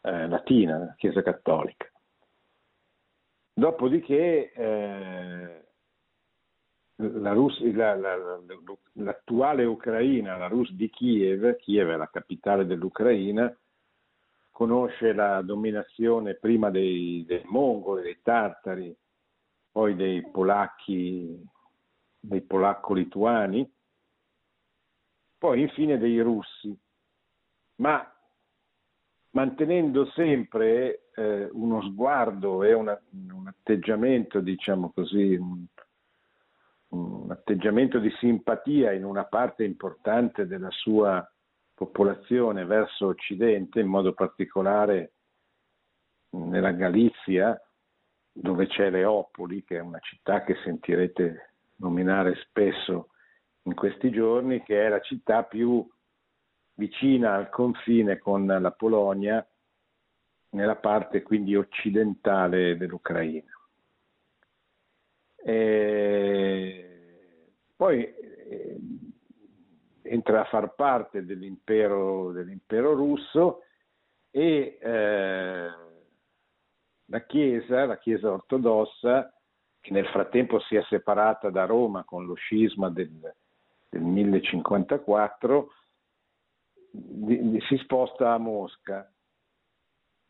eh, 0.00 0.28
latina, 0.28 0.78
la 0.78 0.94
Chiesa 0.96 1.22
cattolica. 1.22 1.90
Dopodiché 3.52 4.52
eh, 4.52 5.68
la 6.96 7.32
Rus- 7.32 7.60
la, 7.72 7.94
la, 7.96 8.16
l'attuale 8.94 9.64
Ucraina, 9.64 10.36
la 10.36 10.48
Rus 10.48 10.72
di 10.72 10.88
Kiev, 10.90 11.56
Kiev 11.56 11.90
è 11.90 11.96
la 11.96 12.08
capitale 12.08 12.66
dell'Ucraina, 12.66 13.56
conosce 14.50 15.12
la 15.12 15.40
dominazione 15.42 16.34
prima 16.34 16.70
dei, 16.70 17.24
dei 17.26 17.42
mongoli, 17.44 18.02
dei 18.02 18.20
tartari, 18.22 18.96
poi 19.70 19.94
dei 19.94 20.28
polacchi, 20.30 21.40
dei 22.18 22.40
polacco-lituani, 22.40 23.72
poi 25.38 25.60
infine 25.60 25.98
dei 25.98 26.20
russi. 26.20 26.76
Ma 27.76 28.04
mantenendo 29.38 30.06
sempre 30.16 31.10
eh, 31.14 31.48
uno 31.52 31.80
sguardo 31.82 32.64
e 32.64 32.72
una, 32.72 33.00
un 33.30 33.46
atteggiamento, 33.46 34.40
diciamo 34.40 34.90
così, 34.92 35.36
un, 35.36 35.64
un 36.88 37.30
atteggiamento 37.30 38.00
di 38.00 38.10
simpatia 38.18 38.90
in 38.90 39.04
una 39.04 39.26
parte 39.26 39.62
importante 39.62 40.48
della 40.48 40.70
sua 40.70 41.24
popolazione 41.72 42.64
verso 42.64 43.06
Occidente, 43.06 43.78
in 43.78 43.86
modo 43.86 44.12
particolare 44.12 45.12
nella 46.30 46.72
Galizia, 46.72 47.56
dove 48.32 48.66
c'è 48.66 48.90
Leopoli, 48.90 49.62
che 49.62 49.76
è 49.76 49.80
una 49.80 50.00
città 50.00 50.42
che 50.42 50.56
sentirete 50.64 51.52
nominare 51.76 52.34
spesso 52.48 53.10
in 53.62 53.74
questi 53.74 54.10
giorni, 54.10 54.64
che 54.64 54.84
è 54.84 54.88
la 54.88 55.00
città 55.00 55.44
più 55.44 55.88
vicina 56.78 57.34
al 57.34 57.50
confine 57.50 58.18
con 58.18 58.46
la 58.46 58.70
Polonia, 58.70 59.46
nella 60.50 60.76
parte 60.76 61.22
quindi 61.22 61.56
occidentale 61.56 62.76
dell'Ucraina. 62.76 63.52
E 65.36 66.88
poi 67.74 68.02
eh, 68.04 68.78
entra 70.02 70.40
a 70.40 70.44
far 70.44 70.74
parte 70.74 71.24
dell'impero, 71.24 72.30
dell'impero 72.32 72.94
russo 72.94 73.62
e 74.30 74.78
eh, 74.80 75.70
la 77.04 77.20
Chiesa, 77.26 77.86
la 77.86 77.98
Chiesa 77.98 78.30
ortodossa, 78.30 79.32
che 79.80 79.92
nel 79.92 80.06
frattempo 80.06 80.60
si 80.60 80.76
è 80.76 80.82
separata 80.84 81.50
da 81.50 81.64
Roma 81.64 82.04
con 82.04 82.24
lo 82.24 82.34
scisma 82.34 82.88
del, 82.88 83.34
del 83.88 84.02
1054, 84.02 85.72
di, 86.98 87.50
di, 87.50 87.60
si 87.68 87.76
sposta 87.78 88.32
a 88.32 88.38
Mosca, 88.38 89.10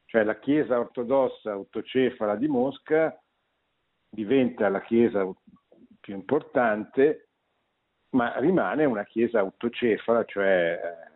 cioè 0.07 0.25
la 0.25 0.39
chiesa 0.39 0.79
ortodossa 0.79 1.53
autocefala 1.53 2.37
di 2.37 2.49
Mosca 2.49 3.19
diventa 4.09 4.69
la 4.69 4.81
chiesa 4.83 5.27
più 6.01 6.14
importante, 6.14 7.29
ma 8.11 8.39
rimane 8.39 8.85
una 8.85 9.05
chiesa 9.05 9.41
autocefala, 9.41 10.25
cioè 10.25 10.81
eh, 10.83 11.09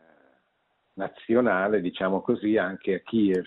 nazionale, 0.95 1.81
diciamo 1.81 2.21
così, 2.21 2.57
anche 2.57 2.95
a 2.95 3.01
Kiev. 3.01 3.45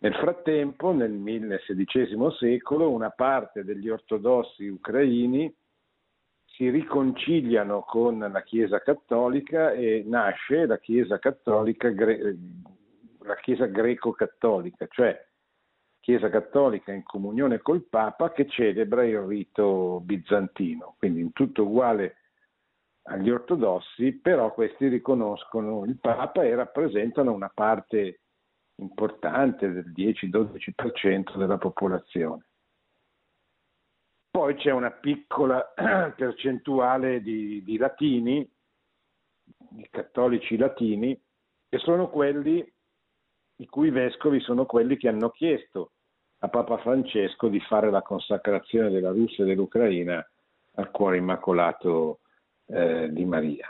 Nel 0.00 0.14
frattempo, 0.14 0.92
nel 0.92 1.10
XVI 1.10 2.30
secolo, 2.38 2.90
una 2.90 3.10
parte 3.10 3.64
degli 3.64 3.88
ortodossi 3.88 4.68
ucraini 4.68 5.52
si 6.58 6.70
riconciliano 6.70 7.82
con 7.82 8.18
la 8.18 8.42
Chiesa 8.42 8.80
cattolica 8.80 9.70
e 9.70 10.02
nasce 10.04 10.66
la 10.66 10.78
Chiesa 10.78 11.20
cattolica, 11.20 11.88
la 11.88 13.36
Chiesa 13.36 13.66
greco-cattolica, 13.66 14.88
cioè 14.90 15.24
Chiesa 16.00 16.28
cattolica 16.28 16.90
in 16.90 17.04
comunione 17.04 17.58
col 17.58 17.86
Papa 17.88 18.32
che 18.32 18.48
celebra 18.48 19.04
il 19.04 19.20
rito 19.20 20.00
bizantino, 20.02 20.96
quindi 20.98 21.20
in 21.20 21.32
tutto 21.32 21.62
uguale 21.62 22.16
agli 23.02 23.30
ortodossi, 23.30 24.14
però 24.14 24.52
questi 24.52 24.88
riconoscono 24.88 25.84
il 25.84 25.96
Papa 26.00 26.42
e 26.42 26.56
rappresentano 26.56 27.32
una 27.32 27.52
parte 27.54 28.22
importante 28.80 29.70
del 29.70 29.92
10-12% 29.92 31.36
della 31.36 31.58
popolazione. 31.58 32.47
Poi 34.38 34.54
c'è 34.54 34.70
una 34.70 34.92
piccola 34.92 35.74
percentuale 36.14 37.20
di, 37.22 37.60
di 37.64 37.76
latini, 37.76 38.48
di 39.42 39.88
cattolici 39.90 40.56
latini, 40.56 41.20
che 41.68 41.78
sono 41.78 42.08
quelli 42.08 42.64
i 43.56 43.66
cui 43.66 43.90
vescovi 43.90 44.38
sono 44.38 44.64
quelli 44.64 44.96
che 44.96 45.08
hanno 45.08 45.30
chiesto 45.30 45.90
a 46.38 46.48
Papa 46.48 46.78
Francesco 46.78 47.48
di 47.48 47.58
fare 47.58 47.90
la 47.90 48.02
consacrazione 48.02 48.90
della 48.90 49.10
Russia 49.10 49.42
e 49.42 49.48
dell'Ucraina 49.48 50.24
al 50.74 50.92
cuore 50.92 51.16
immacolato 51.16 52.20
eh, 52.66 53.08
di 53.10 53.24
Maria. 53.24 53.68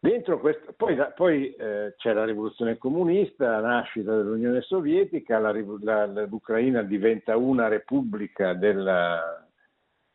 Dentro 0.00 0.38
questo, 0.38 0.74
poi, 0.76 0.96
poi 1.16 1.52
eh, 1.54 1.94
c'è 1.96 2.12
la 2.12 2.24
rivoluzione 2.24 2.78
comunista, 2.78 3.58
la 3.58 3.60
nascita 3.60 4.14
dell'Unione 4.14 4.60
Sovietica, 4.60 5.40
la, 5.40 5.52
la, 5.80 6.06
l'Ucraina 6.24 6.82
diventa 6.82 7.36
una 7.36 7.66
repubblica 7.66 8.54
della, 8.54 9.44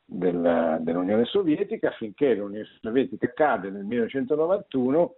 della, 0.06 0.78
dell'Unione 0.80 1.26
Sovietica 1.26 1.92
finché 1.92 2.34
l'Unione 2.34 2.66
Sovietica 2.80 3.34
cade 3.34 3.70
nel 3.72 3.84
1991 3.84 5.16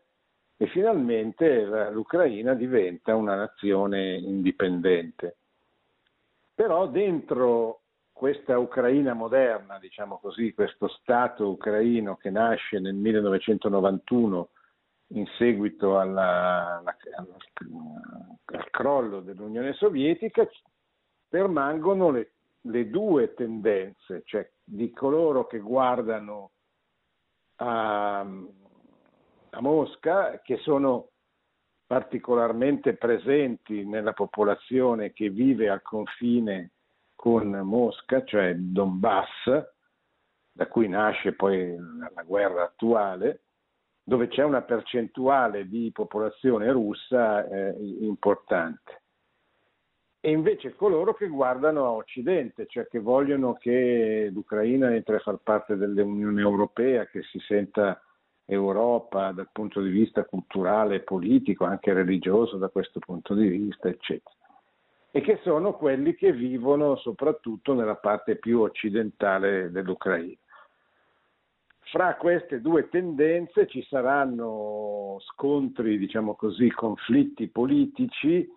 e 0.57 0.65
finalmente 0.67 1.91
l'Ucraina 1.91 2.55
diventa 2.55 3.15
una 3.15 3.35
nazione 3.35 4.15
indipendente. 4.15 5.37
Però 6.55 6.87
dentro 6.87 7.81
questa 8.11 8.57
Ucraina 8.57 9.13
moderna, 9.13 9.77
diciamo 9.77 10.17
così, 10.17 10.53
questo 10.53 10.87
Stato 10.87 11.49
ucraino 11.49 12.15
che 12.15 12.31
nasce 12.31 12.79
nel 12.79 12.95
1991 12.95 14.49
in 15.09 15.25
seguito 15.37 15.99
alla, 15.99 16.77
alla, 16.77 16.97
al 18.45 18.69
crollo 18.71 19.21
dell'Unione 19.21 19.73
Sovietica, 19.73 20.47
permangono 21.27 22.11
le, 22.11 22.33
le, 22.61 22.89
due 22.89 23.33
tendenze, 23.33 24.23
cioè 24.25 24.49
di 24.63 24.91
coloro 24.91 25.45
che 25.45 25.59
guardano 25.59 26.51
a, 27.57 28.19
a 28.19 29.61
Mosca, 29.61 30.41
che 30.41 30.57
sono 30.57 31.09
particolarmente 31.85 32.95
presenti 32.95 33.85
nella 33.85 34.13
popolazione 34.13 35.13
che 35.13 35.29
vive 35.29 35.69
al 35.69 35.83
confine 35.83 36.71
con 37.15 37.49
Mosca, 37.49 38.23
cioè 38.23 38.55
Donbass, 38.55 39.73
da 40.51 40.67
cui 40.67 40.87
nasce 40.87 41.33
poi 41.33 41.75
la 42.13 42.23
guerra 42.23 42.63
attuale, 42.63 43.44
dove 44.07 44.27
c'è 44.27 44.43
una 44.43 44.61
percentuale 44.61 45.67
di 45.67 45.89
popolazione 45.91 46.71
russa 46.71 47.45
eh, 47.49 47.75
importante. 48.01 49.01
E 50.19 50.31
invece 50.31 50.75
coloro 50.75 51.13
che 51.13 51.27
guardano 51.27 51.85
a 51.85 51.91
Occidente, 51.91 52.67
cioè 52.67 52.87
che 52.87 52.99
vogliono 52.99 53.53
che 53.53 54.29
l'Ucraina 54.31 54.93
entri 54.93 55.15
a 55.15 55.19
far 55.19 55.39
parte 55.43 55.75
dell'Unione 55.75 56.39
Europea, 56.39 57.07
che 57.07 57.23
si 57.23 57.39
senta 57.39 57.99
Europa 58.45 59.31
dal 59.31 59.49
punto 59.51 59.81
di 59.81 59.89
vista 59.89 60.23
culturale, 60.23 61.01
politico, 61.01 61.65
anche 61.65 61.91
religioso 61.93 62.57
da 62.57 62.69
questo 62.69 62.99
punto 62.99 63.33
di 63.33 63.47
vista, 63.47 63.89
eccetera 63.89 64.35
e 65.15 65.21
che 65.21 65.39
sono 65.43 65.77
quelli 65.77 66.13
che 66.13 66.33
vivono 66.33 66.97
soprattutto 66.97 67.73
nella 67.73 67.95
parte 67.95 68.35
più 68.35 68.59
occidentale 68.59 69.71
dell'Ucraina. 69.71 70.35
Fra 71.91 72.15
queste 72.15 72.61
due 72.61 72.89
tendenze 72.89 73.67
ci 73.67 73.83
saranno 73.83 75.17
scontri, 75.19 75.97
diciamo 75.99 76.35
così, 76.35 76.69
conflitti 76.71 77.47
politici, 77.47 78.47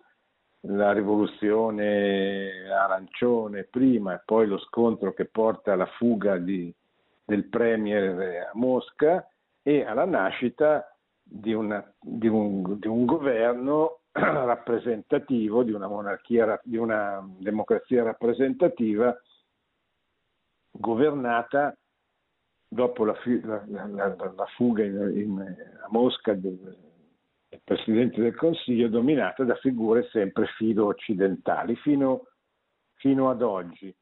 la 0.61 0.91
rivoluzione 0.91 2.69
arancione 2.69 3.65
prima 3.65 4.15
e 4.15 4.21
poi 4.25 4.47
lo 4.47 4.57
scontro 4.57 5.13
che 5.13 5.25
porta 5.25 5.73
alla 5.73 5.85
fuga 5.85 6.37
di, 6.37 6.73
del 7.23 7.47
premier 7.47 8.47
a 8.47 8.51
Mosca 8.55 9.25
e 9.61 9.85
alla 9.85 10.05
nascita 10.05 10.91
di, 11.21 11.53
una, 11.53 11.85
di, 12.01 12.27
un, 12.27 12.79
di 12.79 12.87
un 12.87 13.05
governo 13.05 13.99
rappresentativo, 14.11 15.61
di 15.63 15.71
una 15.71 15.87
monarchia, 15.87 16.59
di 16.63 16.77
una 16.77 17.23
democrazia 17.37 18.03
rappresentativa 18.03 19.15
governata 20.71 21.77
dopo 22.69 23.03
la, 23.03 23.17
la, 23.43 23.87
la, 23.87 24.15
la 24.15 24.45
fuga 24.55 24.83
in, 24.83 25.11
in, 25.15 25.39
a 25.39 25.87
Mosca 25.89 26.33
del, 26.33 26.77
del, 27.49 27.61
Presidente 27.63 28.21
del 28.21 28.35
Consiglio, 28.35 28.87
dominata 28.87 29.43
da 29.43 29.55
figure 29.55 30.07
sempre 30.11 30.45
filo 30.55 30.85
occidentali, 30.85 31.75
fino, 31.77 32.27
fino 32.93 33.29
ad 33.31 33.41
oggi. 33.41 33.93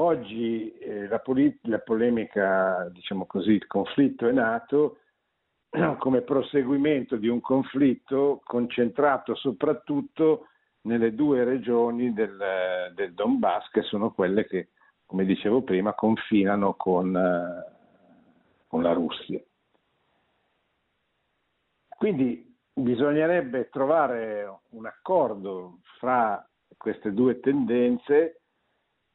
Oggi 0.00 0.72
eh, 0.78 1.06
la, 1.06 1.20
polit- 1.20 1.64
la, 1.66 1.78
polemica, 1.78 2.88
diciamo 2.92 3.26
così, 3.26 3.52
il 3.52 3.66
conflitto 3.66 4.28
è 4.28 4.32
nato 4.32 4.98
come 5.98 6.22
proseguimento 6.22 7.16
di 7.16 7.28
un 7.28 7.40
conflitto 7.40 8.40
concentrato 8.44 9.34
soprattutto 9.36 10.48
nelle 10.82 11.14
due 11.14 11.44
regioni 11.44 12.12
del, 12.12 12.92
del 12.94 13.12
Donbass, 13.14 13.68
che 13.70 13.82
sono 13.82 14.12
quelle 14.12 14.46
che, 14.46 14.70
come 15.08 15.24
dicevo 15.24 15.62
prima, 15.62 15.94
confinano 15.94 16.74
con, 16.74 17.10
con 18.66 18.82
la 18.82 18.92
Russia. 18.92 19.40
Quindi 21.88 22.54
bisognerebbe 22.74 23.70
trovare 23.70 24.60
un 24.72 24.84
accordo 24.84 25.78
fra 25.98 26.46
queste 26.76 27.14
due 27.14 27.40
tendenze 27.40 28.42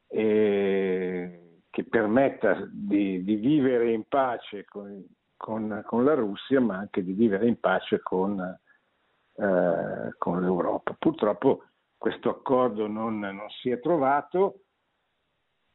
eh, 0.07 1.59
che 1.69 1.83
permetta 1.83 2.67
di, 2.71 3.23
di, 3.23 3.35
vivere 3.35 3.91
in 3.91 4.05
pace 4.07 4.65
con, 4.65 5.05
con, 5.37 5.83
con, 5.85 6.03
la 6.03 6.15
Russia, 6.15 6.59
ma 6.59 6.77
anche 6.77 7.03
di 7.03 7.13
vivere 7.13 7.47
in 7.47 7.59
pace 7.59 8.01
con, 8.01 8.39
eh, 8.39 10.15
con 10.17 10.41
l'Europa. 10.41 10.95
Purtroppo 10.97 11.65
questo 11.95 12.31
accordo 12.31 12.87
non, 12.87 13.19
non 13.19 13.47
si 13.61 13.69
è 13.69 13.79
trovato 13.79 14.62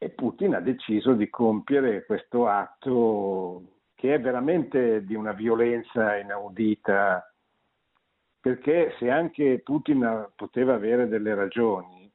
e 0.01 0.09
Putin 0.09 0.55
ha 0.55 0.61
deciso 0.61 1.13
di 1.13 1.29
compiere 1.29 2.05
questo 2.05 2.47
atto 2.47 3.63
che 3.95 4.13
è 4.13 4.19
veramente 4.21 5.03
di 5.03 5.13
una 5.13 5.33
violenza 5.33 6.15
inaudita, 6.17 7.33
perché 8.39 8.95
se 8.97 9.09
anche 9.11 9.59
Putin 9.61 10.29
poteva 10.35 10.73
avere 10.73 11.09
delle 11.09 11.35
ragioni, 11.35 12.09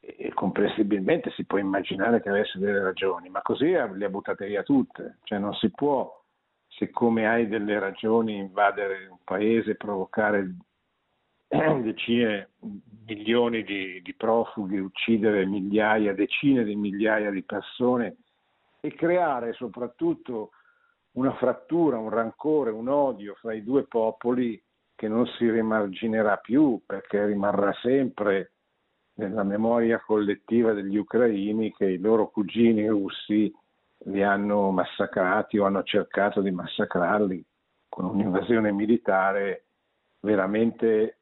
e 0.00 0.32
comprensibilmente 0.32 1.30
si 1.32 1.44
può 1.44 1.58
immaginare 1.58 2.22
che 2.22 2.30
avesse 2.30 2.58
delle 2.58 2.80
ragioni, 2.80 3.28
ma 3.28 3.42
così 3.42 3.66
le 3.66 4.04
ha 4.04 4.08
buttate 4.08 4.46
via 4.46 4.62
tutte, 4.62 5.18
cioè 5.24 5.38
non 5.38 5.52
si 5.52 5.70
può, 5.70 6.10
siccome 6.66 7.28
hai 7.28 7.46
delle 7.46 7.78
ragioni, 7.78 8.36
invadere 8.36 9.06
un 9.06 9.18
paese, 9.22 9.74
provocare 9.74 10.54
decine, 11.82 12.50
milioni 13.06 13.62
di, 13.62 14.00
di 14.02 14.14
profughi, 14.14 14.78
uccidere 14.78 15.46
migliaia, 15.46 16.14
decine 16.14 16.64
di 16.64 16.76
migliaia 16.76 17.30
di 17.30 17.42
persone 17.42 18.16
e 18.80 18.94
creare 18.94 19.54
soprattutto 19.54 20.50
una 21.12 21.32
frattura, 21.34 21.98
un 21.98 22.10
rancore, 22.10 22.70
un 22.70 22.88
odio 22.88 23.34
fra 23.40 23.54
i 23.54 23.64
due 23.64 23.84
popoli 23.84 24.62
che 24.94 25.08
non 25.08 25.26
si 25.26 25.50
rimarginerà 25.50 26.36
più 26.36 26.80
perché 26.84 27.24
rimarrà 27.24 27.72
sempre 27.82 28.52
nella 29.14 29.42
memoria 29.42 30.00
collettiva 30.00 30.72
degli 30.72 30.96
ucraini 30.96 31.72
che 31.72 31.86
i 31.86 31.98
loro 31.98 32.28
cugini 32.28 32.86
russi 32.86 33.52
li 34.04 34.22
hanno 34.22 34.70
massacrati 34.70 35.58
o 35.58 35.64
hanno 35.64 35.82
cercato 35.82 36.40
di 36.40 36.50
massacrarli 36.50 37.44
con 37.88 38.04
un'invasione 38.04 38.70
militare 38.70 39.64
veramente 40.20 41.17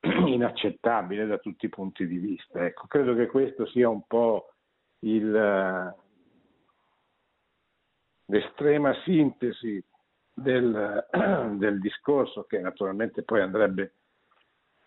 inaccettabile 0.26 1.26
da 1.26 1.38
tutti 1.38 1.66
i 1.66 1.70
punti 1.70 2.06
di 2.06 2.18
vista. 2.18 2.64
Ecco, 2.64 2.86
credo 2.86 3.14
che 3.14 3.26
questo 3.26 3.66
sia 3.66 3.88
un 3.88 4.02
po' 4.06 4.52
il, 5.00 5.94
l'estrema 8.26 8.94
sintesi 9.04 9.82
del, 10.32 11.06
del 11.56 11.80
discorso 11.80 12.44
che 12.44 12.58
naturalmente 12.60 13.22
poi 13.22 13.40
andrebbe 13.40 13.94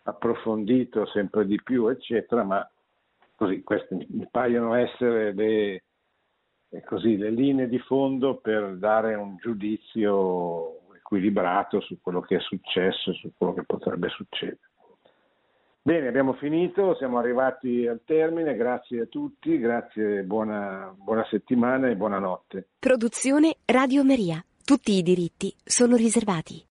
approfondito 0.04 1.06
sempre 1.06 1.46
di 1.46 1.60
più, 1.62 1.88
eccetera, 1.88 2.42
ma 2.42 2.68
così 3.36 3.62
queste 3.62 4.06
mi 4.10 4.28
paiono 4.30 4.74
essere 4.74 5.32
le, 5.32 5.84
così, 6.84 7.16
le 7.16 7.30
linee 7.30 7.68
di 7.68 7.78
fondo 7.78 8.36
per 8.36 8.76
dare 8.76 9.14
un 9.14 9.36
giudizio 9.36 10.92
equilibrato 10.94 11.80
su 11.80 12.00
quello 12.00 12.20
che 12.20 12.36
è 12.36 12.40
successo 12.40 13.10
e 13.10 13.14
su 13.14 13.32
quello 13.36 13.54
che 13.54 13.64
potrebbe 13.64 14.08
succedere. 14.08 14.60
Bene, 15.86 16.08
abbiamo 16.08 16.32
finito, 16.32 16.96
siamo 16.96 17.18
arrivati 17.18 17.86
al 17.86 18.00
termine, 18.06 18.56
grazie 18.56 19.02
a 19.02 19.04
tutti, 19.04 19.58
grazie, 19.58 20.22
buona, 20.22 20.94
buona 20.96 21.26
settimana 21.28 21.90
e 21.90 21.94
buonanotte. 21.94 22.68
Produzione 22.78 23.56
Radio 23.66 24.02
Maria. 24.02 24.42
Tutti 24.64 24.92
i 24.92 25.02
diritti 25.02 25.54
sono 25.62 25.96
riservati. 25.96 26.58